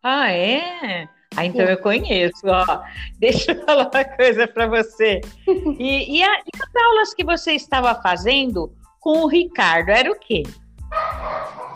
Ah, 0.03 0.31
é? 0.31 1.07
Ah, 1.35 1.45
então 1.45 1.65
eu 1.65 1.77
conheço, 1.79 2.45
ó. 2.45 2.81
Deixa 3.17 3.53
eu 3.53 3.65
falar 3.65 3.89
uma 3.93 4.03
coisa 4.03 4.47
para 4.47 4.67
você. 4.67 5.21
E, 5.79 6.17
e, 6.19 6.23
a- 6.23 6.39
e 6.39 6.49
as 6.61 6.75
aulas 6.85 7.13
que 7.13 7.23
você 7.23 7.53
estava 7.53 7.95
fazendo 8.01 8.73
com 8.99 9.23
o 9.23 9.27
Ricardo, 9.27 9.89
era 9.89 10.11
o 10.11 10.19
quê? 10.19 10.43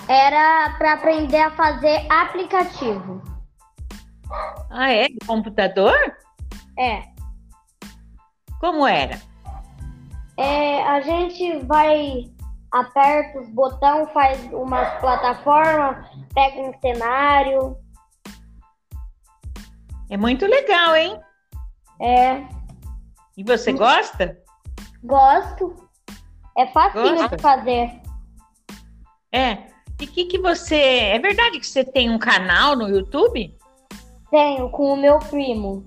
Era 0.10 0.76
para 0.80 0.93
aprender 0.93 1.38
a 1.39 1.51
fazer 1.51 2.05
aplicativo. 2.12 3.22
Ah, 4.72 4.91
é? 4.91 5.07
Computador? 5.28 5.95
É. 6.80 7.03
Como 8.60 8.88
era? 8.88 9.22
É, 10.36 10.84
a 10.84 11.01
gente 11.01 11.60
vai, 11.66 12.24
aperta 12.72 13.39
os 13.39 13.49
botões, 13.49 14.12
faz 14.12 14.43
umas 14.51 14.99
plataformas, 14.99 16.07
pega 16.34 16.60
um 16.62 16.74
cenário. 16.80 17.78
É 20.10 20.18
muito 20.18 20.47
legal, 20.47 20.95
hein? 20.95 21.20
É, 22.01 22.47
E 23.38 23.43
você 23.43 23.72
gosta? 23.74 24.36
gosto. 25.03 25.88
É 26.57 26.66
facinho 26.68 27.16
Gosta? 27.16 27.38
de 27.38 27.41
fazer. 27.43 28.01
É. 29.32 29.68
E 29.99 30.07
que 30.07 30.25
que 30.25 30.39
você. 30.39 30.75
É 30.75 31.19
verdade 31.19 31.59
que 31.59 31.67
você 31.67 31.83
tem 31.83 32.09
um 32.09 32.17
canal 32.19 32.75
no 32.75 32.87
YouTube? 32.87 33.55
Tenho 34.31 34.69
com 34.69 34.93
o 34.93 34.97
meu 34.97 35.17
primo, 35.19 35.83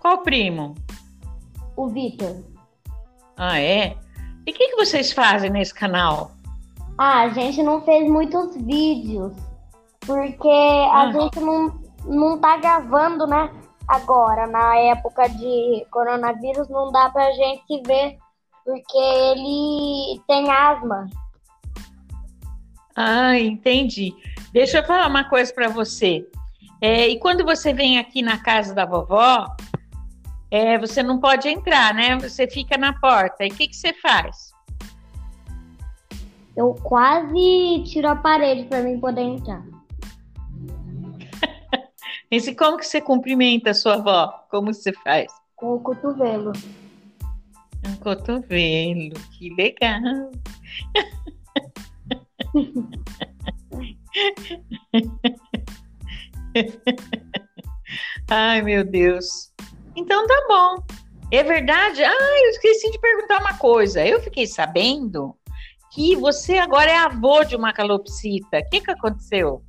Qual 0.00 0.18
primo? 0.22 0.74
o 1.76 1.88
Vitor. 1.88 2.42
Ah, 3.36 3.60
é? 3.60 3.96
E 4.46 4.50
o 4.50 4.54
que, 4.54 4.68
que 4.70 4.76
vocês 4.76 5.12
fazem 5.12 5.50
nesse 5.50 5.74
canal? 5.74 6.30
Ah, 6.96 7.22
a 7.22 7.28
gente 7.28 7.62
não 7.62 7.82
fez 7.82 8.08
muitos 8.10 8.56
vídeos, 8.56 9.32
porque 10.00 10.48
a 10.48 11.02
Ah. 11.02 11.12
gente 11.12 11.38
não, 11.40 11.78
não 12.06 12.38
tá 12.38 12.56
gravando, 12.56 13.26
né? 13.26 13.50
Agora, 13.86 14.46
na 14.46 14.76
época 14.78 15.28
de 15.28 15.86
coronavírus, 15.90 16.68
não 16.70 16.90
dá 16.90 17.10
pra 17.10 17.30
gente 17.32 17.82
ver, 17.86 18.16
porque 18.64 18.96
ele 18.98 20.20
tem 20.26 20.50
asma. 20.50 21.06
Ah, 22.96 23.38
entendi. 23.38 24.14
Deixa 24.52 24.78
eu 24.78 24.84
falar 24.84 25.06
uma 25.06 25.24
coisa 25.24 25.52
para 25.52 25.68
você. 25.68 26.26
É, 26.80 27.06
e 27.08 27.18
quando 27.18 27.44
você 27.44 27.74
vem 27.74 27.98
aqui 27.98 28.22
na 28.22 28.38
casa 28.38 28.74
da 28.74 28.86
vovó, 28.86 29.54
é, 30.50 30.78
você 30.78 31.02
não 31.02 31.20
pode 31.20 31.46
entrar, 31.48 31.92
né? 31.94 32.16
Você 32.18 32.48
fica 32.48 32.78
na 32.78 32.98
porta. 32.98 33.44
E 33.44 33.48
o 33.48 33.54
que, 33.54 33.68
que 33.68 33.76
você 33.76 33.92
faz? 33.92 34.50
Eu 36.56 36.74
quase 36.82 37.84
tiro 37.84 38.08
a 38.08 38.16
parede 38.16 38.64
pra 38.64 38.80
mim 38.82 38.98
poder 38.98 39.20
entrar. 39.20 39.62
Esse, 42.30 42.54
como 42.54 42.78
que 42.78 42.86
você 42.86 43.00
cumprimenta 43.00 43.70
a 43.70 43.74
sua 43.74 43.94
avó? 43.94 44.28
Como 44.50 44.72
você 44.72 44.92
faz? 44.92 45.30
Com 45.54 45.74
o 45.74 45.80
cotovelo. 45.80 46.52
Um 47.86 47.96
cotovelo. 47.96 49.14
Que 49.38 49.54
legal. 49.54 50.00
Ai, 58.30 58.62
meu 58.62 58.84
Deus. 58.84 59.52
Então 59.94 60.26
tá 60.26 60.44
bom. 60.48 60.82
É 61.30 61.42
verdade? 61.42 62.02
Ah, 62.04 62.40
eu 62.44 62.50
esqueci 62.50 62.90
de 62.90 62.98
perguntar 62.98 63.40
uma 63.40 63.56
coisa. 63.58 64.04
Eu 64.04 64.20
fiquei 64.20 64.46
sabendo 64.46 65.34
que 65.92 66.16
você 66.16 66.58
agora 66.58 66.90
é 66.90 66.96
avô 66.96 67.44
de 67.44 67.56
uma 67.56 67.72
calopsita. 67.72 68.58
O 68.58 68.70
que, 68.70 68.80
que 68.80 68.90
aconteceu? 68.90 69.62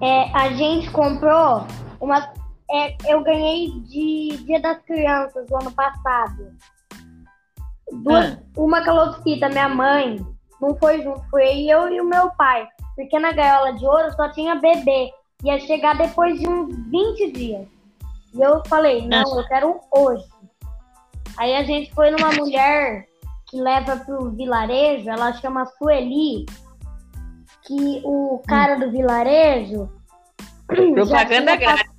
É, 0.00 0.30
a 0.36 0.52
gente 0.52 0.90
comprou 0.90 1.66
uma. 2.00 2.32
é, 2.70 2.96
eu 3.06 3.22
ganhei 3.22 3.70
de 3.82 4.36
Dia 4.44 4.60
das 4.60 4.82
Crianças 4.82 5.46
do 5.46 5.56
ano 5.56 5.72
passado. 5.72 6.52
Duas, 8.02 8.32
Ah. 8.32 8.38
Uma 8.56 8.82
calopsita, 8.82 9.48
minha 9.48 9.68
mãe 9.68 10.24
não 10.62 10.76
foi 10.76 11.02
junto, 11.02 11.20
foi 11.28 11.64
eu 11.64 11.92
e 11.92 12.00
o 12.00 12.08
meu 12.08 12.30
pai. 12.30 12.68
Porque 12.94 13.18
na 13.18 13.32
gaiola 13.32 13.72
de 13.72 13.84
ouro 13.84 14.12
só 14.12 14.28
tinha 14.30 14.54
bebê. 14.54 15.12
Ia 15.42 15.58
chegar 15.58 15.96
depois 15.96 16.38
de 16.38 16.48
uns 16.48 16.72
20 16.88 17.32
dias. 17.32 17.66
E 18.32 18.40
eu 18.40 18.62
falei, 18.66 19.06
não, 19.08 19.24
eu 19.38 19.44
quero 19.48 19.80
hoje. 19.90 20.24
Aí 21.36 21.56
a 21.56 21.64
gente 21.64 21.92
foi 21.92 22.12
numa 22.12 22.30
mulher 22.38 23.06
que 23.50 23.60
leva 23.60 23.96
pro 23.96 24.30
vilarejo, 24.30 25.10
ela 25.10 25.32
chama 25.34 25.66
Sueli, 25.66 26.46
que 27.66 28.00
o 28.04 28.40
cara 28.46 28.76
do 28.76 28.90
vilarejo. 28.90 29.90
Propaganda 30.94 31.56
grátis. 31.56 31.90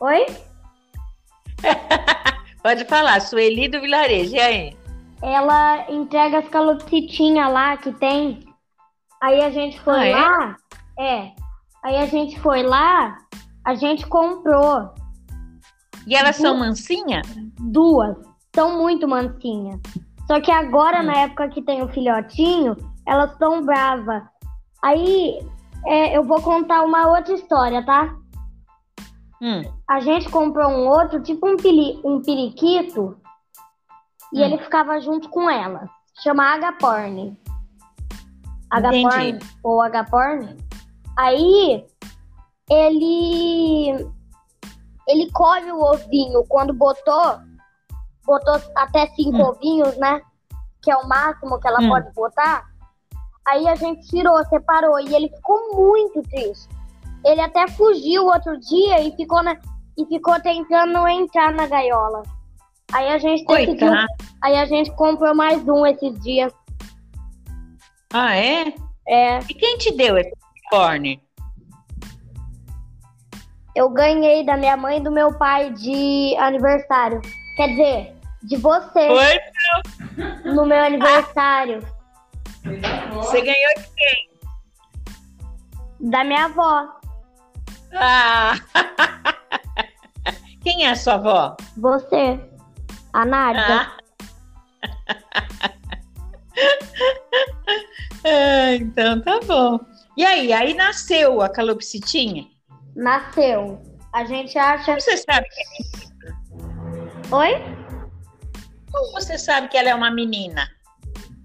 Oi? 0.00 0.26
Pode 2.62 2.84
falar, 2.84 3.20
Sueli 3.20 3.68
do 3.68 3.80
Vilarejo. 3.80 4.34
E 4.34 4.40
aí? 4.40 4.79
Ela 5.22 5.90
entrega 5.90 6.38
as 6.38 6.48
calopsitinhas 6.48 7.52
lá 7.52 7.76
que 7.76 7.92
tem. 7.92 8.40
Aí 9.22 9.42
a 9.42 9.50
gente 9.50 9.78
foi 9.80 9.94
Ah, 9.94 10.06
é? 10.06 10.14
lá. 10.14 10.56
É. 10.98 11.32
Aí 11.84 11.96
a 11.98 12.06
gente 12.06 12.38
foi 12.40 12.62
lá, 12.62 13.18
a 13.64 13.74
gente 13.74 14.06
comprou 14.06 14.90
E 16.06 16.14
elas 16.14 16.36
são 16.36 16.56
mansinhas? 16.56 17.26
duas. 17.58 18.16
São 18.54 18.78
muito 18.78 19.06
mansinhas. 19.06 19.80
Só 20.26 20.40
que 20.40 20.50
agora, 20.50 21.00
Hum. 21.00 21.06
na 21.06 21.16
época 21.18 21.48
que 21.48 21.62
tem 21.62 21.82
o 21.82 21.88
filhotinho, 21.88 22.76
elas 23.06 23.32
estão 23.32 23.62
bravas. 23.64 24.22
Aí 24.82 25.38
é, 25.86 26.16
eu 26.16 26.22
vou 26.24 26.40
contar 26.42 26.82
uma 26.82 27.08
outra 27.08 27.34
história, 27.34 27.84
tá? 27.84 28.14
Hum. 29.42 29.62
A 29.88 30.00
gente 30.00 30.28
comprou 30.30 30.68
um 30.68 30.86
outro, 30.88 31.22
tipo 31.22 31.48
um, 31.48 31.56
pili, 31.56 31.98
um 32.04 32.20
periquito, 32.22 33.16
e 34.32 34.40
Hum. 34.40 34.44
ele 34.44 34.58
ficava 34.58 35.00
junto 35.00 35.28
com 35.28 35.48
ela. 35.50 35.88
Chama 36.22 36.54
Agaporn. 36.54 37.36
Agaporn 38.70 39.38
ou 39.62 39.80
Agaporn. 39.82 40.56
Aí 41.18 41.84
ele 42.70 44.06
ele 45.08 45.30
colhe 45.32 45.72
o 45.72 45.80
ovinho 45.82 46.44
quando 46.48 46.72
botou 46.72 47.38
botou 48.24 48.54
até 48.76 49.06
cinco 49.08 49.38
Hum. 49.38 49.46
ovinhos, 49.48 49.96
né? 49.96 50.20
Que 50.82 50.90
é 50.92 50.96
o 50.96 51.08
máximo 51.08 51.58
que 51.58 51.66
ela 51.66 51.80
Hum. 51.80 51.88
pode 51.88 52.12
botar. 52.14 52.64
Aí 53.48 53.66
a 53.66 53.74
gente 53.74 54.06
tirou, 54.06 54.42
separou 54.44 55.00
e 55.00 55.12
ele 55.14 55.28
ficou 55.28 55.74
muito 55.74 56.22
triste. 56.28 56.68
Ele 57.24 57.40
até 57.40 57.66
fugiu 57.68 58.26
outro 58.26 58.56
dia 58.60 59.00
e 59.00 59.14
ficou 59.16 59.42
na, 59.42 59.56
e 59.98 60.06
ficou 60.06 60.40
tentando 60.40 61.06
entrar 61.08 61.52
na 61.52 61.66
gaiola. 61.66 62.22
Aí 62.92 63.08
a 63.08 63.18
gente 63.18 63.44
decidiu, 63.44 63.92
aí 64.42 64.56
a 64.56 64.64
gente 64.66 64.90
comprou 64.92 65.34
mais 65.34 65.66
um 65.68 65.86
esses 65.86 66.18
dias. 66.20 66.52
Ah, 68.12 68.36
é? 68.36 68.74
É, 69.06 69.38
E 69.38 69.54
quem 69.54 69.78
te 69.78 69.92
deu 69.96 70.18
esse 70.18 70.32
unicórnio? 70.72 71.20
eu 73.74 73.88
ganhei 73.88 74.44
da 74.44 74.56
minha 74.56 74.76
mãe 74.76 74.98
e 74.98 75.02
do 75.02 75.10
meu 75.10 75.32
pai 75.32 75.70
de 75.72 76.36
aniversário. 76.38 77.20
Quer 77.56 77.68
dizer, 77.68 78.14
de 78.42 78.56
você 78.56 79.08
Foi? 79.08 79.40
no 80.52 80.66
meu 80.66 80.82
aniversário. 80.82 81.80
Você 83.14 83.40
ganhou 83.40 83.74
de 83.78 83.88
quem? 83.96 84.30
Da 86.10 86.24
minha 86.24 86.46
avó. 86.46 86.88
Ah! 87.94 88.54
Quem 90.62 90.84
é 90.84 90.90
a 90.90 90.96
sua 90.96 91.14
avó? 91.14 91.56
Você. 91.78 92.38
A 93.12 93.24
Nádia. 93.24 93.62
Ah. 93.66 93.96
Ah, 98.24 98.74
então 98.78 99.20
tá 99.22 99.40
bom. 99.46 99.78
E 100.16 100.24
aí, 100.24 100.52
aí 100.52 100.74
nasceu 100.74 101.40
a 101.40 101.48
calopsitinha? 101.48 102.46
Nasceu. 102.94 103.80
A 104.12 104.24
gente 104.24 104.58
acha. 104.58 104.86
Como 104.86 105.00
você 105.00 105.16
sabe 105.16 105.46
que, 105.48 107.34
Oi? 107.34 107.54
como 108.90 109.12
você 109.12 109.38
sabe 109.38 109.68
que 109.68 109.76
ela 109.78 109.90
é 109.90 109.94
uma 109.94 110.10
menina? 110.10 110.68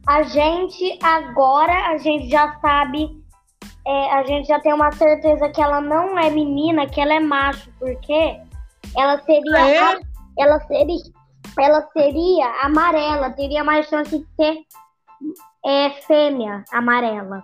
A 0.07 0.23
gente 0.23 0.99
agora 1.03 1.89
a 1.91 1.97
gente 1.97 2.29
já 2.29 2.59
sabe, 2.59 3.09
é, 3.87 4.11
a 4.13 4.23
gente 4.23 4.47
já 4.47 4.59
tem 4.59 4.73
uma 4.73 4.91
certeza 4.91 5.49
que 5.49 5.61
ela 5.61 5.79
não 5.81 6.17
é 6.17 6.29
menina, 6.29 6.87
que 6.87 6.99
ela 6.99 7.13
é 7.13 7.19
macho, 7.19 7.71
porque 7.79 8.37
ela 8.97 9.21
seria, 9.23 9.55
Ah, 9.57 9.69
é? 9.69 9.79
a- 9.79 9.99
ela 10.39 10.59
seria, 10.67 10.97
ela 11.59 11.87
seria 11.93 12.47
amarela, 12.63 13.31
teria 13.31 13.63
mais 13.63 13.87
chance 13.87 14.17
de 14.17 14.25
ser 14.35 14.57
é, 15.65 15.89
fêmea 16.01 16.63
amarela. 16.71 17.43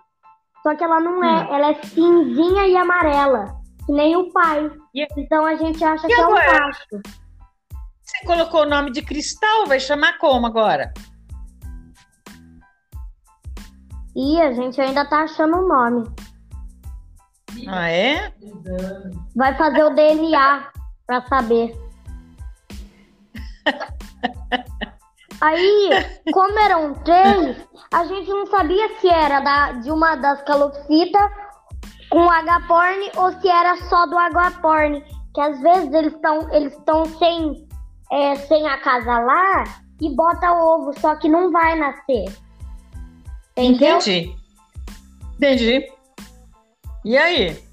Só 0.64 0.76
que 0.76 0.84
ela 0.84 1.00
não 1.00 1.24
é, 1.24 1.44
Hum. 1.44 1.54
ela 1.56 1.68
é 1.72 1.74
cinzinha 1.84 2.68
e 2.68 2.76
amarela, 2.78 3.56
que 3.86 3.92
nem 3.92 4.16
o 4.16 4.32
pai. 4.32 4.70
E- 4.94 5.08
Então 5.18 5.46
a 5.46 5.56
gente 5.56 5.84
acha 5.84 6.06
E 6.08 6.14
que 6.14 6.22
é 6.22 6.26
um 6.28 6.30
agora? 6.36 6.60
macho. 6.68 7.02
Você 8.04 8.26
colocou 8.26 8.62
o 8.64 8.70
nome 8.70 8.92
de 8.92 9.02
Cristal, 9.02 9.66
vai 9.66 9.80
chamar 9.80 10.18
como 10.20 10.46
agora? 10.46 10.94
E 14.16 14.42
a 14.42 14.52
gente 14.54 14.80
ainda 14.82 15.06
tá 15.08 15.24
achando 15.24 15.58
o 15.58 15.68
nome. 15.68 16.04
Ah, 17.68 17.90
é? 17.90 18.34
Vai 19.36 19.56
fazer 19.58 19.84
o 19.84 19.96
DNA 19.96 20.70
pra 21.08 21.22
saber. 21.28 21.74
Aí, 25.42 25.90
como 26.32 26.60
eram 26.60 26.94
três, 27.04 27.58
a 27.92 28.06
gente 28.06 28.30
não 28.30 28.46
sabia 28.46 29.00
se 29.00 29.10
era 29.10 29.40
da, 29.40 29.72
de 29.74 29.92
uma 29.92 30.16
das 30.16 30.42
calopsitas 30.44 31.32
com 32.10 32.30
H-porn 32.30 33.12
ou 33.16 33.32
se 33.40 33.48
era 33.48 33.76
só 33.88 34.06
do 34.06 34.18
H-porn. 34.18 35.04
Que 35.34 35.42
às 35.42 35.60
vezes 35.62 35.94
eles 35.94 36.14
estão 36.14 36.54
eles 36.54 36.74
estão 36.74 37.06
sem, 37.06 37.68
é, 38.12 38.36
sem 38.36 38.68
acasalar 38.68 39.82
e 40.00 40.14
bota 40.14 40.52
ovo, 40.52 40.92
só 41.00 41.16
que 41.16 41.30
não 41.30 41.52
vai 41.52 41.76
nascer. 41.76 42.26
Entendeu? 43.56 43.98
Entendi. 43.98 44.36
Entendi. 45.38 45.92
E 47.06 47.18
aí? 47.18 47.64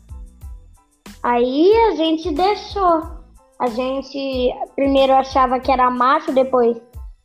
Aí 1.22 1.76
a 1.90 1.96
gente 1.96 2.32
deixou. 2.32 3.17
A 3.60 3.66
gente 3.68 4.54
primeiro 4.76 5.12
achava 5.14 5.58
que 5.58 5.70
era 5.72 5.90
macho, 5.90 6.32
depois, 6.32 6.76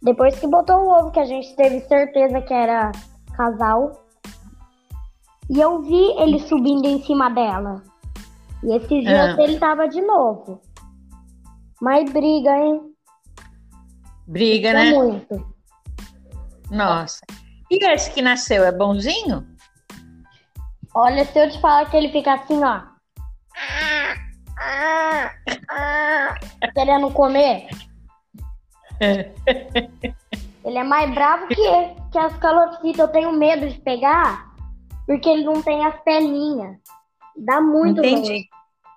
depois 0.01 0.39
que 0.39 0.47
botou 0.47 0.77
o 0.77 0.89
ovo, 0.99 1.11
que 1.11 1.19
a 1.19 1.25
gente 1.25 1.55
teve 1.55 1.79
certeza 1.81 2.41
que 2.41 2.53
era 2.53 2.91
casal. 3.35 4.03
E 5.49 5.59
eu 5.59 5.81
vi 5.81 6.11
ele 6.19 6.39
subindo 6.39 6.85
em 6.87 7.03
cima 7.03 7.29
dela. 7.29 7.83
E 8.63 8.75
esses 8.75 9.03
dias 9.03 9.37
Ah. 9.37 9.43
ele 9.43 9.59
tava 9.59 9.87
de 9.87 10.01
novo. 10.01 10.61
Mas 11.81 12.09
briga, 12.11 12.57
hein? 12.57 12.81
Briga, 14.25 14.69
É 14.69 14.73
né? 14.73 14.91
muito. 14.91 15.53
Nossa. 16.71 17.19
E 17.69 17.83
esse 17.85 18.11
que 18.11 18.21
nasceu 18.21 18.63
é 18.63 18.71
bonzinho? 18.71 19.45
Olha, 20.95 21.25
se 21.25 21.37
eu 21.37 21.49
te 21.51 21.59
falar 21.59 21.89
que 21.89 21.97
ele 21.97 22.09
fica 22.09 22.33
assim, 22.33 22.63
ó. 22.63 22.92
Querendo 26.73 27.11
comer. 27.11 27.67
Ele 30.63 30.77
é 30.77 30.83
mais 30.83 31.13
bravo 31.13 31.47
que, 31.47 31.55
que 32.11 32.17
as 32.17 32.35
calopsitas. 32.37 32.99
Eu 32.99 33.07
tenho 33.09 33.31
medo 33.33 33.67
de 33.69 33.79
pegar, 33.81 34.53
porque 35.05 35.29
ele 35.29 35.43
não 35.43 35.61
tem 35.61 35.85
as 35.85 35.99
perninhas. 36.03 36.77
Dá 37.35 37.59
muito 37.59 38.01
medo 38.01 38.27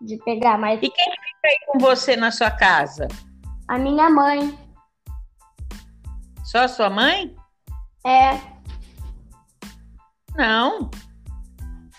de 0.03 0.17
pegar, 0.25 0.59
mas 0.59 0.79
E 0.83 0.91
quem 0.91 1.05
fica 1.11 1.49
aí 1.49 1.59
com 1.67 1.79
você 1.79 2.17
na 2.17 2.31
sua 2.31 2.51
casa? 2.51 3.09
a 3.69 3.79
minha 3.79 4.09
mãe 4.09 4.57
Só 6.45 6.59
a 6.61 6.69
sua 6.69 6.89
mãe? 6.89 7.35
é, 8.07 8.39
Não. 10.37 10.91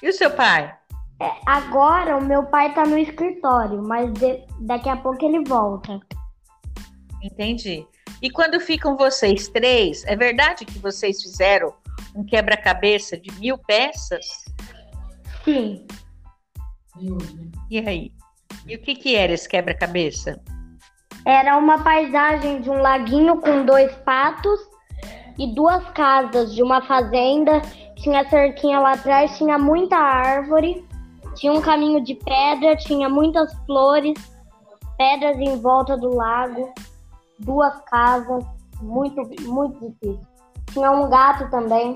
E 0.01 0.07
o 0.09 0.13
seu 0.13 0.32
pai? 0.32 0.74
É, 1.20 1.32
Agora 1.45 2.18
o 2.18 2.24
meu 2.24 2.43
pai 2.43 2.74
tá 2.74 2.86
no 2.86 2.97
escritório, 2.97 3.82
mas 3.82 4.11
de- 4.13 4.43
daqui 4.59 4.89
a 4.89 4.97
pouco 4.97 5.24
ele 5.26 5.43
volta. 5.43 5.99
Entendi. 7.24 7.86
E 8.22 8.30
quando 8.30 8.59
ficam 8.59 8.95
vocês 8.95 9.47
três, 9.47 10.03
é 10.05 10.15
verdade 10.15 10.65
que 10.65 10.80
vocês 10.80 11.22
fizeram 11.22 11.74
um 12.15 12.24
quebra-cabeça 12.24 13.18
de 13.18 13.32
mil 13.39 13.57
peças? 13.57 14.26
Sim. 15.43 15.86
E 17.70 17.80
aí? 17.80 18.11
E 18.65 18.76
o 18.76 18.82
que, 18.82 18.95
que 18.95 19.15
era 19.15 19.34
esse 19.34 19.47
quebra-cabeça? 19.47 20.41
Era 21.26 21.57
uma 21.57 21.84
paisagem 21.84 22.61
de 22.61 22.70
um 22.70 22.82
laguinho 22.82 23.39
com 23.41 23.65
dois 23.65 23.93
patos 23.97 24.59
e 25.38 25.53
duas 25.53 25.84
casas 25.91 26.53
de 26.55 26.63
uma 26.63 26.82
fazenda. 26.82 27.61
Tinha 27.97 28.28
cerquinha 28.30 28.80
lá 28.80 28.93
atrás, 28.93 29.38
tinha 29.38 29.57
muita 29.57 29.97
árvore, 29.97 30.86
tinha 31.38 31.53
um 31.53 31.61
caminho 31.61 32.03
de 32.03 32.15
pedra, 32.15 32.75
tinha 32.75 33.07
muitas 33.07 33.53
flores, 33.65 34.13
pedras 34.97 35.38
em 35.38 35.59
volta 35.61 35.95
do 35.95 36.15
lago, 36.15 36.73
duas 37.39 37.79
casas, 37.81 38.43
muito, 38.81 39.21
muito 39.43 39.79
difícil. 39.79 40.27
Tinha 40.73 40.91
um 40.91 41.09
gato 41.09 41.49
também. 41.49 41.95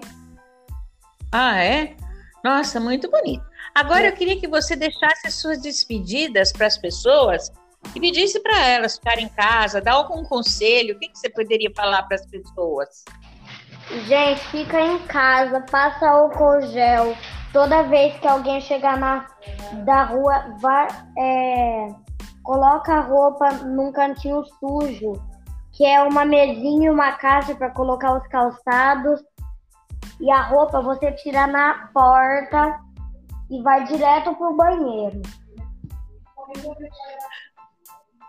Ah, 1.32 1.58
é? 1.64 1.96
Nossa, 2.44 2.80
muito 2.80 3.10
bonito. 3.10 3.44
Agora 3.74 4.08
eu 4.08 4.14
queria 4.14 4.39
que 4.39 4.48
você 4.48 4.76
deixasse 4.76 5.28
as 5.28 5.36
suas 5.36 5.62
despedidas 5.62 6.52
para 6.52 6.68
as 6.68 6.78
pessoas 6.78 7.52
e 7.96 8.00
pedisse 8.00 8.39
para 8.42 8.68
elas 8.68 8.98
ficarem 8.98 9.26
em 9.26 9.30
casa, 9.30 9.82
dar 9.82 9.94
algum 9.94 10.24
conselho. 10.24 10.96
O 10.96 11.00
que, 11.00 11.08
que 11.08 11.18
você 11.18 11.30
poderia 11.30 11.72
falar 11.76 12.04
para 12.04 12.16
as 12.16 12.26
pessoas? 12.26 13.04
Gente, 14.08 14.39
fica 14.48 14.80
em 14.80 15.00
casa, 15.00 15.62
passa 15.62 16.10
álcool 16.10 16.62
gel. 16.68 17.16
Toda 17.54 17.84
vez 17.84 18.18
que 18.20 18.28
alguém 18.28 18.62
chegar 18.62 18.97
na 18.97 19.28
da 19.84 20.04
rua, 20.04 20.56
vai, 20.62 20.88
é, 21.18 21.88
coloca 22.43 22.93
a 22.93 23.02
roupa 23.02 23.52
num 23.52 23.91
cantinho 23.91 24.43
sujo, 24.60 25.14
que 25.74 25.86
é 25.86 26.02
uma 26.02 26.24
mesinha 26.24 26.88
e 26.88 26.89
uma 26.89 27.14
caixa 27.14 27.54
para 27.56 27.70
colocar 27.72 28.18
os 28.18 28.28
calçados. 28.28 29.22
E 30.20 30.32
a 30.32 30.41
roupa 30.43 30.82
você 30.82 31.12
tira 31.14 31.47
na 31.47 31.89
porta 31.93 32.80
e 33.49 33.62
vai 33.62 33.84
direto 33.86 34.36
pro 34.36 34.56
banheiro. 34.56 35.22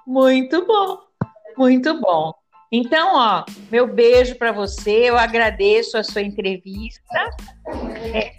Muito 0.06 0.66
bom, 0.66 0.98
muito 1.56 2.00
bom. 2.00 2.41
Então, 2.74 3.14
ó, 3.14 3.44
meu 3.70 3.86
beijo 3.86 4.34
para 4.36 4.50
você. 4.50 5.10
Eu 5.10 5.18
agradeço 5.18 5.98
a 5.98 6.02
sua 6.02 6.22
entrevista. 6.22 7.02
É, 8.14 8.32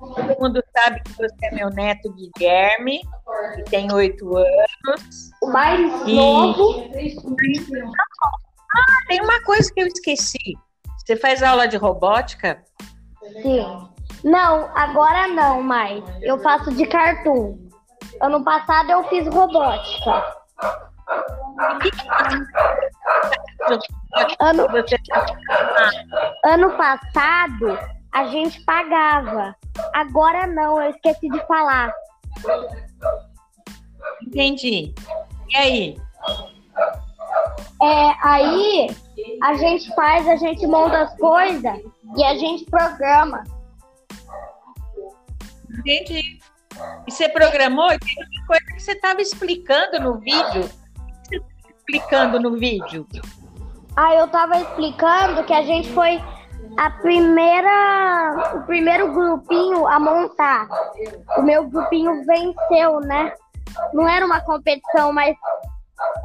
todo 0.00 0.40
mundo 0.40 0.60
sabe 0.76 1.00
que 1.04 1.12
você 1.12 1.34
é 1.44 1.54
meu 1.54 1.70
neto 1.70 2.12
Guilherme, 2.12 3.00
que 3.54 3.62
tem 3.70 3.92
oito 3.92 4.36
anos. 4.36 5.30
O 5.40 5.46
mais 5.46 5.80
E- 6.08 6.16
novo, 6.16 6.90
Ah, 8.74 9.06
tem 9.08 9.20
uma 9.22 9.40
coisa 9.44 9.72
que 9.72 9.80
eu 9.80 9.86
esqueci. 9.86 10.56
Você 10.98 11.16
faz 11.16 11.42
aula 11.42 11.66
de 11.68 11.76
robótica? 11.76 12.62
sim. 13.42 13.64
Não, 14.24 14.68
agora 14.76 15.28
não 15.28 15.62
mais. 15.62 16.02
Eu 16.22 16.40
faço 16.40 16.72
de 16.74 16.84
cartoon. 16.86 17.56
Ano 18.20 18.42
passado 18.42 18.90
eu 18.90 19.04
fiz 19.04 19.28
robótica. 19.28 20.24
Ano, 24.40 24.66
ano 26.44 26.76
passado 26.76 27.78
a 28.12 28.26
gente 28.26 28.60
pagava. 28.64 29.54
Agora 29.94 30.46
não, 30.46 30.80
eu 30.82 30.90
esqueci 30.90 31.28
de 31.28 31.46
falar. 31.46 31.92
entendi. 34.22 34.94
E 35.48 35.56
aí? 35.56 36.00
É, 37.82 38.28
aí 38.28 38.88
a 39.42 39.54
gente 39.54 39.94
faz, 39.94 40.26
a 40.26 40.36
gente 40.36 40.66
monta 40.66 41.02
as 41.02 41.16
coisas 41.16 41.80
e 42.16 42.24
a 42.24 42.36
gente 42.36 42.64
programa. 42.66 43.44
Entendi. 45.78 46.40
E 47.06 47.10
você 47.10 47.28
programou? 47.28 47.92
E 47.92 47.98
tem 47.98 48.14
uma 48.16 48.46
coisa 48.46 48.64
que 48.66 48.80
você 48.80 48.92
estava 48.92 49.20
explicando 49.20 50.00
no 50.00 50.18
vídeo. 50.18 50.68
Explicando 51.88 52.38
no 52.38 52.56
vídeo? 52.56 53.06
Aí 53.96 54.18
eu 54.18 54.28
tava 54.28 54.58
explicando 54.58 55.42
que 55.44 55.52
a 55.52 55.62
gente 55.62 55.90
foi 55.92 56.22
a 56.76 56.90
primeira, 56.90 58.54
o 58.54 58.62
primeiro 58.66 59.12
grupinho 59.12 59.86
a 59.86 59.98
montar. 59.98 60.68
O 61.38 61.42
meu 61.42 61.68
grupinho 61.68 62.24
venceu, 62.24 63.00
né? 63.00 63.32
Não 63.92 64.08
era 64.08 64.24
uma 64.24 64.40
competição, 64.42 65.12
mas 65.12 65.34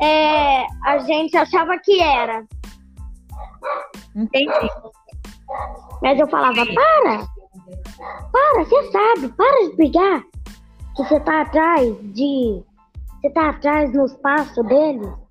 é, 0.01 0.65
a 0.83 0.99
gente 0.99 1.35
achava 1.37 1.77
que 1.79 2.01
era. 2.01 2.45
Entendi. 4.15 4.69
Mas 6.01 6.19
eu 6.19 6.27
falava, 6.27 6.65
para! 6.65 7.25
Para, 8.31 8.63
você 8.63 8.91
sabe, 8.91 9.29
para 9.29 9.69
de 9.69 9.75
brigar. 9.75 10.23
Que 10.95 11.03
você 11.03 11.19
tá 11.21 11.41
atrás 11.41 11.95
de. 12.13 12.63
Você 13.21 13.29
tá 13.31 13.49
atrás 13.49 13.93
no 13.93 14.05
espaço 14.05 14.61
deles. 14.63 15.22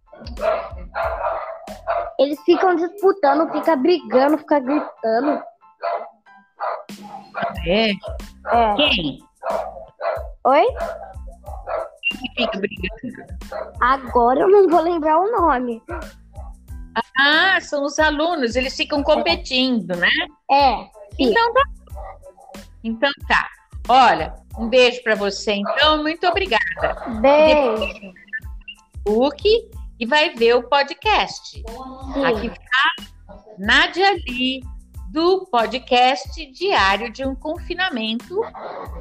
Eles 2.19 2.41
ficam 2.43 2.75
disputando, 2.77 3.51
fica 3.53 3.77
brigando, 3.77 4.39
fica 4.39 4.61
gritando. 4.61 5.43
É. 7.67 7.91
É. 7.91 8.75
Quem? 8.77 9.19
Oi? 10.45 10.67
que 12.23 12.43
fica 12.43 12.59
brigando? 12.59 13.73
Agora 13.81 14.41
eu 14.41 14.49
não 14.49 14.69
vou 14.69 14.81
lembrar 14.81 15.19
o 15.19 15.31
nome. 15.31 15.83
Ah, 17.19 17.59
são 17.61 17.85
os 17.85 17.99
alunos, 17.99 18.55
eles 18.55 18.77
ficam 18.77 19.03
competindo, 19.03 19.97
né? 19.97 20.11
É, 20.51 20.77
sim. 21.17 21.31
Então 21.31 21.53
tá. 21.55 21.63
Então 22.85 23.11
tá. 23.27 23.49
Olha, 23.89 24.35
um 24.59 24.69
beijo 24.69 25.03
para 25.03 25.15
você, 25.15 25.55
então. 25.55 26.03
Muito 26.03 26.27
obrigada. 26.27 26.95
Beijo. 27.21 28.13
Facebook 29.05 29.71
e 30.03 30.07
vai 30.07 30.31
ver 30.31 30.57
o 30.57 30.65
podcast. 30.65 31.63
Aqui 32.27 32.41
Sim. 32.41 32.47
está 32.49 33.13
Nádia 33.57 34.11
Lee, 34.15 34.61
do 35.13 35.47
podcast 35.47 36.45
Diário 36.51 37.13
de 37.13 37.25
um 37.25 37.37
Confinamento, 37.37 38.41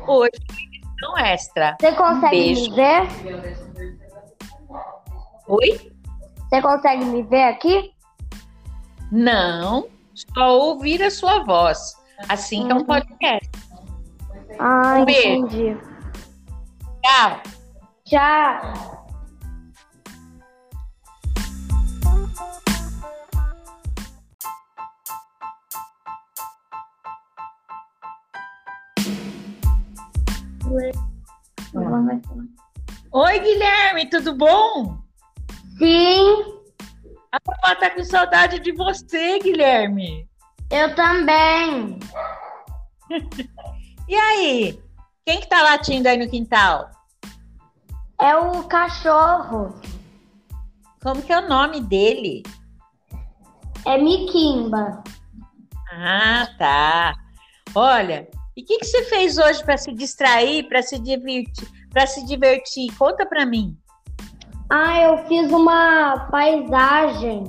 hoje 0.08 0.30
edição 0.94 1.18
extra. 1.18 1.76
Você 1.82 1.92
consegue 1.94 2.30
beijo. 2.38 2.70
me 2.70 2.76
ver? 2.76 3.08
Oi? 5.48 5.92
Você 6.38 6.62
consegue 6.62 7.06
me 7.06 7.24
ver 7.24 7.44
aqui? 7.46 7.92
Não, 9.12 9.88
só 10.14 10.56
ouvir 10.60 11.02
a 11.02 11.10
sua 11.10 11.44
voz. 11.44 11.96
Assim 12.30 12.68
que 12.68 12.72
é 12.72 12.76
um 12.76 12.80
Uhum. 12.80 12.86
podcast. 12.86 13.50
Ah, 14.60 14.98
Um 15.00 15.06
beijo. 15.06 15.28
entendi. 15.30 15.78
Tchau. 17.04 17.42
Tchau. 18.06 19.01
Oi, 33.14 33.40
Guilherme, 33.40 34.10
tudo 34.10 34.34
bom? 34.36 34.98
Sim, 35.78 36.44
A 37.32 37.38
vovó 37.46 37.76
tá 37.80 37.90
com 37.90 38.04
saudade 38.04 38.60
de 38.60 38.72
você, 38.72 39.40
Guilherme. 39.40 40.28
eu 40.70 40.94
também. 40.96 42.00
E 44.08 44.16
aí? 44.16 44.82
Quem 45.26 45.40
que 45.40 45.48
tá 45.48 45.62
latindo 45.62 46.10
aí 46.10 46.18
no 46.18 46.30
quintal? 46.30 46.90
É 48.20 48.36
o 48.36 48.62
cachorro. 48.66 49.74
Como 51.02 51.22
que 51.22 51.32
é 51.32 51.40
o 51.40 51.48
nome 51.48 51.80
dele? 51.80 52.44
É 53.86 53.98
Miquimba. 53.98 55.02
Ah, 55.94 56.46
tá. 56.58 57.14
Olha, 57.74 58.28
e 58.56 58.62
o 58.62 58.66
que, 58.66 58.80
que 58.80 58.86
você 58.86 59.04
fez 59.04 59.38
hoje 59.38 59.64
para 59.64 59.78
se 59.78 59.94
distrair, 59.94 60.68
para 60.68 60.82
se 60.82 61.00
divertir, 61.00 61.68
para 61.90 62.06
se 62.06 62.26
divertir? 62.26 62.96
Conta 62.98 63.26
para 63.26 63.46
mim. 63.46 63.78
Ah, 64.70 65.02
eu 65.02 65.18
fiz 65.26 65.52
uma 65.52 66.28
paisagem. 66.32 67.44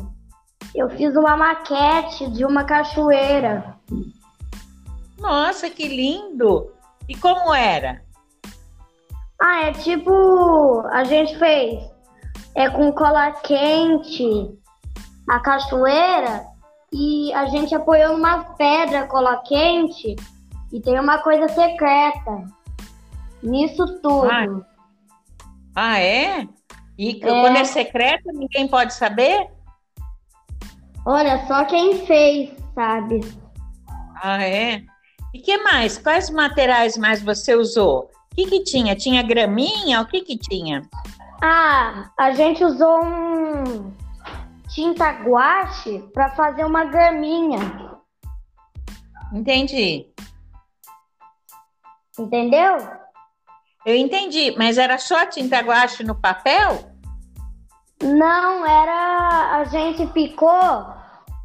Eu 0.75 0.89
fiz 0.91 1.15
uma 1.15 1.37
maquete 1.37 2.31
de 2.31 2.45
uma 2.45 2.65
cachoeira. 2.65 3.77
Nossa, 5.19 5.69
que 5.69 5.87
lindo! 5.87 6.73
E 7.09 7.17
como 7.17 7.53
era? 7.53 8.03
Ah, 9.41 9.65
é 9.65 9.73
tipo, 9.73 10.81
a 10.93 11.05
gente 11.05 11.37
fez 11.39 11.93
é 12.55 12.69
com 12.69 12.93
cola 12.93 13.33
quente 13.43 14.59
a 15.29 15.41
cachoeira 15.41 16.45
e 16.93 17.33
a 17.33 17.47
gente 17.47 17.75
apoiou 17.75 18.13
numa 18.13 18.45
pedra 18.55 19.07
cola 19.07 19.43
quente 19.47 20.17
e 20.73 20.81
tem 20.81 20.99
uma 20.99 21.19
coisa 21.19 21.49
secreta 21.49 22.45
nisso 23.43 24.01
tudo. 24.01 24.65
Ah, 25.75 25.99
é? 26.01 26.49
E 26.99 27.11
É. 27.11 27.21
quando 27.21 27.57
é 27.57 27.65
secreto, 27.65 28.25
ninguém 28.33 28.67
pode 28.67 28.95
saber? 28.95 29.49
Olha, 31.05 31.47
só 31.47 31.65
quem 31.65 32.07
fez, 32.07 32.51
sabe? 32.75 33.21
Ah, 34.23 34.43
é? 34.45 34.83
E 35.35 35.41
que 35.41 35.59
mais? 35.59 35.99
Quais 35.99 36.31
materiais 36.31 36.97
mais 36.97 37.23
você 37.23 37.55
usou? 37.55 38.11
O 38.33 38.35
que 38.35 38.47
que 38.47 38.65
tinha? 38.65 38.95
Tinha 38.95 39.23
graminha? 39.23 40.01
O 40.01 40.07
que 40.07 40.21
que 40.21 40.39
tinha? 40.39 40.83
Ah, 41.43 42.11
a 42.19 42.33
gente 42.33 42.65
usou 42.65 43.05
um 43.05 43.93
tinta 44.69 45.11
guache 45.11 45.99
para 46.15 46.31
fazer 46.31 46.65
uma 46.65 46.85
graminha, 46.85 47.59
Entendi. 49.35 50.13
Entendeu? 52.19 52.77
Eu 53.85 53.97
entendi, 53.97 54.55
mas 54.57 54.79
era 54.79 54.99
só 54.99 55.27
tinta 55.27 55.59
guache 55.61 56.05
no 56.05 56.15
papel? 56.15 56.91
Não, 58.03 58.65
era. 58.67 59.57
A 59.59 59.65
gente 59.65 60.07
picou 60.09 60.87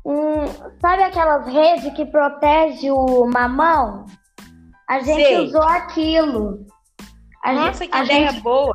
um. 0.05 0.47
Sabe 0.81 1.03
aquelas 1.03 1.47
redes 1.47 1.93
que 1.93 2.05
protege 2.05 2.91
o 2.91 3.25
mamão? 3.27 4.05
A 4.89 4.99
gente 4.99 5.23
Sei. 5.23 5.45
usou 5.45 5.63
aquilo. 5.63 6.65
A 7.43 7.53
Nossa, 7.53 7.79
gente, 7.83 7.91
que 7.91 7.97
a 7.97 8.03
ideia 8.05 8.31
gente, 8.31 8.41
boa. 8.41 8.73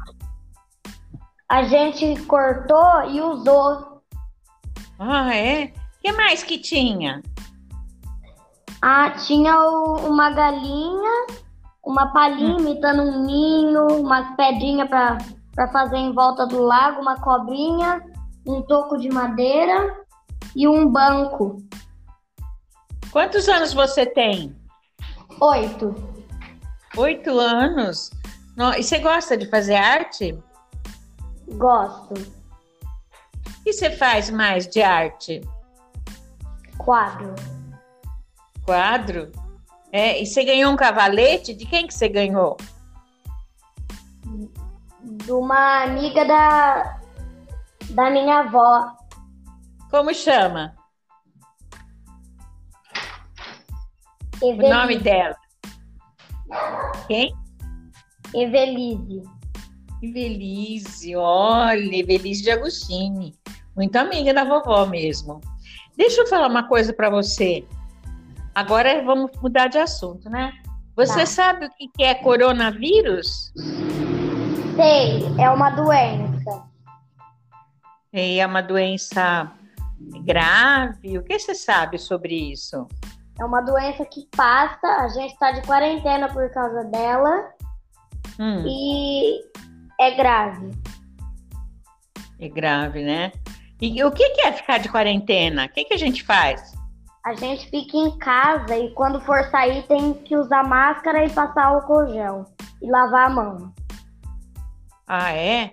a 1.49 1.63
gente 1.65 2.21
cortou 2.27 3.05
e 3.11 3.21
usou. 3.21 4.03
Ah, 4.99 5.35
é? 5.35 5.73
O 5.99 6.03
que 6.03 6.13
mais 6.13 6.43
que 6.43 6.59
tinha? 6.59 7.23
Ah, 8.81 9.11
tinha 9.11 9.57
o- 9.59 10.09
uma 10.09 10.31
galinha, 10.31 11.12
uma 11.85 12.13
palhinha 12.13 12.59
imitando 12.61 13.03
um 13.03 13.25
ninho, 13.25 13.87
umas 14.01 14.35
pedrinhas 14.37 14.89
para 14.89 15.69
fazer 15.73 15.97
em 15.97 16.13
volta 16.13 16.47
do 16.47 16.63
lago, 16.63 17.01
uma 17.01 17.21
cobrinha, 17.21 18.03
um 18.47 18.63
toco 18.63 18.97
de 18.99 19.09
madeira 19.09 20.05
e 20.55 20.67
um 20.69 20.89
banco. 20.89 21.57
Quantos 23.11 23.49
anos 23.49 23.73
você 23.73 24.07
tem? 24.07 24.57
Oito. 25.41 25.95
Oito 26.97 27.31
anos. 27.39 28.11
No- 28.57 28.73
E 28.75 28.83
você 28.83 28.99
gosta 28.99 29.37
de 29.37 29.47
fazer 29.51 29.75
arte? 29.75 30.39
Gosto. 31.53 32.15
O 32.15 33.65
que 33.65 33.73
você 33.73 33.91
faz 33.91 34.31
mais 34.31 34.67
de 34.67 34.83
arte? 34.83 35.41
Quadro. 36.79 37.35
Quadro? 38.65 39.31
É, 39.93 40.23
e 40.23 40.27
você 40.27 40.43
ganhou 40.43 40.73
um 40.73 40.77
cavalete? 40.77 41.53
De 41.53 41.67
quem 41.67 41.87
que 41.87 41.93
você 41.93 42.09
ganhou? 42.09 42.57
De 45.03 45.31
uma 45.31 45.83
amiga 45.83 46.25
da, 46.25 46.99
da 47.91 48.11
minha 48.11 48.39
avó. 48.41 48.97
Como 49.91 50.15
chama? 50.15 50.75
O 54.41 54.53
Evelise. 54.53 54.75
nome 54.75 54.99
dela? 54.99 55.37
Quem? 57.07 57.35
Evelise. 58.35 59.23
Evelise, 60.03 61.15
olha, 61.15 61.97
Evelise 61.97 62.43
de 62.43 62.51
Agostini. 62.51 63.35
Muito 63.77 63.95
amiga 63.97 64.33
da 64.33 64.43
vovó 64.43 64.87
mesmo. 64.87 65.41
Deixa 65.97 66.23
eu 66.23 66.27
falar 66.27 66.49
uma 66.49 66.67
coisa 66.67 66.95
para 66.95 67.11
você. 67.11 67.65
Agora 68.55 69.03
vamos 69.03 69.31
mudar 69.41 69.69
de 69.69 69.79
assunto, 69.79 70.29
né? 70.29 70.53
Você 70.95 71.21
Tá. 71.21 71.27
sabe 71.27 71.67
o 71.67 71.71
que 71.71 72.05
é 72.05 72.15
coronavírus? 72.15 73.53
Sei, 74.77 75.25
é 75.39 75.49
uma 75.51 75.71
doença. 75.71 76.65
E 78.13 78.39
é 78.41 78.47
uma 78.47 78.61
doença 78.61 79.51
grave? 80.25 81.17
O 81.19 81.23
que 81.23 81.39
você 81.39 81.55
sabe 81.55 81.99
sobre 81.99 82.35
isso? 82.53 82.87
É 83.41 83.45
uma 83.45 83.63
doença 83.63 84.05
que 84.05 84.29
passa, 84.37 84.87
a 84.87 85.09
gente 85.09 85.33
está 85.33 85.53
de 85.53 85.63
quarentena 85.63 86.29
por 86.29 86.51
causa 86.51 86.85
dela 86.85 87.51
Hum, 88.39 88.65
e 88.67 89.41
é 90.01 90.11
grave. 90.15 90.71
é 92.39 92.49
grave, 92.49 93.03
né? 93.03 93.33
E 93.81 94.03
o 94.05 94.11
que 94.13 94.29
que 94.31 94.43
é 94.43 94.53
ficar 94.53 94.79
de 94.79 94.89
quarentena? 94.91 95.65
O 95.65 95.69
que 95.71 95.85
que 95.85 95.95
a 95.95 95.99
gente 95.99 96.23
faz? 96.25 96.73
A 97.25 97.35
gente 97.35 97.71
fica 97.71 97.97
em 97.97 98.19
casa 98.19 98.77
e 98.77 98.91
quando 98.95 99.21
for 99.21 99.45
sair 99.45 99.87
tem 99.87 100.13
que 100.13 100.37
usar 100.37 100.65
máscara 100.65 101.25
e 101.25 101.31
passar 101.31 101.67
álcool 101.67 102.09
gel 102.09 102.45
e 102.83 102.91
lavar 102.91 103.27
a 103.31 103.31
mão. 103.31 103.73
Ah, 105.07 105.33
é? 105.33 105.73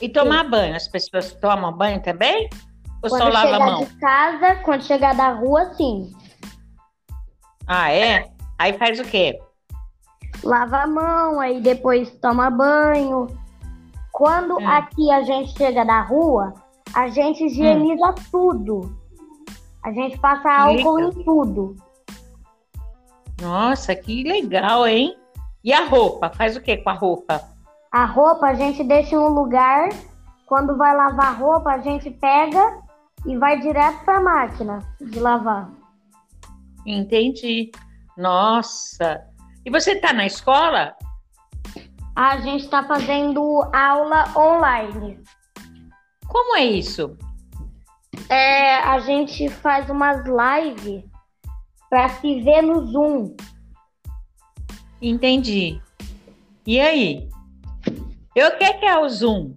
E 0.00 0.08
tomar 0.08 0.48
banho? 0.48 0.76
As 0.76 0.86
pessoas 0.86 1.32
tomam 1.34 1.72
banho 1.72 2.00
também? 2.00 2.48
Ou 3.02 3.10
só 3.10 3.18
Quando 3.18 3.32
lava 3.32 3.48
a 3.48 3.52
chegar 3.52 3.66
mão? 3.66 3.84
de 3.84 3.86
casa, 3.96 4.54
quando 4.64 4.82
chegar 4.84 5.14
da 5.16 5.30
rua, 5.32 5.74
sim. 5.74 6.12
Ah, 7.66 7.90
é? 7.92 8.30
Aí 8.58 8.72
faz 8.78 9.00
o 9.00 9.04
quê? 9.04 9.40
Lava 10.44 10.78
a 10.82 10.86
mão, 10.86 11.40
aí 11.40 11.60
depois 11.60 12.10
toma 12.20 12.50
banho. 12.50 13.26
Quando 14.12 14.58
Hum. 14.58 14.68
aqui 14.68 15.10
a 15.10 15.22
gente 15.22 15.56
chega 15.56 15.84
da 15.84 16.02
rua, 16.02 16.54
a 16.94 17.08
gente 17.08 17.44
higieniza 17.44 18.14
tudo. 18.30 18.96
A 19.82 19.92
gente 19.92 20.18
passa 20.18 20.50
álcool 20.50 20.96
legal. 20.96 21.12
em 21.12 21.24
tudo. 21.24 21.76
Nossa, 23.40 23.94
que 23.94 24.22
legal, 24.22 24.86
hein? 24.86 25.16
E 25.64 25.72
a 25.72 25.84
roupa? 25.84 26.30
Faz 26.30 26.56
o 26.56 26.60
quê 26.60 26.76
com 26.76 26.90
a 26.90 26.94
roupa? 26.94 27.42
A 27.90 28.04
roupa 28.04 28.46
a 28.46 28.54
gente 28.54 28.84
deixa 28.84 29.14
em 29.14 29.18
um 29.18 29.28
lugar. 29.28 29.88
Quando 30.46 30.76
vai 30.76 30.96
lavar 30.96 31.26
a 31.26 31.36
roupa, 31.36 31.70
a 31.70 31.78
gente 31.78 32.10
pega 32.10 32.78
e 33.26 33.36
vai 33.36 33.58
direto 33.60 34.04
para 34.04 34.18
a 34.18 34.20
máquina 34.20 34.78
de 35.00 35.18
lavar. 35.18 35.70
Entendi. 36.86 37.70
Nossa. 38.16 39.20
E 39.64 39.70
você 39.70 39.96
tá 39.96 40.12
na 40.12 40.26
escola? 40.26 40.94
A 42.14 42.36
gente 42.38 42.64
está 42.64 42.84
fazendo 42.84 43.62
aula 43.72 44.24
online. 44.36 45.18
Como 46.28 46.56
é 46.56 46.64
isso? 46.64 47.16
É, 48.32 48.76
a 48.76 48.98
gente 49.00 49.46
faz 49.50 49.90
umas 49.90 50.24
lives 50.24 51.04
para 51.90 52.08
se 52.08 52.40
ver 52.40 52.62
no 52.62 52.86
Zoom. 52.86 53.36
Entendi. 55.02 55.78
E 56.66 56.80
aí? 56.80 57.28
Eu 58.34 58.48
o 58.48 58.56
que 58.56 58.72
que 58.72 58.86
é 58.86 58.98
o 58.98 59.06
Zoom? 59.06 59.52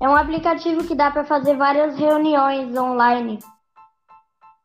É 0.00 0.08
um 0.08 0.14
aplicativo 0.14 0.86
que 0.86 0.94
dá 0.94 1.10
para 1.10 1.24
fazer 1.24 1.56
várias 1.56 1.98
reuniões 1.98 2.76
online. 2.76 3.40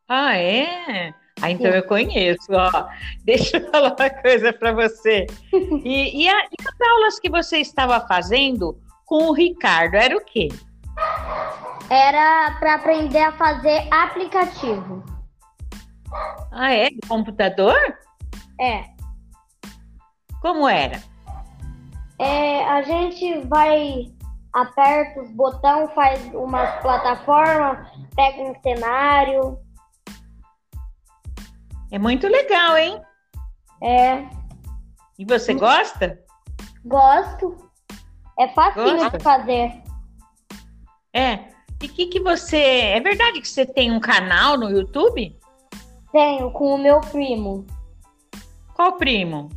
Ah, 0.08 0.36
é? 0.36 1.12
Ah, 1.42 1.50
então 1.50 1.72
Sim. 1.72 1.78
eu 1.78 1.82
conheço, 1.82 2.46
ó. 2.52 2.88
Deixa 3.24 3.56
eu 3.56 3.68
falar 3.72 3.96
uma 3.98 4.10
coisa 4.22 4.52
para 4.52 4.72
você. 4.72 5.26
E, 5.84 6.22
e, 6.24 6.28
a- 6.28 6.44
e 6.44 6.56
as 6.60 6.88
aulas 6.90 7.18
que 7.18 7.28
você 7.28 7.58
estava 7.58 7.98
fazendo 8.06 8.78
com 9.04 9.24
o 9.28 9.32
Ricardo, 9.32 9.94
era 9.96 10.16
o 10.16 10.24
quê? 10.24 10.48
Era 11.88 12.56
para 12.58 12.74
aprender 12.74 13.22
a 13.22 13.32
fazer 13.32 13.88
aplicativo. 13.92 15.04
Ah, 16.50 16.72
é? 16.72 16.90
De 16.90 16.98
computador? 17.08 17.76
É. 18.60 18.84
Como 20.40 20.68
era? 20.68 21.00
É, 22.18 22.64
a 22.64 22.82
gente 22.82 23.40
vai, 23.46 24.12
aperta 24.52 25.20
os 25.22 25.30
botões, 25.32 25.92
faz 25.92 26.24
umas 26.34 26.80
plataformas, 26.80 27.88
pega 28.14 28.42
um 28.42 28.60
cenário. 28.62 29.58
É 31.92 31.98
muito 31.98 32.26
legal, 32.26 32.76
hein? 32.76 33.00
É, 33.82 34.26
E 35.18 35.24
você 35.24 35.54
gosta? 35.54 36.18
gosto. 36.84 37.56
É 38.38 38.46
Gosta? 38.48 39.18
de 39.18 39.22
fazer. 39.22 39.82
É. 41.12 41.55
E 41.86 41.88
que 41.88 42.06
que 42.06 42.18
você. 42.20 42.56
É 42.56 43.00
verdade 43.00 43.40
que 43.40 43.46
você 43.48 43.64
tem 43.64 43.92
um 43.92 44.00
canal 44.00 44.58
no 44.58 44.68
YouTube? 44.68 45.38
Tenho 46.10 46.50
com 46.50 46.74
o 46.74 46.78
meu 46.78 47.00
primo, 47.00 47.64
Qual 48.74 48.94
primo? 48.94 49.50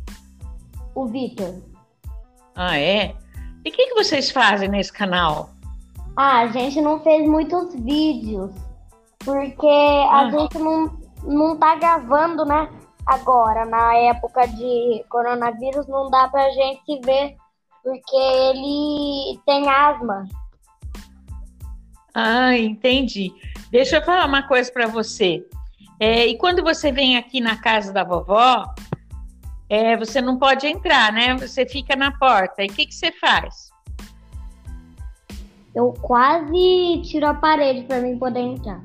o 0.94 1.06
Vitor. 1.08 1.56
Ah, 2.54 2.78
é? 2.78 3.16
E 3.64 3.68
o 3.68 3.72
que, 3.72 3.86
que 3.88 3.94
vocês 3.94 4.30
fazem 4.30 4.68
nesse 4.68 4.92
canal? 4.92 5.50
Ah, 6.16 6.42
a 6.42 6.46
gente 6.48 6.80
não 6.80 7.00
fez 7.00 7.26
muitos 7.28 7.74
vídeos, 7.74 8.52
porque 9.24 9.66
a 9.66 10.20
Ah. 10.20 10.30
gente 10.30 10.56
não, 10.58 10.96
não 11.24 11.56
tá 11.56 11.74
gravando, 11.74 12.44
né? 12.44 12.68
Agora, 13.06 13.64
na 13.64 13.92
época 13.96 14.46
de 14.46 15.04
coronavírus, 15.08 15.88
não 15.88 16.08
dá 16.10 16.28
pra 16.28 16.48
gente 16.50 17.00
ver, 17.04 17.36
porque 17.82 18.16
ele 18.16 19.40
tem 19.44 19.68
asma. 19.68 20.28
Ah, 22.14 22.56
entendi. 22.56 23.32
Deixa 23.70 23.96
eu 23.96 24.02
falar 24.02 24.26
uma 24.26 24.42
coisa 24.42 24.70
para 24.72 24.86
você. 24.86 25.44
É, 25.98 26.26
e 26.26 26.36
quando 26.38 26.62
você 26.62 26.90
vem 26.90 27.16
aqui 27.16 27.40
na 27.40 27.56
casa 27.56 27.92
da 27.92 28.02
vovó, 28.02 28.64
é, 29.68 29.96
você 29.96 30.20
não 30.20 30.38
pode 30.38 30.66
entrar, 30.66 31.12
né? 31.12 31.36
Você 31.36 31.66
fica 31.66 31.94
na 31.94 32.10
porta. 32.18 32.62
E 32.62 32.66
o 32.66 32.72
que, 32.72 32.86
que 32.86 32.94
você 32.94 33.12
faz? 33.12 33.70
Eu 35.74 35.92
quase 35.92 37.02
tiro 37.04 37.26
a 37.26 37.34
parede 37.34 37.82
pra 37.82 38.00
mim 38.00 38.18
poder 38.18 38.40
entrar. 38.40 38.82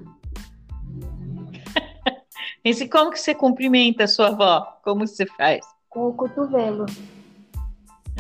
Esse, 2.63 2.87
como 2.87 3.11
que 3.11 3.19
você 3.19 3.33
cumprimenta 3.33 4.03
a 4.03 4.07
sua 4.07 4.27
avó? 4.27 4.61
Como 4.83 5.07
você 5.07 5.25
faz? 5.25 5.65
Com 5.89 6.09
o 6.09 6.13
cotovelo. 6.13 6.85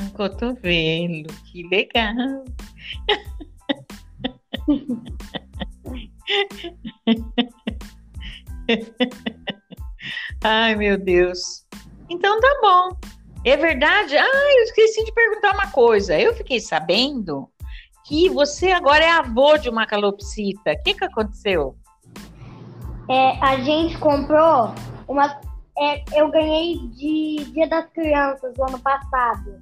Um 0.01 0.09
cotovelo. 0.09 1.27
Que 1.51 1.63
legal. 1.67 2.43
Ai, 10.43 10.75
meu 10.75 10.97
Deus. 10.97 11.65
Então 12.09 12.39
tá 12.39 12.57
bom. 12.61 12.97
É 13.43 13.55
verdade? 13.55 14.17
Ah, 14.17 14.53
eu 14.57 14.63
esqueci 14.63 15.03
de 15.05 15.11
perguntar 15.13 15.53
uma 15.53 15.69
coisa. 15.71 16.19
Eu 16.19 16.33
fiquei 16.35 16.59
sabendo 16.59 17.49
que 18.05 18.29
você 18.29 18.71
agora 18.71 19.03
é 19.03 19.11
avô 19.11 19.57
de 19.57 19.69
uma 19.69 19.85
calopsita. 19.85 20.71
O 20.71 20.83
que, 20.83 20.93
que 20.95 21.03
aconteceu? 21.03 21.75
É, 23.09 23.31
a 23.43 23.57
gente 23.57 23.97
comprou 23.99 24.73
uma. 25.07 25.39
é, 25.77 26.03
eu 26.19 26.29
ganhei 26.31 26.77
de 26.89 27.45
Dia 27.53 27.67
das 27.67 27.87
Crianças 27.91 28.53
do 28.53 28.63
ano 28.63 28.79
passado. 28.79 29.61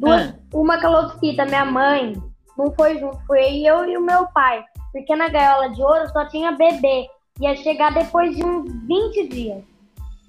Duas, 0.00 0.30
Ah. 0.30 0.34
Uma 0.52 0.80
calopsita, 0.80 1.44
minha 1.44 1.64
mãe, 1.64 2.14
não 2.56 2.72
foi 2.74 2.98
junto, 2.98 3.18
foi 3.26 3.60
eu 3.62 3.88
e 3.88 3.96
o 3.96 4.02
meu 4.02 4.26
pai. 4.28 4.64
Porque 4.92 5.14
na 5.16 5.28
gaiola 5.28 5.70
de 5.70 5.82
ouro 5.82 6.08
só 6.10 6.24
tinha 6.26 6.52
bebê. 6.52 7.08
Ia 7.40 7.56
chegar 7.56 7.92
depois 7.92 8.36
de 8.36 8.44
uns 8.44 8.70
20 8.86 9.28
dias. 9.28 9.64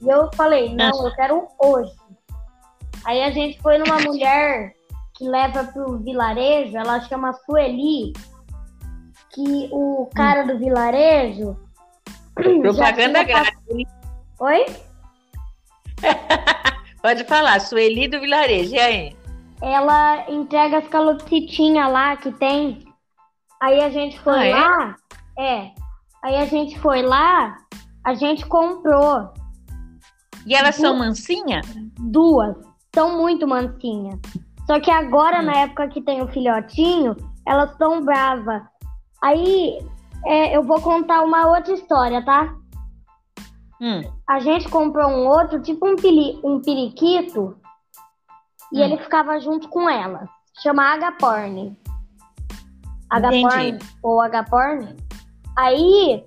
E 0.01 0.09
eu 0.09 0.30
falei, 0.36 0.73
não, 0.73 1.05
eu 1.05 1.15
quero 1.15 1.47
hoje. 1.59 1.95
Aí 3.05 3.23
a 3.23 3.30
gente 3.30 3.61
foi 3.61 3.78
numa 3.78 3.99
mulher 3.99 4.73
que 5.15 5.28
leva 5.28 5.63
pro 5.65 5.97
vilarejo, 5.99 6.76
ela 6.76 6.99
chama 7.01 7.34
Sueli, 7.45 8.11
que 9.34 9.69
o 9.71 10.09
cara 10.15 10.43
do 10.43 10.57
vilarejo. 10.57 11.55
Propaganda 12.61 13.23
grátis. 13.23 13.88
Oi? 14.39 14.65
Pode 17.01 17.23
falar, 17.26 17.59
Sueli 17.61 18.07
do 18.07 18.19
Vilarejo. 18.19 18.73
E 18.73 18.80
aí? 18.80 19.15
Ela 19.62 20.30
entrega 20.30 20.80
as 20.80 20.88
calopsitinhas 20.88 21.91
lá 21.91 22.16
que 22.18 22.32
tem. 22.32 22.86
Aí 23.62 23.82
a 23.82 23.89
gente 23.89 24.20
foi 24.20 24.34
Ah, 24.34 24.45
é? 24.45 24.51
lá. 24.53 24.95
É. 25.38 25.72
Aí 26.24 26.36
a 26.38 26.45
gente 26.45 26.80
foi 26.80 27.01
lá, 27.01 27.58
a 28.03 28.14
gente 28.14 28.45
comprou 28.47 29.32
E 30.45 30.53
elas 30.56 30.76
são 30.76 30.95
mansinhas? 30.97 31.66
duas. 31.99 32.56
São 32.93 33.18
muito 33.18 33.47
mansinhas. 33.47 34.20
Só 34.66 34.80
que 34.80 34.89
agora, 34.91 35.39
Hum. 35.41 35.45
na 35.45 35.58
época 35.60 35.88
que 35.89 36.01
tem 36.01 36.22
o 36.22 36.28
filhotinho, 36.28 37.16
elas 37.45 37.72
estão 37.72 38.03
bravas. 38.03 38.62
Aí 39.22 39.80
é, 40.26 40.56
eu 40.58 40.64
vou 40.64 40.82
contar 40.82 41.22
uma 41.22 41.47
outra 41.47 41.74
história, 41.74 42.24
tá? 42.26 42.56
Hum. 43.82 44.01
A 44.28 44.39
gente 44.39 44.68
comprou 44.70 45.08
um 45.10 45.28
outro, 45.28 45.62
tipo 45.62 45.88
um, 45.88 45.95
pili, 45.95 46.39
um 46.43 46.60
periquito, 46.62 47.56
e 48.72 48.80
Hum. 48.80 48.84
ele 48.84 48.97
ficava 48.97 49.39
junto 49.39 49.70
com 49.70 49.89
ela. 49.89 50.28
Chama 50.61 50.93
Agaporn. 50.93 51.78
Entendi. 53.13 53.45
Agaporn 53.45 53.80
ou 54.03 54.22
Agaporn. 54.22 54.95
Aí 55.57 56.26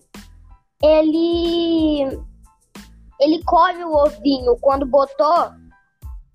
ele 0.83 2.19
ele 3.21 3.43
come 3.45 3.85
o 3.85 3.93
ovinho 3.95 4.57
quando 4.61 4.87
botou 4.87 5.51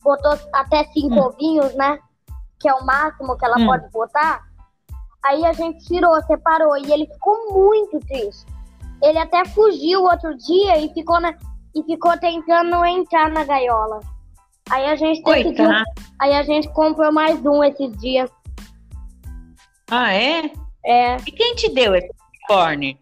botou 0.04 0.38
até 0.54 0.84
cinco 0.86 1.16
Hum. 1.16 1.26
ovinhos, 1.28 1.74
né? 1.76 1.98
Que 2.60 2.68
é 2.68 2.74
o 2.74 2.86
máximo 2.86 3.38
que 3.38 3.46
ela 3.46 3.58
Hum. 3.58 3.66
pode 3.66 3.90
botar. 3.92 4.42
Aí 5.24 5.46
a 5.46 5.54
gente 5.54 5.86
tirou, 5.86 6.22
separou 6.24 6.78
e 6.78 6.92
ele 6.92 7.08
ficou 7.08 7.54
muito 7.54 7.98
triste. 8.02 8.46
Ele 9.02 9.18
até 9.18 9.46
fugiu 9.46 10.04
outro 10.04 10.36
dia 10.38 10.78
e 10.80 10.94
ficou 10.94 11.20
na, 11.22 11.34
e 11.74 11.82
ficou 11.84 12.18
tentando 12.20 12.84
entrar 12.86 13.30
na 13.32 13.46
gaiola. 13.46 14.02
Aí 14.70 14.86
a 14.86 14.96
gente 14.96 15.22
decidiu, 15.24 15.56
Coitado. 15.56 15.84
aí 16.20 16.34
a 16.34 16.44
gente 16.44 16.68
comprou 16.70 17.12
mais 17.12 17.40
um 17.46 17.64
esses 17.64 17.96
dias. 17.98 18.30
Ah, 19.92 20.14
é? 20.14 20.50
É, 20.86 21.18
E 21.18 21.32
quem 21.32 21.56
te 21.56 21.70
deu 21.74 21.94
esse 21.96 22.10
unicórnio? 22.50 22.98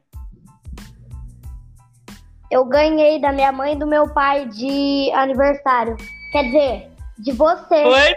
eu 2.49 2.65
ganhei 2.65 3.17
da 3.21 3.31
minha 3.31 3.49
mãe 3.51 3.73
e 3.73 3.79
do 3.79 3.87
meu 3.87 4.09
pai 4.13 4.45
de 4.49 5.09
aniversário. 5.13 5.95
Quer 6.33 6.43
dizer, 6.43 6.91
de 7.19 7.31
você 7.31 7.83
Foi? 7.83 8.15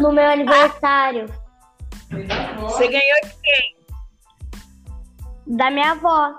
no 0.00 0.10
meu 0.12 0.28
aniversário. 0.28 1.26
Você 2.62 2.88
ganhou 2.88 3.20
de 3.24 3.32
quem? 3.42 3.76
Da 5.56 5.70
minha 5.70 5.92
avó. 5.92 6.34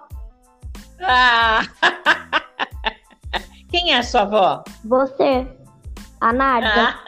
Ah! 1.02 1.61
Quem 3.70 3.91
é 3.94 3.98
a 3.98 4.03
sua 4.03 4.22
avó? 4.22 4.64
Você. 4.86 5.48
A 6.24 6.32
Nádia. 6.32 6.70
Ah. 6.72 7.04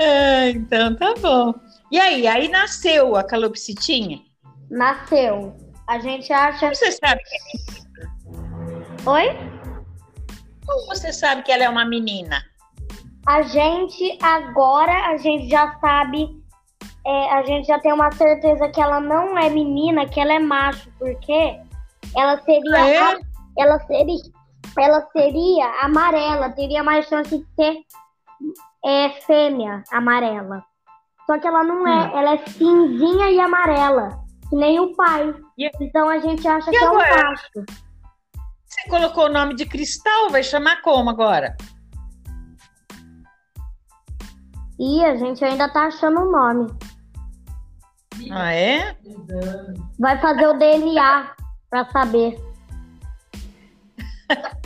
Ah, 0.00 0.48
então 0.50 0.96
tá 0.96 1.14
bom. 1.20 1.54
E 1.92 2.00
aí, 2.00 2.26
aí 2.26 2.48
nasceu 2.48 3.14
a 3.14 3.22
calopsitinha? 3.22 4.18
Nasceu. 4.68 5.56
A 5.86 6.00
gente 6.00 6.32
acha. 6.32 6.58
Como 6.66 6.74
você 6.74 6.90
sabe 6.90 7.20
que, 7.22 9.08
Oi? 9.08 9.28
como 10.66 10.86
você 10.86 11.12
sabe 11.12 11.42
que 11.44 11.52
ela 11.52 11.62
é 11.64 11.68
uma 11.68 11.84
menina? 11.84 12.42
A 13.26 13.42
gente 13.42 14.18
agora 14.20 15.10
a 15.12 15.16
gente 15.18 15.48
já 15.48 15.78
sabe, 15.78 16.36
é, 17.06 17.30
a 17.32 17.44
gente 17.44 17.68
já 17.68 17.78
tem 17.78 17.92
uma 17.92 18.10
certeza 18.10 18.68
que 18.70 18.80
ela 18.80 19.00
não 19.00 19.38
é 19.38 19.48
menina, 19.50 20.04
que 20.08 20.18
ela 20.18 20.32
é 20.32 20.38
macho, 20.40 20.90
porque 20.98 21.60
ela 22.16 22.40
seria, 22.42 22.74
Ah, 22.76 23.12
é? 23.12 23.20
ela 23.58 23.78
seria, 23.86 24.16
ela 24.78 25.06
seria 25.12 25.66
amarela, 25.84 26.50
teria 26.50 26.82
mais 26.82 27.06
chance 27.06 27.36
de 27.36 27.46
ser 27.54 27.78
é, 28.84 29.10
fêmea 29.26 29.82
amarela. 29.92 30.64
Só 31.26 31.38
que 31.38 31.46
ela 31.46 31.62
não 31.62 31.86
é, 31.86 32.06
Hum. 32.06 32.18
ela 32.18 32.34
é 32.34 32.46
cinzinha 32.46 33.30
e 33.30 33.40
amarela, 33.40 34.08
que 34.48 34.56
nem 34.56 34.80
o 34.80 34.94
pai. 34.96 35.34
E- 35.58 35.70
Então 35.80 36.08
a 36.08 36.18
gente 36.18 36.46
acha 36.48 36.70
E 36.70 36.72
que 36.72 36.84
é 36.84 36.90
um 36.90 36.98
agora? 36.98 37.24
macho. 37.24 37.64
Você 38.66 38.88
colocou 38.88 39.26
o 39.26 39.32
nome 39.32 39.54
de 39.54 39.66
Cristal, 39.66 40.30
vai 40.30 40.42
chamar 40.42 40.80
como 40.82 41.10
agora? 41.10 41.56
E 44.78 45.04
a 45.04 45.14
gente 45.16 45.44
ainda 45.44 45.68
tá 45.68 45.86
achando 45.88 46.20
o 46.20 46.30
nome. 46.32 46.72
Ah, 48.32 48.52
é? 48.54 48.96
Vai 49.98 50.18
fazer 50.20 50.46
o 50.46 50.54
DNA 50.58 51.34
pra 51.68 51.84
saber. 51.90 52.38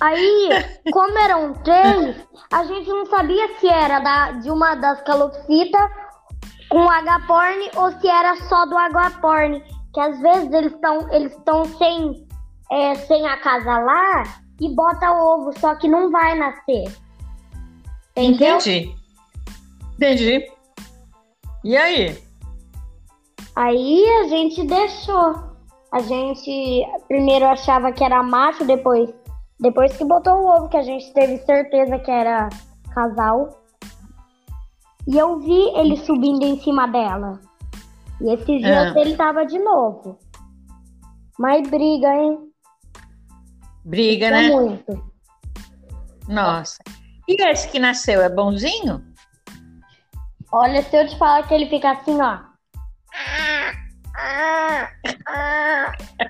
Aí, 0.00 0.48
como 0.92 1.18
eram 1.18 1.54
três, 1.54 2.16
a 2.52 2.64
gente 2.64 2.88
não 2.88 3.06
sabia 3.06 3.58
se 3.58 3.66
era 3.66 3.98
da, 4.00 4.32
de 4.32 4.50
uma 4.50 4.74
das 4.74 5.02
calopsitas 5.02 5.90
com 6.68 6.90
H-porn 6.90 7.70
ou 7.76 7.90
se 7.92 8.08
era 8.08 8.36
só 8.48 8.66
do 8.66 8.76
H-porn. 8.76 9.62
Que 9.94 10.00
às 10.00 10.20
vezes 10.20 10.52
eles 10.52 10.72
estão 10.72 11.10
eles 11.10 11.34
sem, 11.78 12.26
é, 12.70 12.94
sem 12.96 13.26
acasalar 13.26 14.42
e 14.60 14.68
bota 14.74 15.12
ovo, 15.12 15.58
só 15.58 15.74
que 15.76 15.88
não 15.88 16.10
vai 16.10 16.36
nascer. 16.36 16.84
Entendeu? 18.14 18.56
Entendi. 18.56 18.94
Entendi. 19.94 20.52
E 21.64 21.76
aí? 21.76 22.22
Aí 23.54 24.06
a 24.20 24.28
gente 24.28 24.64
deixou. 24.64 25.45
A 25.92 26.00
gente 26.00 26.84
primeiro 27.08 27.46
achava 27.46 27.92
que 27.92 28.04
era 28.04 28.22
macho, 28.22 28.64
depois, 28.64 29.08
depois 29.60 29.96
que 29.96 30.04
botou 30.04 30.34
o 30.34 30.46
ovo, 30.56 30.68
que 30.68 30.76
a 30.76 30.82
gente 30.82 31.12
teve 31.14 31.38
certeza 31.38 31.98
que 31.98 32.10
era 32.10 32.48
casal. 32.92 33.62
E 35.06 35.16
eu 35.16 35.38
vi 35.38 35.68
ele 35.78 35.96
subindo 35.98 36.42
em 36.44 36.58
cima 36.60 36.86
dela. 36.88 37.40
E 38.20 38.32
esses 38.32 38.60
dias 38.60 38.96
Ah. 38.96 39.00
ele 39.00 39.16
tava 39.16 39.46
de 39.46 39.58
novo. 39.58 40.18
Mas 41.38 41.68
briga, 41.68 42.08
hein? 42.14 42.38
Briga, 43.84 44.26
É 44.26 44.30
né? 44.30 44.48
muito. 44.48 45.12
Nossa. 46.28 46.82
E 47.28 47.40
esse 47.42 47.68
que 47.68 47.78
nasceu 47.78 48.20
é 48.20 48.28
bonzinho? 48.28 49.04
Olha, 50.50 50.82
se 50.82 50.96
eu 50.96 51.06
te 51.06 51.16
falar 51.18 51.46
que 51.46 51.54
ele 51.54 51.68
fica 51.68 51.90
assim, 51.92 52.18
ó. 52.20 52.38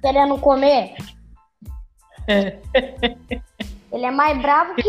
Querendo 0.01 0.39
comer. 0.39 0.97
Ele 3.93 4.05
é 4.05 4.11
mais 4.11 4.41
bravo 4.43 4.75
que, 4.75 4.83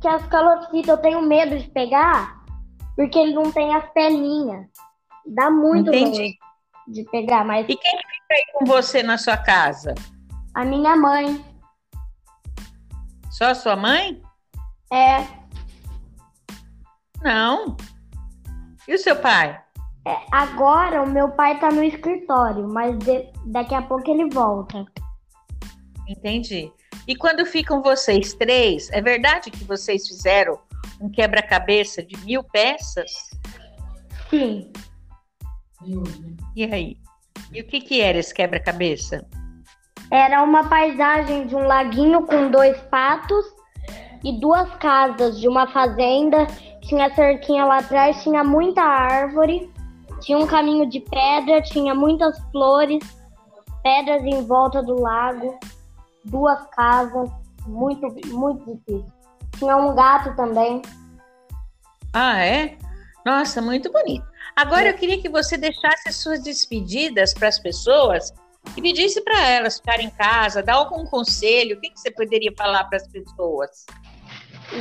que 0.00 0.08
as 0.08 0.26
calopsitas. 0.28 0.88
Eu 0.88 0.98
tenho 0.98 1.22
medo 1.22 1.58
de 1.58 1.68
pegar, 1.70 2.42
porque 2.96 3.18
ele 3.18 3.34
não 3.34 3.52
tem 3.52 3.74
as 3.74 3.88
pelinhas. 3.92 4.66
Dá 5.26 5.50
muito 5.50 5.88
Entendi. 5.90 6.18
medo 6.20 6.34
de 6.88 7.04
pegar, 7.10 7.44
mas 7.44 7.66
E 7.68 7.76
quem 7.76 7.90
fica 7.98 8.32
aí 8.32 8.44
com 8.54 8.64
você 8.64 9.02
na 9.02 9.18
sua 9.18 9.36
casa? 9.36 9.94
a 10.54 10.64
minha 10.64 10.96
mãe 10.96 11.44
Só 13.30 13.50
a 13.50 13.54
sua 13.54 13.76
mãe? 13.76 14.20
é, 14.92 15.24
Não. 17.22 17.76
E 18.88 18.94
o 18.94 18.98
seu 18.98 19.14
pai? 19.16 19.60
É, 20.06 20.16
Agora 20.32 21.02
o 21.02 21.08
meu 21.08 21.30
pai 21.30 21.58
tá 21.58 21.70
no 21.70 21.82
escritório, 21.82 22.68
mas 22.68 22.98
de- 22.98 23.30
daqui 23.46 23.74
a 23.74 23.82
pouco 23.82 24.10
ele 24.10 24.28
volta. 24.30 24.84
Entendi. 26.08 26.72
E 27.06 27.14
quando 27.16 27.44
ficam 27.44 27.82
vocês 27.82 28.34
três, 28.34 28.90
é 28.90 29.00
verdade 29.00 29.50
que 29.50 29.64
vocês 29.64 30.06
fizeram 30.06 30.58
um 31.00 31.10
quebra-cabeça 31.10 32.02
de 32.02 32.16
mil 32.24 32.42
peças? 32.42 33.10
Sim. 34.30 34.72
E 36.54 36.64
aí? 36.64 36.96
E 37.52 37.60
o 37.60 37.66
que, 37.66 37.80
que 37.80 38.00
era 38.00 38.18
esse 38.18 38.34
quebra-cabeça? 38.34 39.26
Era 40.10 40.42
uma 40.42 40.68
paisagem 40.68 41.46
de 41.46 41.54
um 41.54 41.66
laguinho 41.66 42.26
com 42.26 42.50
dois 42.50 42.76
patos 42.90 43.44
e 44.24 44.40
duas 44.40 44.68
casas 44.76 45.38
de 45.38 45.46
uma 45.46 45.66
fazenda. 45.68 46.46
Tinha 46.82 47.14
cerquinha 47.14 47.64
lá 47.64 47.78
atrás, 47.78 48.22
tinha 48.22 48.42
muita 48.42 48.82
árvore, 48.82 49.70
tinha 50.28 50.36
um 50.36 50.46
caminho 50.46 50.86
de 50.86 51.00
pedra, 51.00 51.62
tinha 51.62 51.94
muitas 51.94 52.38
flores, 52.52 53.02
pedras 53.82 54.22
em 54.22 54.46
volta 54.46 54.82
do 54.82 55.00
lago, 55.00 55.58
duas 56.22 56.66
casas, 56.66 57.30
muito, 57.66 58.06
muito 58.26 58.74
difícil. 58.74 59.10
Tinha 59.58 59.74
um 59.78 59.94
gato 59.94 60.36
também. 60.36 60.82
Ah, 62.12 62.44
é? 62.44 62.76
Nossa, 63.24 63.62
muito 63.62 63.90
bonito. 63.90 64.26
Agora 64.54 64.90
eu 64.90 64.94
queria 64.98 65.18
que 65.18 65.30
você 65.30 65.56
deixasse 65.56 66.10
as 66.10 66.16
suas 66.16 66.42
despedidas 66.42 67.32
para 67.32 67.48
as 67.48 67.58
pessoas 67.58 68.30
e 68.76 68.82
pedisse 68.82 69.22
para 69.22 69.48
elas 69.48 69.78
ficarem 69.78 70.08
em 70.08 70.10
casa, 70.10 70.62
dar 70.62 70.74
algum 70.74 71.06
conselho. 71.06 71.78
O 71.78 71.80
que, 71.80 71.88
que 71.88 71.98
você 71.98 72.10
poderia 72.10 72.52
falar 72.54 72.84
para 72.84 72.98
as 72.98 73.08
pessoas? 73.08 73.86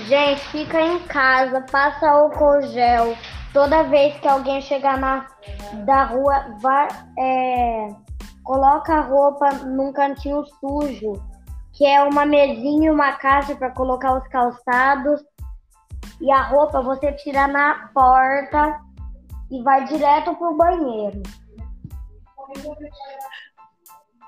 Gente, 0.10 0.42
fica 0.50 0.82
em 0.82 1.00
casa, 1.08 1.62
passa 1.72 2.10
álcool 2.10 2.64
gel. 2.64 3.16
Toda 3.54 3.84
vez 3.84 4.20
que 4.20 4.28
alguém 4.28 4.62
chegar 4.62 4.98
na 4.98 5.28
da 5.86 6.04
rua, 6.04 6.58
vai, 6.62 6.88
é, 7.18 7.90
coloca 8.44 8.94
a 8.94 9.02
roupa 9.02 9.50
num 9.66 9.92
cantinho 9.92 10.46
sujo, 10.60 11.14
que 11.74 11.86
é 11.86 12.04
uma 12.04 12.26
mesinha 12.26 12.88
e 12.88 12.92
uma 12.92 13.14
caixa 13.14 13.56
para 13.56 13.72
colocar 13.72 14.18
os 14.18 14.28
calçados. 14.28 15.22
E 16.20 16.32
a 16.32 16.42
roupa 16.42 16.82
você 16.82 17.12
tira 17.14 17.48
na 17.48 17.90
porta 17.94 18.80
e 19.52 19.62
vai 19.62 19.86
direto 19.86 20.36
pro 20.36 20.56
banheiro. 20.56 21.22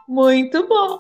Muito 0.08 0.68
bom, 0.68 1.00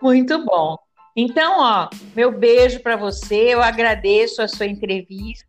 muito 0.00 0.44
bom. 0.44 0.81
Então, 1.14 1.60
ó, 1.60 1.88
meu 2.16 2.32
beijo 2.32 2.80
para 2.82 2.96
você. 2.96 3.52
Eu 3.54 3.62
agradeço 3.62 4.40
a 4.40 4.48
sua 4.48 4.66
entrevista. 4.66 5.46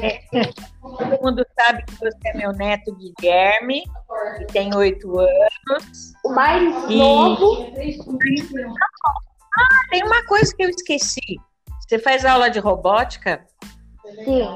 É, 0.00 0.22
todo 0.80 1.22
mundo 1.22 1.46
sabe 1.60 1.84
que 1.84 1.92
você 1.94 2.16
é 2.28 2.36
meu 2.38 2.52
neto 2.52 2.94
Guilherme, 2.94 3.82
que 4.38 4.44
tem 4.46 4.74
oito 4.74 5.18
anos. 5.18 6.12
O 6.24 6.30
mais 6.32 6.62
E- 6.90 6.96
novo, 6.98 7.70
Tem 9.90 10.02
uma 10.04 10.24
coisa 10.26 10.54
que 10.56 10.64
eu 10.64 10.70
esqueci. 10.70 11.38
Você 11.86 11.98
faz 11.98 12.24
aula 12.24 12.48
de 12.50 12.58
robótica? 12.58 13.44
sim. 14.24 14.48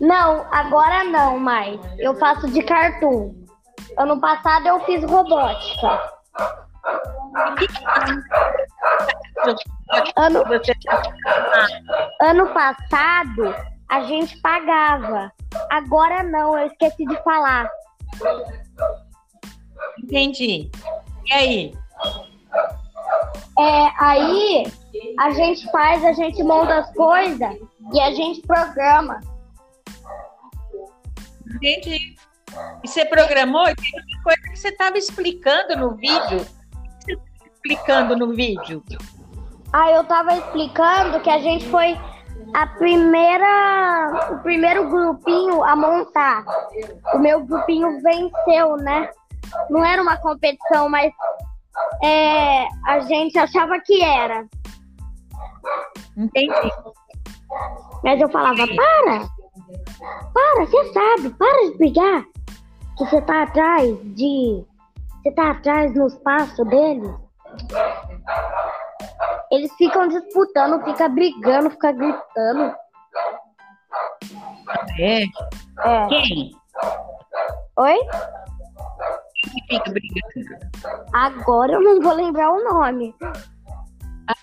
Não, 0.00 0.46
agora 0.50 1.04
não 1.04 1.38
mais. 1.38 1.78
Eu 1.98 2.14
faço 2.14 2.48
de 2.50 2.62
cartoon. 2.62 3.34
Ano 3.98 4.18
passado 4.18 4.66
eu 4.66 4.80
fiz 4.86 5.04
robótica. 5.04 6.00
Ano, 10.16 10.44
ano 12.20 12.54
passado 12.54 13.54
a 13.88 14.02
gente 14.02 14.40
pagava. 14.40 15.32
Agora 15.68 16.22
não, 16.22 16.56
eu 16.58 16.66
esqueci 16.66 17.04
de 17.04 17.22
falar. 17.22 17.68
entendi. 20.02 20.70
E 21.26 21.32
aí? 21.32 21.74
É, 23.58 23.92
aí 23.98 24.72
a 25.18 25.30
gente 25.32 25.70
faz, 25.70 26.04
a 26.04 26.12
gente 26.12 26.42
monta 26.42 26.78
as 26.78 26.94
coisas 26.94 27.56
e 27.92 28.00
a 28.00 28.12
gente 28.12 28.40
programa. 28.42 29.20
Entendi. 31.54 32.16
E 32.82 32.88
você 32.88 33.04
programou? 33.04 33.64
Tem 33.64 34.22
coisa 34.22 34.42
que 34.42 34.56
você 34.56 34.68
estava 34.68 34.96
explicando 34.98 35.76
no 35.76 35.96
vídeo. 35.96 36.46
Explicando 37.64 38.16
no 38.16 38.34
vídeo? 38.34 38.82
Aí 39.72 39.94
eu 39.94 40.04
tava 40.04 40.34
explicando 40.34 41.20
que 41.20 41.30
a 41.30 41.38
gente 41.38 41.68
foi 41.68 41.96
a 42.54 42.66
primeira, 42.66 44.30
o 44.32 44.38
primeiro 44.38 44.88
grupinho 44.88 45.62
a 45.62 45.76
montar. 45.76 46.44
O 47.14 47.18
meu 47.18 47.44
grupinho 47.44 48.00
venceu, 48.02 48.76
né? 48.78 49.10
Não 49.68 49.84
era 49.84 50.02
uma 50.02 50.16
competição, 50.16 50.88
mas 50.88 51.12
é, 52.02 52.66
a 52.86 53.00
gente 53.00 53.38
achava 53.38 53.78
que 53.80 54.02
era. 54.02 54.46
Entendi. 56.16 56.70
Mas 58.02 58.20
eu 58.20 58.28
falava, 58.30 58.66
para! 58.66 59.28
Para, 60.32 60.64
você 60.64 60.92
sabe, 60.92 61.30
para 61.30 61.70
de 61.70 61.78
brigar. 61.78 62.24
Que 62.96 63.04
você 63.04 63.20
tá 63.22 63.42
atrás 63.42 63.98
de. 64.14 64.64
Você 65.22 65.32
tá 65.32 65.50
atrás 65.50 65.94
no 65.94 66.06
espaço 66.06 66.64
deles. 66.64 67.29
Eles 69.50 69.72
ficam 69.74 70.08
disputando, 70.08 70.84
fica 70.84 71.08
brigando, 71.08 71.70
fica 71.70 71.92
gritando. 71.92 72.74
É. 74.98 75.22
É. 75.22 76.06
Quem? 76.08 76.52
Oi? 77.76 77.98
que 79.42 79.62
fica 79.68 79.90
brigando? 79.90 80.70
Agora 81.12 81.72
eu 81.72 81.82
não 81.82 82.00
vou 82.00 82.14
lembrar 82.14 82.52
o 82.52 82.62
nome. 82.62 83.14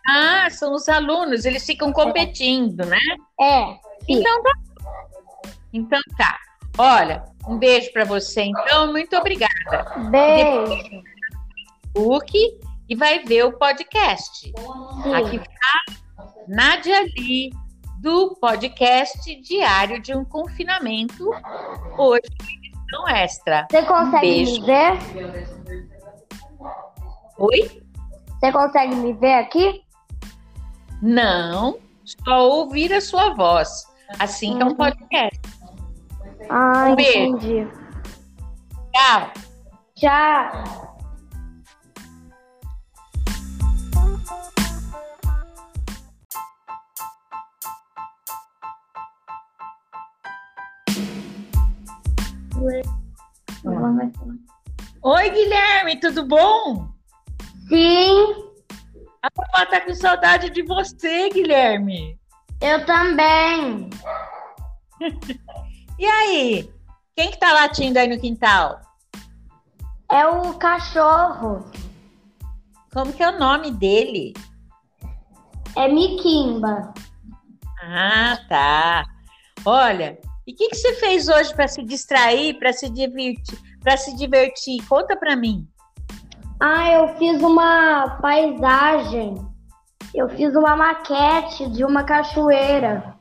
Ah, 0.10 0.50
são 0.50 0.74
os 0.74 0.90
alunos, 0.90 1.46
eles 1.46 1.66
ficam 1.66 1.94
competindo, 1.94 2.86
né? 2.86 3.00
É. 3.40 3.66
Sim. 4.06 4.20
Então 4.20 4.44
tá. 4.44 4.52
Então 5.74 6.02
tá. 6.18 6.38
Olha, 6.78 7.24
um 7.48 7.58
beijo 7.58 7.92
para 7.94 8.04
você, 8.04 8.44
então. 8.44 8.92
Muito 8.92 9.16
obrigada. 9.16 9.86
Beijo. 10.10 11.04
Facebook 11.94 12.60
e 12.90 12.96
vai 12.96 13.20
ver 13.24 13.44
o 13.46 13.58
podcast. 13.58 14.52
Aqui 15.16 15.38
está 15.38 15.94
Nádia 16.48 17.02
Lee, 17.18 17.50
do 18.02 18.36
podcast 18.40 19.36
Diário 19.42 20.02
de 20.02 20.16
um 20.16 20.24
Confinamento, 20.24 21.30
hoje 21.98 22.22
edição 22.74 23.08
extra. 23.10 23.68
Você 23.70 23.84
consegue 23.84 24.22
Beijo. 24.22 24.62
me 24.62 24.66
ver? 24.68 24.98
Oi? 27.40 27.82
Você 28.40 28.52
consegue 28.52 28.96
me 28.96 29.14
ver 29.14 29.34
aqui? 29.34 29.82
Não, 31.02 31.78
só 32.06 32.48
ouvir 32.50 32.94
a 32.94 33.02
sua 33.02 33.34
voz. 33.34 33.86
Assim 34.20 34.56
que 34.56 34.62
é 34.62 34.66
um 34.66 34.70
Uhum. 34.70 34.76
podcast. 34.76 35.40
Ah, 36.50 36.88
Um 36.90 36.96
beijo. 36.96 37.20
entendi. 37.20 37.68
Tchau. 38.94 39.32
Tchau. 39.96 40.87
Oi, 55.04 55.30
Guilherme, 55.30 56.00
tudo 56.00 56.26
bom? 56.28 56.90
Sim, 57.70 58.34
A 59.22 59.30
vovó 59.36 59.66
tá 59.70 59.82
com 59.82 59.94
saudade 59.94 60.50
de 60.50 60.64
você, 60.64 61.30
Guilherme. 61.30 62.20
eu 62.62 62.86
também. 62.86 63.90
E 66.00 66.06
aí? 66.06 66.72
Quem 67.16 67.32
que 67.32 67.40
tá 67.40 67.52
latindo 67.52 67.98
aí 67.98 68.08
no 68.08 68.20
quintal? 68.22 68.80
É 70.12 70.28
o 70.28 70.54
cachorro. 70.54 71.66
Como 72.94 73.12
que 73.12 73.24
é 73.24 73.30
o 73.30 73.40
nome 73.40 73.72
dele? 73.72 74.34
É 75.76 75.88
Miquimba. 75.88 76.94
Ah, 77.82 78.38
tá. 78.48 79.06
Olha, 79.66 80.20
e 80.48 80.54
o 80.54 80.56
que, 80.56 80.70
que 80.70 80.76
você 80.78 80.94
fez 80.94 81.28
hoje 81.28 81.54
para 81.54 81.68
se 81.68 81.84
distrair, 81.84 82.58
para 82.58 82.72
se 82.72 82.90
divertir, 82.90 83.60
para 83.84 83.98
se 83.98 84.16
divertir? 84.16 84.82
Conta 84.88 85.18
para 85.18 85.36
mim. 85.36 85.68
Ah, 86.58 86.90
eu 86.90 87.10
fiz 87.18 87.42
uma 87.44 88.18
paisagem. 88.22 89.36
Eu 90.16 90.30
fiz 90.30 90.56
uma 90.56 90.74
maquete 90.78 91.70
de 91.70 91.84
uma 91.84 92.04
cachoeira. 92.06 93.14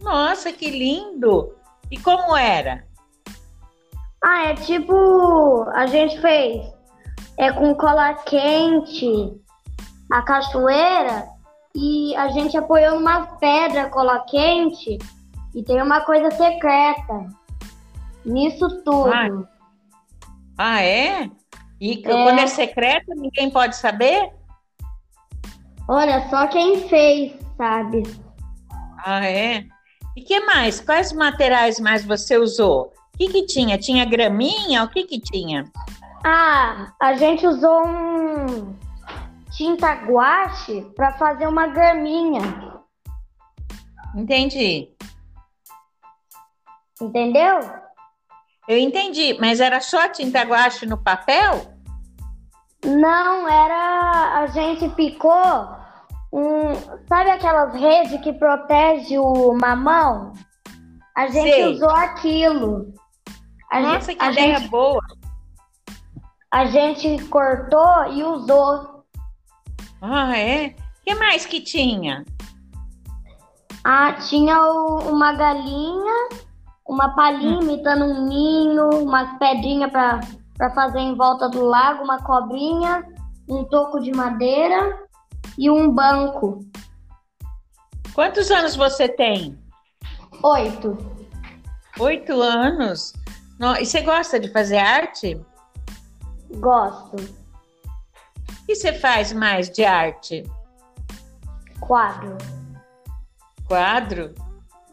Nossa, 0.00 0.52
que 0.52 0.70
lindo! 0.70 1.56
E 1.90 1.98
como 1.98 2.36
era? 2.36 2.84
Ah, 4.22 4.44
é 4.50 4.54
tipo, 4.54 5.64
a 5.74 5.86
gente 5.86 6.20
fez 6.20 6.80
é 7.36 7.50
com 7.52 7.74
cola 7.74 8.12
quente 8.14 9.34
a 10.12 10.22
cachoeira 10.22 11.26
e 11.74 12.14
a 12.14 12.28
gente 12.28 12.56
apoiou 12.56 12.96
numa 12.96 13.38
pedra 13.38 13.88
cola 13.88 14.20
quente 14.28 14.98
e 15.54 15.62
tem 15.62 15.82
uma 15.82 16.00
coisa 16.02 16.30
secreta 16.30 17.28
nisso 18.24 18.68
tudo. 18.84 19.12
Ai. 19.12 19.30
Ah, 20.56 20.82
é? 20.82 21.30
E 21.80 21.92
É. 21.92 22.02
quando 22.02 22.38
é 22.38 22.46
secreto, 22.46 23.14
ninguém 23.16 23.50
pode 23.50 23.76
saber? 23.76 24.30
Olha, 25.88 26.28
só 26.28 26.46
quem 26.46 26.88
fez, 26.88 27.32
sabe? 27.56 28.02
Ah, 29.04 29.26
é? 29.26 29.64
E 30.16 30.22
que 30.22 30.40
mais? 30.40 30.80
Quais 30.80 31.12
materiais 31.12 31.80
mais 31.80 32.04
você 32.04 32.36
usou? 32.36 32.92
O 33.14 33.18
que 33.18 33.28
que 33.28 33.46
tinha? 33.46 33.78
Tinha 33.78 34.04
graminha? 34.04 34.84
O 34.84 34.88
que 34.88 35.04
que 35.04 35.18
tinha? 35.20 35.64
Ah, 36.24 36.92
a 37.00 37.14
gente 37.14 37.46
usou 37.46 37.86
um 37.86 38.76
tinta 39.50 39.92
guache 40.04 40.82
para 40.94 41.12
fazer 41.12 41.46
uma 41.46 41.66
graminha, 41.66 42.40
Entendi. 44.14 44.88
Entendeu? 47.00 47.60
Eu 48.68 48.78
entendi, 48.78 49.36
mas 49.40 49.60
era 49.60 49.80
só 49.80 50.08
tinta 50.08 50.42
guache 50.42 50.86
no 50.86 50.96
papel? 50.96 51.74
Não, 52.84 53.48
era. 53.48 54.38
A 54.40 54.46
gente 54.46 54.88
picou 54.90 55.68
um. 56.32 56.74
Sabe 57.08 57.30
aquelas 57.30 57.74
redes 57.74 58.20
que 58.22 58.32
protege 58.32 59.18
o 59.18 59.52
mamão? 59.54 60.32
A 61.16 61.26
gente 61.26 61.50
Sei. 61.52 61.66
usou 61.74 61.90
aquilo. 61.90 62.94
A 63.70 63.80
Nossa, 63.80 64.06
gente, 64.12 64.18
que 64.18 64.24
a 64.24 64.32
ideia 64.32 64.58
gente, 64.58 64.70
boa. 64.70 65.00
a 66.52 66.64
gente 66.66 67.18
cortou 67.26 68.12
e 68.12 68.22
usou. 68.24 69.04
Ah, 70.00 70.36
é? 70.36 70.68
O 70.68 71.04
que 71.04 71.14
mais 71.14 71.44
que 71.44 71.60
tinha? 71.60 72.24
Ah, 73.84 74.12
tinha 74.14 74.58
o- 74.60 75.10
uma 75.10 75.32
galinha, 75.32 76.28
uma 76.90 77.14
palhinha 77.14 77.62
imitando 77.62 78.04
um 78.04 78.26
ninho, 78.26 78.88
umas 79.04 79.38
pedrinhas 79.38 79.90
para 79.92 80.70
fazer 80.74 80.98
em 80.98 81.14
volta 81.16 81.48
do 81.48 81.64
lago, 81.64 82.02
uma 82.02 82.20
cobrinha, 82.20 83.04
um 83.48 83.64
toco 83.64 84.00
de 84.00 84.10
madeira 84.10 84.98
e 85.56 85.70
um 85.70 85.88
banco. 85.92 86.64
Quantos 88.12 88.50
anos 88.50 88.74
você 88.74 89.08
tem? 89.08 89.56
Oito. 90.42 90.98
Oito 92.00 92.42
anos. 92.42 93.12
No- 93.58 93.76
E 93.76 93.86
você 93.86 94.00
gosta 94.00 94.40
de 94.40 94.50
fazer 94.52 94.78
arte? 94.78 95.40
Gosto. 96.56 97.16
Que 98.66 98.74
você 98.74 98.92
faz 98.92 99.32
mais 99.32 99.70
de 99.70 99.84
arte? 99.84 100.42
Quadro. 101.78 102.36
Quadro? 103.68 104.34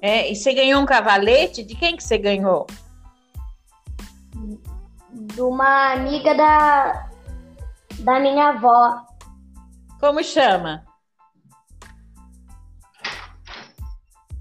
É, 0.08 0.32
e 0.32 0.36
você 0.38 0.54
ganhou 0.54 0.82
um 0.82 0.86
cavalete? 0.86 1.62
De 1.62 1.76
quem 1.76 1.98
que 1.98 2.02
você 2.02 2.18
ganhou? 2.18 2.66
De 5.12 5.42
uma 5.42 5.92
amiga 5.92 6.34
da, 6.34 7.10
da 8.00 8.18
minha 8.18 8.52
avó. 8.52 9.06
Como 10.00 10.24
chama? 10.24 10.86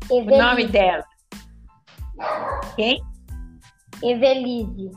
O 0.09 0.23
nome 0.23 0.69
dela? 0.69 1.05
Quem? 2.77 3.03
Evelise. 4.05 4.93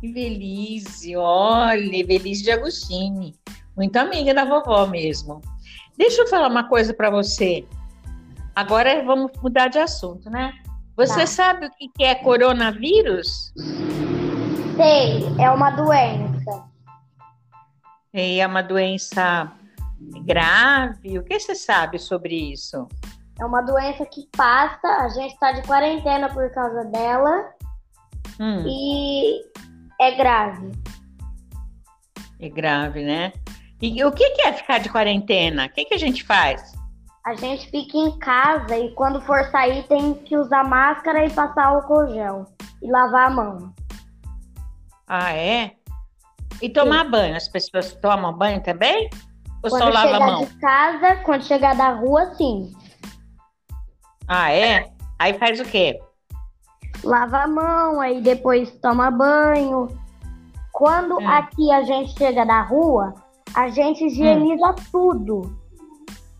Evelise, 0.00 1.16
olha, 1.16 1.96
Evelise 1.96 2.44
de 2.44 2.52
Agostini. 2.52 3.34
Muito 3.76 3.96
amiga 3.96 4.32
da 4.32 4.44
vovó 4.44 4.86
mesmo. 4.86 5.40
Deixa 5.96 6.22
eu 6.22 6.28
falar 6.28 6.46
uma 6.46 6.68
coisa 6.68 6.94
para 6.94 7.10
você. 7.10 7.66
Agora 8.58 9.04
vamos 9.04 9.30
mudar 9.40 9.68
de 9.68 9.78
assunto, 9.78 10.28
né? 10.28 10.52
Você 10.96 11.20
Tá. 11.20 11.26
sabe 11.26 11.66
o 11.66 11.70
que 11.70 12.02
é 12.02 12.12
coronavírus? 12.16 13.52
Sei, 14.76 15.24
é 15.38 15.48
uma 15.48 15.70
doença. 15.70 16.64
É 18.12 18.44
uma 18.44 18.60
doença 18.60 19.52
grave? 20.24 21.20
O 21.20 21.22
que 21.22 21.38
você 21.38 21.54
sabe 21.54 22.00
sobre 22.00 22.34
isso? 22.52 22.88
É 23.38 23.44
uma 23.44 23.62
doença 23.62 24.04
que 24.04 24.28
passa, 24.36 24.88
a 24.88 25.08
gente 25.10 25.34
está 25.34 25.52
de 25.52 25.62
quarentena 25.62 26.28
por 26.28 26.50
causa 26.52 26.82
dela 26.86 27.50
Hum, 28.40 28.64
e 28.66 29.40
é 30.00 30.16
grave. 30.16 30.72
é 32.40 32.48
grave, 32.48 33.04
né? 33.04 33.32
E 33.80 34.02
o 34.04 34.10
que 34.10 34.30
que 34.30 34.42
é 34.42 34.52
ficar 34.52 34.78
de 34.78 34.88
quarentena? 34.88 35.66
O 35.66 35.68
que 35.68 35.84
que 35.84 35.94
a 35.94 35.98
gente 35.98 36.24
faz? 36.24 36.72
A 37.28 37.34
gente 37.34 37.70
fica 37.70 37.98
em 37.98 38.18
casa 38.18 38.74
e 38.78 38.90
quando 38.94 39.20
for 39.20 39.44
sair 39.50 39.86
tem 39.86 40.14
que 40.14 40.34
usar 40.34 40.64
máscara 40.64 41.26
e 41.26 41.30
passar 41.30 41.66
álcool 41.66 42.06
gel 42.06 42.46
e 42.82 42.90
lavar 42.90 43.26
a 43.26 43.34
mão. 43.34 43.74
Ah, 45.06 45.34
é? 45.34 45.72
E 46.62 46.70
tomar 46.70 47.04
banho? 47.04 47.36
As 47.36 47.46
pessoas 47.46 47.92
tomam 47.96 48.32
banho 48.32 48.62
também? 48.62 49.10
Ou 49.62 49.68
só 49.68 49.76
Quando 49.76 49.92
lava 49.92 50.08
a 50.08 50.12
chegar 50.14 50.26
mão? 50.26 50.38
de 50.38 50.54
casa, 50.54 51.16
quando 51.16 51.44
chegar 51.44 51.76
da 51.76 51.90
rua, 51.90 52.34
sim. 52.34 52.72
Ah, 54.26 54.50
é? 54.50 54.90
Aí 55.18 55.34
faz 55.38 55.60
o 55.60 55.64
quê? 55.64 56.00
Lava 57.04 57.40
a 57.42 57.46
mão, 57.46 58.00
aí 58.00 58.22
depois 58.22 58.70
toma 58.80 59.10
banho. 59.10 59.86
Quando 60.72 61.18
Hum. 61.20 61.28
aqui 61.28 61.70
a 61.72 61.82
gente 61.82 62.16
chega 62.16 62.46
da 62.46 62.62
rua, 62.62 63.12
a 63.54 63.68
gente 63.68 64.02
higieniza 64.06 64.74
tudo. 64.90 65.57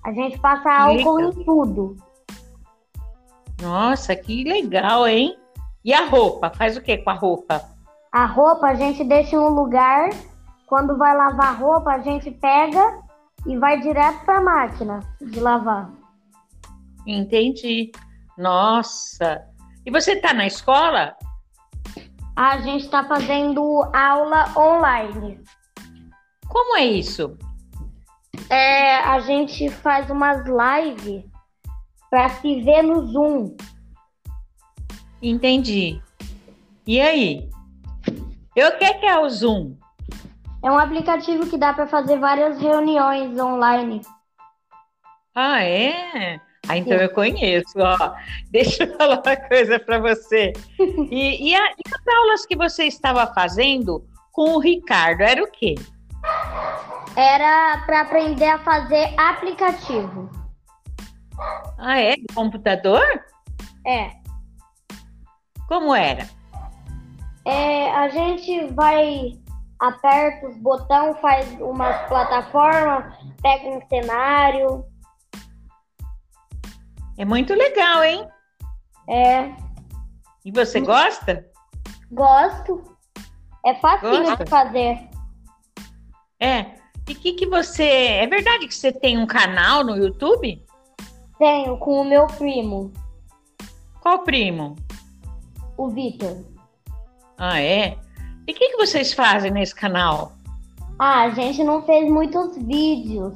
A 0.09 0.13
gente 0.13 0.39
passa 0.39 0.73
álcool 0.73 1.21
em 1.21 1.45
tudo. 1.45 1.95
Nossa, 3.61 4.17
que 4.17 4.43
legal, 4.43 5.07
hein? 5.07 5.37
E 5.85 5.93
a 5.93 6.07
roupa? 6.07 6.49
Faz 6.49 6.79
o 6.79 6.81
que 6.81 6.97
com 6.97 7.11
a 7.11 7.13
roupa? 7.13 7.63
A 8.11 8.25
roupa 8.25 8.69
a 8.69 8.75
gente 8.75 9.05
deixa 9.05 9.37
em 9.37 9.39
um 9.39 9.51
lugar. 9.51 10.09
Quando 10.67 10.97
vai 10.97 11.15
lavar 11.15 11.49
a 11.49 11.59
roupa, 11.59 11.91
a 11.91 11.99
gente 11.99 12.31
pega 12.31 13.03
e 13.47 13.59
vai 13.59 13.81
direto 13.81 14.25
para 14.25 14.39
a 14.39 14.41
máquina 14.41 15.01
de 15.21 15.41
lavar. 15.41 15.91
Entendi. 17.07 17.93
Nossa. 18.39 19.45
E 19.85 19.91
você 19.91 20.17
tá 20.17 20.33
na 20.33 20.47
escola? 20.47 21.15
A 22.35 22.63
gente 22.63 22.87
está 22.87 23.05
fazendo 23.05 23.63
aula 23.93 24.47
online. 24.57 25.39
Como 26.49 26.79
é 26.79 26.87
isso? 26.87 27.37
É, 28.51 28.97
a 28.97 29.21
gente 29.21 29.69
faz 29.71 30.09
umas 30.11 30.43
lives 30.47 31.25
para 32.11 32.29
se 32.31 32.63
ver 32.63 32.83
no 32.83 33.07
Zoom. 33.07 33.57
Entendi. 35.23 36.01
E 36.87 37.01
aí? 37.01 37.49
E 38.57 38.65
o 38.65 38.79
que 38.79 38.95
que 38.95 39.07
é 39.07 39.19
o 39.19 39.29
Zoom? 39.29 39.75
É 40.65 40.71
um 40.71 40.79
aplicativo 40.79 41.47
que 41.49 41.57
dá 41.59 41.73
para 41.73 41.87
fazer 41.87 42.19
várias 42.19 42.59
reuniões 42.61 43.39
online. 43.39 44.01
Ah, 45.35 45.63
é? 45.63 46.41
Ah, 46.69 46.77
então 46.77 46.97
eu 46.97 47.11
conheço, 47.11 47.79
ó. 47.79 48.15
Deixa 48.51 48.85
eu 48.85 48.97
falar 48.97 49.23
uma 49.25 49.37
coisa 49.37 49.79
para 49.79 49.99
você. 49.99 50.53
E, 51.11 51.51
e, 51.51 51.55
a- 51.55 51.71
e 51.73 51.83
as 51.95 52.17
aulas 52.17 52.45
que 52.47 52.57
você 52.57 52.85
estava 52.85 53.27
fazendo 53.33 54.05
com 54.33 54.55
o 54.55 54.59
Ricardo, 54.61 55.21
era 55.23 55.43
o 55.43 55.51
quê? 55.51 55.75
Era 57.19 57.83
para 57.85 58.03
aprender 58.03 58.47
a 58.49 58.61
fazer 58.61 59.13
aplicativo. 59.19 60.31
Ah, 61.77 61.99
é? 61.99 62.13
De 62.15 62.27
computador? 62.33 63.03
É. 63.85 64.13
Como 65.67 65.93
era? 65.93 66.29
É, 67.45 67.91
a 67.91 68.09
gente 68.09 68.73
vai, 68.73 69.33
aperta 69.81 70.47
os 70.47 70.57
botões, 70.59 71.19
faz 71.19 71.61
umas 71.61 72.07
plataformas, 72.07 73.13
pega 73.43 73.69
um 73.69 73.81
cenário. 73.89 74.85
É 77.19 77.25
muito 77.25 77.53
legal, 77.53 78.05
hein? 78.05 78.29
É, 79.09 79.51
E 80.45 80.53
você 80.53 80.81
gosta? 80.81 81.45
gosto. 82.13 82.97
É 83.67 83.75
Gosta? 83.75 84.45
de 84.45 84.49
fazer. 84.49 85.11
É. 86.39 86.78
E 87.09 87.15
que 87.15 87.33
que 87.33 87.47
você. 87.47 87.85
É 87.85 88.27
verdade 88.27 88.67
que 88.69 88.75
você 88.75 88.93
tem 88.93 89.17
um 89.19 89.27
canal 89.27 89.83
no 89.85 89.97
YouTube? 89.97 90.63
Tenho 91.39 91.77
com 91.79 92.01
o 92.01 92.05
meu 92.05 92.27
primo, 92.27 92.93
Qual 94.01 94.21
primo? 94.25 94.75
o 95.77 95.89
Vitor. 95.89 96.37
Ah, 97.39 97.61
é? 97.61 97.97
E 98.47 98.53
o 98.53 98.55
que, 98.55 98.71
que 98.71 98.77
vocês 98.77 99.13
fazem 99.13 99.51
nesse 99.53 99.75
canal? 99.75 100.33
Ah, 100.99 101.23
a 101.23 101.31
gente 101.31 101.63
não 101.63 101.83
fez 101.83 102.11
muitos 102.11 102.57
vídeos, 102.57 103.33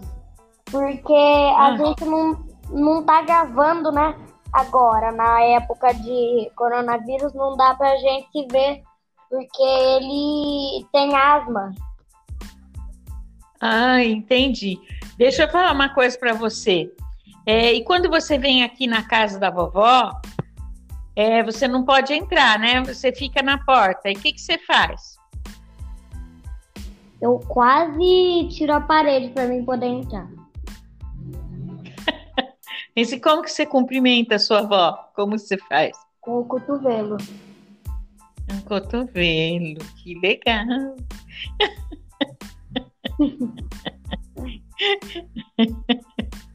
porque 0.65 1.13
a 1.15 1.67
Ah. 1.69 1.77
gente 1.77 2.05
não, 2.05 2.45
não 2.71 3.05
tá 3.05 3.23
gravando, 3.23 3.93
né? 3.93 4.17
Agora, 4.53 5.13
na 5.13 5.41
época 5.43 5.93
de 5.95 6.51
coronavírus, 6.57 7.33
não 7.35 7.57
dá 7.57 7.75
pra 7.75 7.97
gente 7.97 8.47
ver, 8.51 8.83
porque 9.31 9.63
ele 9.63 10.85
tem 10.93 11.15
asma. 11.15 11.73
Ah, 13.65 14.03
entendi. 14.03 14.77
Deixa 15.17 15.45
eu 15.45 15.49
falar 15.49 15.71
uma 15.71 15.89
coisa 15.89 16.19
para 16.19 16.35
você. 16.35 16.93
É, 17.47 17.73
e 17.73 17.85
quando 17.85 18.11
você 18.11 18.37
vem 18.37 18.65
aqui 18.65 18.89
na 18.89 19.05
casa 19.05 19.39
da 19.39 19.51
vovó, 19.51 20.21
é, 21.15 21.45
você 21.45 21.69
não 21.69 21.85
pode 21.85 22.13
entrar, 22.13 22.59
né? 22.59 22.83
Você 22.83 23.13
fica 23.13 23.41
na 23.41 23.65
porta. 23.65 24.11
E 24.11 24.15
o 24.15 24.19
que, 24.19 24.33
que 24.33 24.41
você 24.41 24.59
faz? 24.59 25.17
Eu 27.21 27.39
quase 27.39 28.49
tiro 28.51 28.73
a 28.73 28.81
parede 28.81 29.29
pra 29.29 29.47
mim 29.47 29.65
poder 29.65 29.87
entrar. 29.87 30.29
Esse, 32.97 33.21
como 33.21 33.43
que 33.43 33.51
você 33.53 33.65
cumprimenta 33.65 34.35
a 34.35 34.41
sua 34.41 34.59
avó? 34.59 35.09
Como 35.15 35.39
você 35.39 35.57
faz? 35.57 35.97
Com 36.21 36.41
o 36.41 36.45
cotovelo. 36.45 37.17
Um 38.53 38.61
cotovelo. 38.63 39.79
Que 40.03 40.19
legal. 40.19 40.97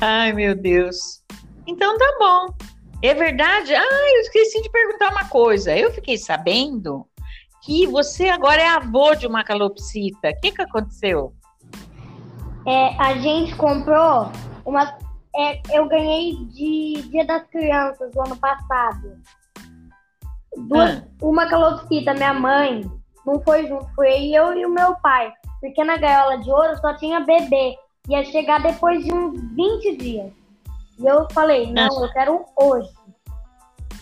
Ai, 0.00 0.32
meu 0.32 0.54
Deus. 0.54 1.22
Então 1.66 1.96
tá 1.98 2.16
bom. 2.18 2.54
É 3.02 3.14
verdade? 3.14 3.74
Ah, 3.74 4.12
eu 4.14 4.20
esqueci 4.22 4.62
de 4.62 4.70
perguntar 4.70 5.10
uma 5.10 5.28
coisa. 5.28 5.76
Eu 5.76 5.92
fiquei 5.92 6.16
sabendo 6.16 7.06
que 7.62 7.86
você 7.86 8.28
agora 8.28 8.60
é 8.60 8.68
avô 8.68 9.14
de 9.14 9.26
uma 9.26 9.44
calopsita. 9.44 10.30
O 10.30 10.40
que, 10.40 10.52
que 10.52 10.62
aconteceu? 10.62 11.32
É, 12.66 12.96
a 13.00 13.16
gente 13.18 13.54
comprou 13.56 14.30
uma. 14.64 14.96
é, 15.36 15.60
eu 15.72 15.88
ganhei 15.88 16.36
de 16.46 17.02
Dia 17.10 17.24
das 17.24 17.46
Crianças 17.48 18.10
do 18.12 18.20
ano 18.20 18.36
passado. 18.36 19.16
Duas, 20.56 20.98
Ah. 20.98 21.04
Uma 21.22 21.48
calopsita, 21.48 22.14
minha 22.14 22.34
mãe, 22.34 22.90
não 23.28 23.40
foi 23.42 23.66
junto, 23.66 23.86
foi 23.94 24.30
eu 24.30 24.56
e 24.56 24.64
o 24.64 24.70
meu 24.70 24.94
pai. 24.96 25.32
Porque 25.60 25.84
na 25.84 25.96
gaiola 25.96 26.38
de 26.38 26.50
ouro 26.50 26.76
só 26.78 26.94
tinha 26.94 27.20
bebê. 27.20 27.76
Ia 28.08 28.24
chegar 28.24 28.62
depois 28.62 29.04
de 29.04 29.12
uns 29.12 29.38
20 29.54 29.96
dias. 29.96 30.32
E 30.98 31.06
eu 31.06 31.26
falei, 31.32 31.70
não, 31.70 32.04
eu 32.04 32.12
quero 32.12 32.44
hoje. 32.56 32.90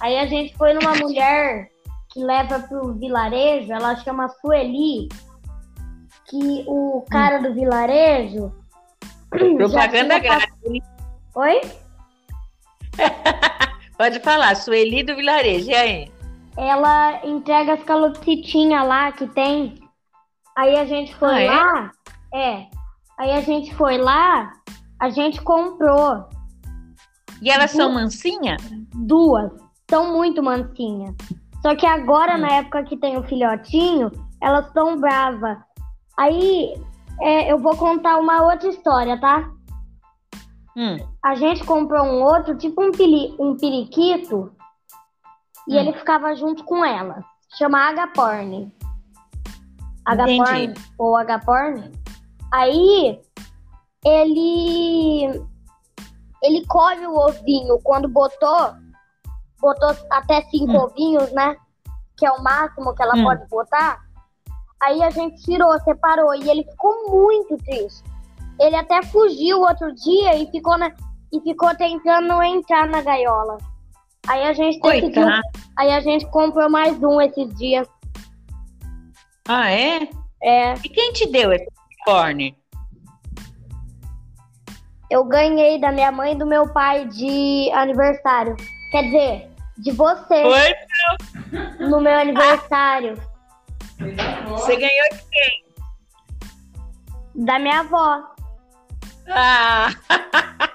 Aí 0.01 0.17
a 0.19 0.27
gente 0.27 0.57
foi 0.57 0.73
numa 0.75 0.95
mulher 1.03 1.69
que 2.13 2.23
leva 2.23 2.61
pro 2.61 2.95
vilarejo, 2.95 3.73
ela 3.73 3.97
chama 3.97 4.29
Sueli, 4.41 5.09
que 6.27 6.65
o 6.67 7.05
cara 7.11 7.39
do 7.39 7.53
vilarejo. 7.53 8.53
Propaganda 9.59 10.19
grátis. 10.19 10.83
Oi? 11.35 11.61
Pode 13.99 14.21
falar, 14.21 14.55
Sueli 14.55 15.03
do 15.03 15.17
Vilarejo. 15.17 15.71
E 15.71 15.75
aí? 15.75 16.16
Ela 16.57 17.27
entrega 17.27 17.75
as 17.75 17.83
calopsitinhas 17.83 18.87
lá 18.87 19.13
que 19.13 19.27
tem. 19.29 19.75
Aí 20.57 20.77
a 20.79 20.87
gente 20.87 21.15
foi 21.17 21.29
Ah, 21.35 21.41
é? 21.41 21.51
lá. 21.51 21.91
É. 22.35 22.67
Aí 23.19 23.31
a 23.33 23.41
gente 23.41 23.75
foi 23.75 23.99
lá, 23.99 24.53
a 25.01 25.09
gente 25.11 25.41
comprou 25.43 26.29
E 27.43 27.51
elas 27.51 27.71
são 27.71 27.93
mansinhas? 27.93 28.63
duas. 28.95 29.53
São 29.91 30.13
muito 30.13 30.43
mansinhas. 30.43 31.15
Só 31.63 31.75
que 31.77 31.87
agora, 31.87 32.37
Hum. 32.37 32.41
na 32.41 32.49
época 32.55 32.85
que 32.85 32.97
tem 32.97 33.17
o 33.19 33.23
filhotinho, 33.25 34.11
elas 34.43 34.67
estão 34.67 34.99
bravas. 34.99 35.59
Aí 36.19 36.75
é, 37.21 37.51
eu 37.53 37.59
vou 37.59 37.77
contar 37.77 38.17
uma 38.19 38.43
outra 38.43 38.69
história, 38.69 39.19
tá? 39.21 39.51
Hum. 40.79 40.99
a 41.25 41.35
gente 41.35 41.65
comprou 41.65 42.05
um 42.05 42.23
outro, 42.23 42.55
tipo 42.59 42.83
um, 42.83 42.93
pili, 42.93 43.35
um 43.39 43.57
periquito, 43.57 44.53
e 45.69 45.75
Hum. 45.75 45.79
ele 45.81 45.93
ficava 45.95 46.35
junto 46.35 46.65
com 46.65 46.85
ela. 46.85 47.25
Chama 47.57 47.89
Agaporn. 47.89 48.73
Agaporn 50.05 50.75
ou 50.99 51.17
Agaporn. 51.17 51.91
Aí 52.53 53.21
ele 54.05 55.43
ele 56.43 56.65
colhe 56.67 57.07
o 57.07 57.17
ovinho 57.17 57.79
quando 57.83 58.09
botou 58.09 58.75
botou 59.61 59.97
até 60.11 60.43
cinco 60.43 60.73
Hum. 60.73 60.83
ovinhos, 60.85 61.33
né? 61.33 61.57
Que 62.17 62.27
é 62.27 62.31
o 62.33 62.43
máximo 62.43 62.95
que 62.95 63.03
ela 63.03 63.17
Hum. 63.17 63.25
pode 63.25 63.49
botar. 63.49 64.01
Aí 64.83 65.03
a 65.03 65.11
gente 65.11 65.43
tirou, 65.43 65.73
separou 65.81 66.35
e 66.35 66.49
ele 66.49 66.63
ficou 66.65 67.11
muito 67.11 67.57
triste. 67.65 68.05
Ele 68.61 68.77
até 68.77 69.03
fugiu 69.03 69.61
outro 69.61 69.93
dia 69.95 70.37
e 70.37 70.47
ficou 70.51 70.77
na, 70.79 70.93
e 71.33 71.41
ficou 71.41 71.75
tentando 71.75 72.41
entrar 72.43 72.87
na 72.87 73.01
gaiola. 73.03 73.57
Aí 74.29 74.43
a 74.45 74.53
gente 74.53 74.81
decidiu, 74.81 75.27
aí 75.77 75.91
a 75.93 76.01
gente 76.01 76.27
comprou 76.31 76.69
mais 76.69 77.01
um 77.03 77.21
esses 77.21 77.55
dias. 77.57 77.89
Ah, 79.49 79.71
é? 79.71 80.09
É, 80.43 80.75
E 80.75 80.89
quem 80.89 81.13
te 81.13 81.27
deu 81.31 81.53
esse 81.53 81.67
unicórnio? 82.07 82.55
eu 85.09 85.25
ganhei 85.25 85.81
da 85.81 85.93
minha 85.93 86.11
mãe 86.11 86.33
e 86.33 86.37
do 86.37 86.45
meu 86.47 86.69
pai 86.73 87.07
de 87.07 87.71
aniversário. 87.73 88.57
Quer 88.91 89.03
dizer, 89.05 89.51
de 89.79 89.93
você 89.93 90.43
Foi? 90.43 90.75
no 91.89 92.01
meu 92.01 92.13
aniversário, 92.19 93.15
Você 94.49 94.75
ganhou 94.77 95.09
de 95.13 95.23
quem? 95.31 95.65
da 97.45 97.59
minha 97.61 97.81
avó, 97.81 98.25
Ah! 99.31 99.89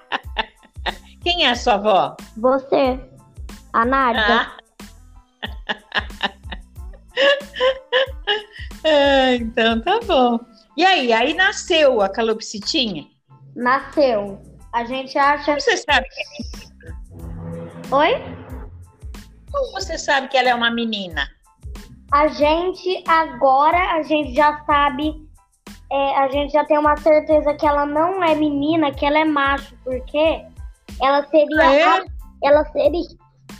Quem 1.23 1.45
é 1.45 1.51
a 1.51 1.55
sua 1.55 1.73
avó? 1.75 2.15
você, 2.37 2.99
a 3.73 3.85
Nádia. 3.85 4.23
Ah. 4.41 4.57
Ah, 8.85 9.35
então 9.35 9.81
tá 9.81 9.99
bom. 10.05 10.39
E 10.75 10.83
aí, 10.85 11.13
aí 11.13 11.33
nasceu 11.33 12.01
a 12.01 12.09
calopsitinha? 12.09 13.05
Nasceu. 13.55 14.41
A 14.73 14.83
gente 14.85 15.17
acha. 15.17 15.45
Como 15.45 15.59
você 15.61 15.77
sabe 15.77 16.07
que, 16.09 17.93
Oi? 17.93 18.13
como 19.51 19.71
você 19.73 19.97
sabe 19.97 20.29
que 20.29 20.37
ela 20.37 20.49
é 20.49 20.55
uma 20.55 20.71
menina? 20.71 21.27
A 22.13 22.27
gente 22.27 23.03
agora 23.07 23.95
a 23.95 24.03
gente 24.03 24.33
já 24.33 24.63
sabe, 24.65 25.13
é, 25.91 26.17
a 26.19 26.29
gente 26.29 26.53
já 26.53 26.63
tem 26.65 26.77
uma 26.77 26.95
certeza 26.97 27.53
que 27.53 27.65
ela 27.67 27.85
não 27.85 28.23
é 28.23 28.33
menina, 28.33 28.91
que 28.93 29.05
ela 29.05 29.19
é 29.19 29.25
macho, 29.25 29.75
porque 29.83 30.41
ela 31.01 31.25
seria, 31.27 31.61
Ah, 31.61 31.73
é? 31.73 31.83
a- 31.83 32.03
ela 32.43 32.65
seria, 32.71 33.01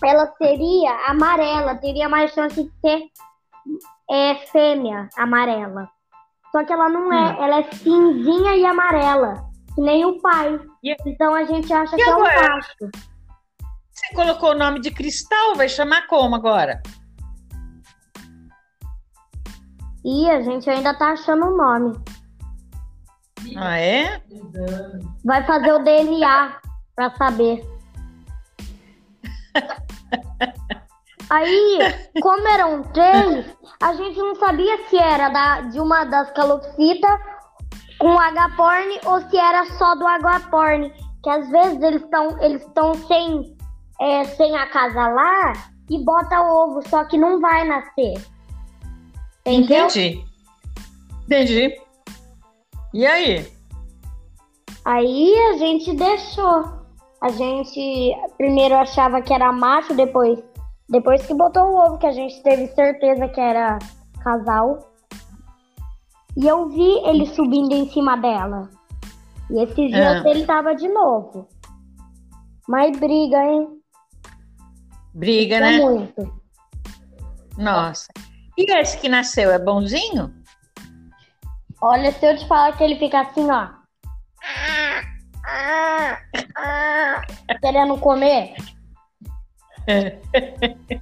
ela 0.03 0.32
seria 0.38 0.91
amarela, 1.10 1.76
teria 1.76 2.10
mais 2.10 2.32
chance 2.32 2.56
de 2.64 2.72
ser 2.82 3.03
é, 4.10 4.36
fêmea 4.48 5.07
amarela. 5.18 5.90
Só 6.52 6.64
que 6.65 6.73
ela 6.73 6.90
não 6.90 7.11
é, 7.14 7.32
Hum. 7.34 7.44
ela 7.44 7.60
é 7.60 7.72
cinzinha 7.72 8.56
e 8.57 8.65
amarela, 8.65 9.45
que 9.73 9.82
nem 9.82 10.03
o 10.06 10.19
pai. 10.22 10.60
E- 10.84 10.95
Então 11.06 11.34
a 11.34 11.44
gente 11.45 11.72
acha 11.72 11.95
E 11.95 12.03
que 12.03 12.10
é 12.10 12.15
um 12.15 12.19
agora? 12.26 12.49
macho. 12.56 12.90
Você 13.91 14.15
colocou 14.15 14.52
o 14.52 14.57
nome 14.57 14.80
de 14.82 14.91
Cristal, 14.91 15.56
vai 15.56 15.69
chamar 15.69 16.07
como 16.07 16.36
agora? 16.36 16.82
E 20.03 20.30
a 20.30 20.41
gente 20.41 20.68
ainda 20.69 20.94
tá 20.98 21.11
achando 21.11 21.45
o 21.45 21.56
nome. 21.56 21.95
Ah, 23.56 23.78
é? 23.80 24.22
Vai 25.23 25.45
fazer 25.45 25.72
o 25.73 25.80
DNA 25.84 26.60
pra 26.95 27.11
saber. 27.15 27.64
Aí, 31.32 31.80
como 32.22 32.45
eram 32.45 32.84
três, 32.91 33.45
a 33.82 33.94
gente 33.94 34.20
não 34.20 34.36
sabia 34.36 34.78
se 34.90 34.98
era 34.98 35.30
da, 35.30 35.62
de 35.62 35.80
uma 35.80 36.03
das 36.03 36.30
calopsitas 36.32 37.20
com 37.98 38.20
H-porn 38.20 38.99
ou 39.06 39.22
se 39.22 39.38
era 39.38 39.66
só 39.78 39.95
do 39.95 40.06
H-porn. 40.06 40.91
Que 41.24 41.30
às 41.30 41.49
vezes 41.49 41.82
eles 41.82 42.02
estão 42.02 42.38
eles 42.41 42.68
sem, 43.08 43.58
é, 44.02 44.26
sem 44.26 44.58
acasalar 44.58 45.72
e 45.90 46.03
bota 46.03 46.41
ovo, 46.41 46.82
só 46.90 47.06
que 47.06 47.18
não 47.18 47.40
vai 47.40 47.66
nascer. 47.66 48.14
Entendeu? 49.45 49.86
Entendi. 49.86 50.26
Entendi. 51.26 51.82
E 52.94 53.06
aí? 53.06 53.49
Aí 54.84 55.34
a 55.53 55.58
gente 55.58 55.94
deixou. 55.94 56.82
A 57.22 57.30
gente 57.30 58.14
primeiro 58.38 58.76
achava 58.76 59.22
que 59.22 59.34
era 59.34 59.52
macho, 59.53 59.94
depois, 59.94 60.40
depois 60.91 61.26
que 61.26 61.34
botou 61.34 61.63
o 61.63 61.76
ovo, 61.85 61.97
que 61.97 62.05
a 62.05 62.11
gente 62.11 62.41
teve 62.43 62.68
certeza 62.68 63.27
que 63.30 63.39
era 63.39 63.80
casal. 64.23 64.91
E 66.38 66.47
eu 66.47 66.69
vi 66.69 66.99
ele 67.07 67.26
subindo 67.27 67.73
em 67.73 67.89
cima 67.89 68.15
dela. 68.18 68.69
E 69.49 69.61
esses 69.63 69.76
dias 69.89 70.26
Ah. 70.26 70.30
ele 70.30 70.45
tava 70.45 70.76
de 70.76 70.88
novo. 70.88 71.47
Mas 72.68 72.97
briga, 72.97 73.43
hein? 73.43 73.68
Briga, 75.13 75.55
É 75.55 75.59
né? 75.59 75.77
muito. 75.80 76.41
Nossa. 77.57 78.07
E 78.57 78.72
esse 78.72 78.97
que 78.97 79.09
nasceu 79.09 79.51
é 79.51 79.59
bonzinho? 79.59 80.34
Olha, 81.81 82.11
se 82.11 82.26
eu 82.26 82.38
te 82.38 82.47
falar 82.47 82.77
que 82.77 82.84
ele 82.84 82.97
fica 82.97 83.22
assim, 83.22 83.49
ó. 83.49 83.69
Querendo 87.61 87.97
comer. 87.97 88.53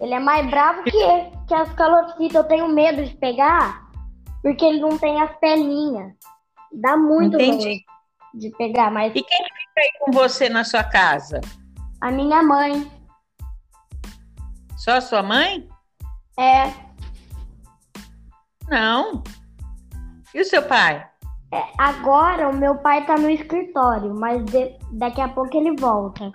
Ele 0.00 0.14
é 0.14 0.18
mais 0.20 0.48
bravo 0.50 0.82
que, 0.84 0.90
que 1.46 1.54
as 1.54 1.70
calopsitas. 1.74 2.34
Eu 2.34 2.44
tenho 2.44 2.68
medo 2.68 3.04
de 3.04 3.14
pegar, 3.16 3.86
porque 4.42 4.64
ele 4.64 4.80
não 4.80 4.96
tem 4.96 5.20
as 5.20 5.30
pelinhas. 5.38 6.14
Dá 6.72 6.96
muito 6.96 7.34
Entendi. 7.36 7.68
medo 7.68 7.80
de 8.34 8.50
pegar, 8.56 8.90
mas 8.90 9.10
E 9.14 9.22
quem 9.22 9.24
que 9.24 9.44
fica 9.54 9.80
aí 9.80 9.90
com 10.00 10.12
você 10.12 10.48
na 10.48 10.64
sua 10.64 10.82
casa? 10.84 11.40
a 12.00 12.10
minha 12.10 12.42
mãe 12.42 12.90
Só 14.78 14.92
a 14.92 15.00
sua 15.02 15.22
mãe? 15.22 15.68
é, 16.38 16.72
Não. 18.68 19.22
E 20.34 20.40
o 20.40 20.44
seu 20.44 20.62
pai? 20.62 21.06
é, 21.52 21.62
Agora 21.76 22.48
o 22.48 22.56
meu 22.56 22.76
pai 22.78 23.04
tá 23.04 23.16
no 23.18 23.28
escritório, 23.28 24.14
mas 24.14 24.42
de- 24.46 24.78
daqui 24.92 25.20
a 25.20 25.28
pouco 25.28 25.54
ele 25.56 25.74
volta. 25.76 26.32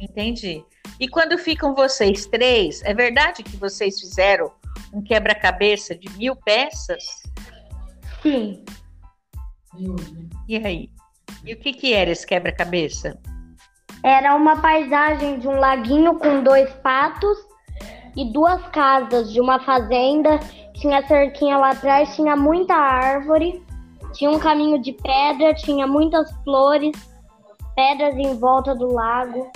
Entendi. 0.00 0.64
E 1.00 1.08
quando 1.08 1.38
ficam 1.38 1.74
vocês 1.74 2.26
três, 2.26 2.82
é 2.82 2.94
verdade 2.94 3.42
que 3.42 3.56
vocês 3.56 4.00
fizeram 4.00 4.50
um 4.92 5.02
quebra-cabeça 5.02 5.94
de 5.94 6.08
mil 6.16 6.36
peças? 6.36 7.04
Sim. 8.22 8.64
E 10.48 10.56
aí? 10.56 10.90
E 11.44 11.52
o 11.52 11.56
que, 11.58 11.72
que 11.72 11.92
era 11.92 12.10
esse 12.10 12.26
quebra-cabeça? 12.26 13.18
Era 14.02 14.34
uma 14.34 14.60
paisagem 14.60 15.38
de 15.38 15.48
um 15.48 15.58
laguinho 15.58 16.18
com 16.18 16.42
dois 16.42 16.72
patos 16.74 17.38
e 18.16 18.24
duas 18.32 18.62
casas 18.68 19.32
de 19.32 19.40
uma 19.40 19.60
fazenda. 19.60 20.38
Tinha 20.74 21.06
cerquinha 21.06 21.58
lá 21.58 21.70
atrás, 21.70 22.14
tinha 22.14 22.36
muita 22.36 22.74
árvore, 22.74 23.62
tinha 24.12 24.30
um 24.30 24.38
caminho 24.38 24.80
de 24.80 24.92
pedra, 24.92 25.54
tinha 25.54 25.86
muitas 25.86 26.30
flores, 26.44 26.92
pedras 27.74 28.14
em 28.16 28.38
volta 28.38 28.74
do 28.74 28.92
lago, 28.92 29.50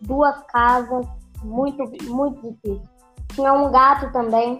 duas 0.00 0.42
casas, 0.44 1.06
muito, 1.42 1.84
muito 2.04 2.52
difícil. 2.52 2.88
Tinha 3.34 3.52
um 3.52 3.70
gato 3.70 4.12
também. 4.12 4.58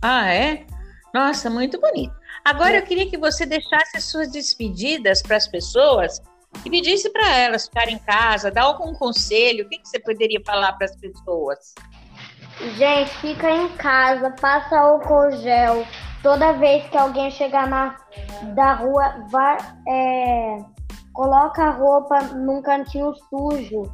Ah, 0.00 0.32
é? 0.32 0.66
Nossa, 1.12 1.50
muito 1.50 1.80
bonito. 1.80 2.14
Agora 2.44 2.76
eu 2.76 2.82
queria 2.82 3.08
que 3.08 3.16
você 3.16 3.46
deixasse 3.46 3.96
as 3.96 4.04
suas 4.04 4.30
despedidas 4.30 5.22
para 5.22 5.36
as 5.36 5.46
pessoas 5.46 6.20
e 6.64 6.70
pedisse 6.70 7.10
para 7.10 7.36
elas 7.36 7.66
ficarem 7.66 7.96
em 7.96 7.98
casa, 7.98 8.50
dar 8.50 8.62
algum 8.62 8.94
conselho. 8.94 9.64
O 9.64 9.68
que, 9.68 9.78
que 9.78 9.88
você 9.88 10.00
poderia 10.00 10.40
falar 10.44 10.72
para 10.72 10.86
as 10.86 10.96
pessoas? 10.96 11.74
Gente, 12.76 13.10
fica 13.18 13.50
em 13.50 13.68
casa, 13.76 14.30
passa 14.40 14.78
álcool 14.78 15.30
gel. 15.38 15.86
Toda 16.22 16.52
vez 16.52 16.88
que 16.88 16.96
alguém 16.96 17.30
chegar 17.30 17.66
na 17.66 17.96
da 18.54 18.74
rua, 18.74 19.26
vai, 19.30 19.56
é, 19.88 20.58
coloca 21.12 21.62
a 21.62 21.70
roupa 21.70 22.22
num 22.34 22.62
cantinho 22.62 23.12
sujo, 23.28 23.90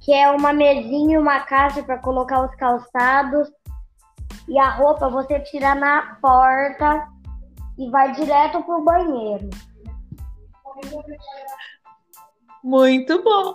que 0.00 0.12
é 0.12 0.30
uma 0.30 0.52
mesinha 0.52 1.14
e 1.14 1.18
uma 1.18 1.40
caixa 1.40 1.82
para 1.82 1.98
colocar 1.98 2.44
os 2.44 2.54
calçados. 2.56 3.48
E 4.48 4.58
a 4.58 4.70
roupa 4.70 5.08
você 5.08 5.40
tira 5.40 5.74
na 5.74 6.18
porta 6.20 7.06
e 7.78 7.90
vai 7.90 8.12
direto 8.12 8.62
pro 8.62 8.84
banheiro. 8.84 9.48
Muito 12.62 13.22
bom, 13.22 13.54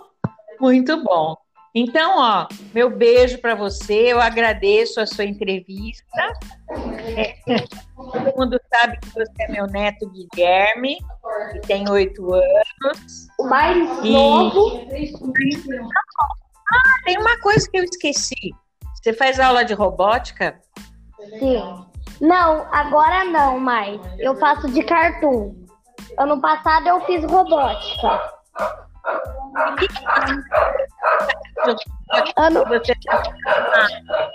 muito 0.60 1.02
bom. 1.02 1.36
Então, 1.74 2.18
ó, 2.18 2.48
meu 2.72 2.88
beijo 2.88 3.38
para 3.38 3.54
você. 3.54 4.12
Eu 4.12 4.20
agradeço 4.20 4.98
a 4.98 5.06
sua 5.06 5.24
entrevista. 5.24 6.32
É, 7.06 7.36
todo 7.96 8.36
mundo 8.36 8.60
sabe 8.74 8.98
que 8.98 9.08
você 9.10 9.32
é 9.40 9.52
meu 9.52 9.66
neto 9.66 10.08
Guilherme, 10.10 10.98
que 11.52 11.60
tem 11.60 11.88
oito 11.90 12.34
anos. 12.34 13.28
O 13.38 13.44
mais 13.44 13.76
E- 14.04 14.12
novo, 14.12 14.86
Ah, 16.72 17.04
tem 17.04 17.18
uma 17.18 17.38
coisa 17.40 17.68
que 17.70 17.78
eu 17.78 17.84
esqueci. 17.84 18.34
Você 18.94 19.12
faz 19.12 19.38
aula 19.38 19.64
de 19.64 19.74
robótica? 19.74 20.58
sim. 21.38 21.62
Não, 22.20 22.66
agora 22.72 23.24
não 23.24 23.60
mais. 23.60 24.00
Eu 24.18 24.34
faço 24.36 24.68
de 24.72 24.82
cartoon. 24.82 25.54
Ano 26.18 26.40
passado 26.40 26.88
eu 26.88 27.00
fiz 27.02 27.22
robótica. 27.24 28.32
Ano, 32.36 32.64
Você 32.68 32.92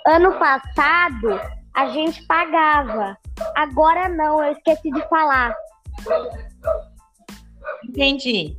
ano 0.07 0.33
passado 0.37 1.39
a 1.73 1.87
gente 1.89 2.25
pagava. 2.25 3.17
Agora 3.55 4.09
não, 4.09 4.43
eu 4.43 4.51
esqueci 4.53 4.91
de 4.91 5.07
falar. 5.09 5.55
entendi. 7.83 8.55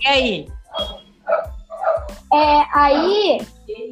E 0.00 0.08
aí? 0.08 0.52
É, 2.32 2.78
aí 2.78 3.38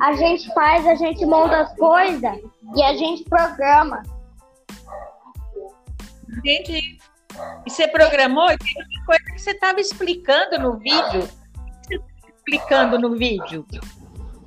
a 0.01 0.13
gente 0.15 0.53
faz, 0.55 0.87
a 0.87 0.95
gente 0.95 1.25
monta 1.27 1.61
as 1.61 1.75
coisas 1.77 2.39
e 2.77 2.83
a 2.83 2.95
gente 2.95 3.25
programa. 3.25 4.03
Entendi. 6.39 6.99
E 7.67 7.71
você 7.71 7.89
programou? 7.89 8.51
E 8.51 8.59
tem 8.59 8.75
uma 8.75 9.07
coisa 9.07 9.25
que 9.25 9.39
você 9.39 9.51
estava 9.51 9.81
explicando 9.81 10.59
no 10.59 10.79
vídeo. 10.79 11.23
O 11.23 11.89
que 11.89 11.89
você 11.89 11.95
estava 11.95 12.33
explicando 12.37 12.99
no 12.99 13.17
vídeo? 13.17 13.67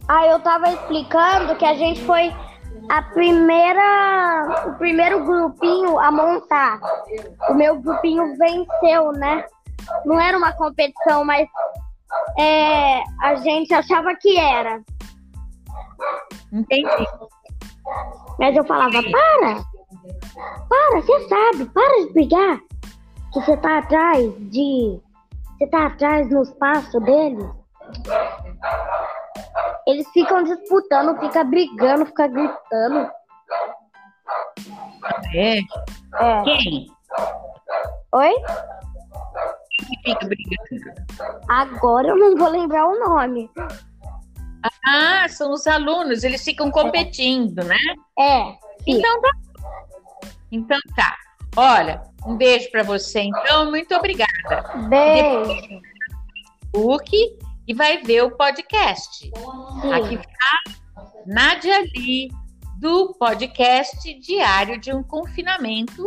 Aí 0.08 0.30
eu 0.30 0.40
tava 0.40 0.70
explicando 0.72 1.56
que 1.56 1.66
a 1.66 1.76
gente 1.76 2.02
foi 2.04 2.34
a 2.90 3.02
primeira, 3.02 4.66
o 4.68 4.74
primeiro 4.78 5.24
grupinho 5.26 6.00
a 6.00 6.12
montar. 6.12 6.80
O 7.50 7.54
meu 7.54 7.80
grupinho 7.80 8.36
venceu, 8.38 9.12
né? 9.14 9.46
Não 10.06 10.20
era 10.20 10.38
uma 10.38 10.54
competição, 10.54 11.24
mas 11.24 11.48
é, 12.38 13.02
a 13.22 13.36
gente 13.36 13.74
achava 13.74 14.16
que 14.16 14.38
era. 14.38 14.82
Entendi. 16.52 17.08
Mas 18.40 18.56
eu 18.56 18.66
falava, 18.66 19.02
para! 19.04 19.64
Para, 20.70 21.02
você 21.02 21.28
sabe, 21.28 21.66
para 21.66 22.06
de 22.06 22.14
brigar. 22.14 22.60
Que 23.34 23.40
você 23.40 23.58
tá 23.58 23.80
atrás 23.80 24.34
de. 24.50 25.00
Você 25.58 25.68
tá 25.68 25.86
atrás 25.88 26.30
no 26.30 26.42
espaço 26.42 27.00
deles. 27.02 27.46
Eles 29.88 30.08
ficam 30.10 30.44
disputando, 30.44 31.20
fica 31.20 31.44
brigando, 31.44 32.06
fica 32.06 32.28
gritando. 32.28 33.12
É. 35.34 35.58
É. 35.58 36.44
Quem? 36.44 36.88
Oi? 38.14 38.34
que 39.82 39.98
fica 40.04 40.28
brigando? 40.28 41.42
Agora 41.50 42.08
eu 42.10 42.18
não 42.18 42.38
vou 42.38 42.50
lembrar 42.50 42.88
o 42.88 43.00
nome. 43.00 43.50
Ah, 44.86 45.28
são 45.28 45.52
os 45.52 45.66
alunos, 45.66 46.24
eles 46.24 46.44
ficam 46.44 46.70
competindo, 46.70 47.64
né? 47.64 47.78
É, 48.18 48.44
sim. 48.84 48.98
Então 48.98 49.22
tá. 49.22 49.30
Então 50.52 50.80
tá. 50.96 51.16
Olha, 51.56 52.02
um 52.26 52.38
beijo 52.38 52.70
para 52.72 52.84
você, 52.84 53.22
então. 53.22 53.70
Muito 53.70 53.94
obrigada. 53.96 54.64
Beijo. 54.88 55.82
Facebook 56.72 57.40
e 57.72 57.74
vai 57.74 58.00
ver 58.04 58.22
o 58.24 58.32
podcast. 58.32 59.32
Aqui 59.94 60.10
Sim. 60.10 60.16
está 60.20 60.80
Nádia 61.26 61.80
Lee, 61.96 62.30
do 62.80 63.14
podcast 63.18 64.14
Diário 64.20 64.78
de 64.78 64.94
um 64.94 65.02
Confinamento, 65.02 66.06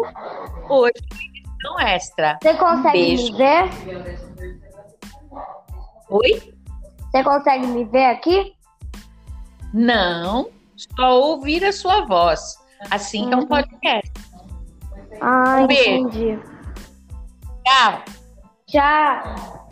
hoje 0.69 0.93
edição 1.57 1.81
extra. 1.81 2.39
Você 2.43 2.53
consegue 2.55 2.93
beijo. 2.93 3.33
me 3.33 3.39
ver? 3.39 3.71
Oi? 6.11 6.55
Você 7.11 7.25
consegue 7.25 7.67
me 7.69 7.85
ver 7.87 8.05
aqui? 8.11 8.55
Não, 9.73 10.51
só 10.77 11.19
ouvir 11.19 11.65
a 11.65 11.73
sua 11.73 12.05
voz. 12.05 12.59
Assim 12.91 13.27
que 13.29 13.33
é 13.33 13.37
um 13.39 13.41
Uhum. 13.41 13.47
podcast. 13.47 14.13
Ah, 15.23 15.61
Um 15.63 15.67
beijo. 15.67 15.91
entendi. 15.91 16.39
Tchau. 17.65 18.03
Tchau. 18.67 19.64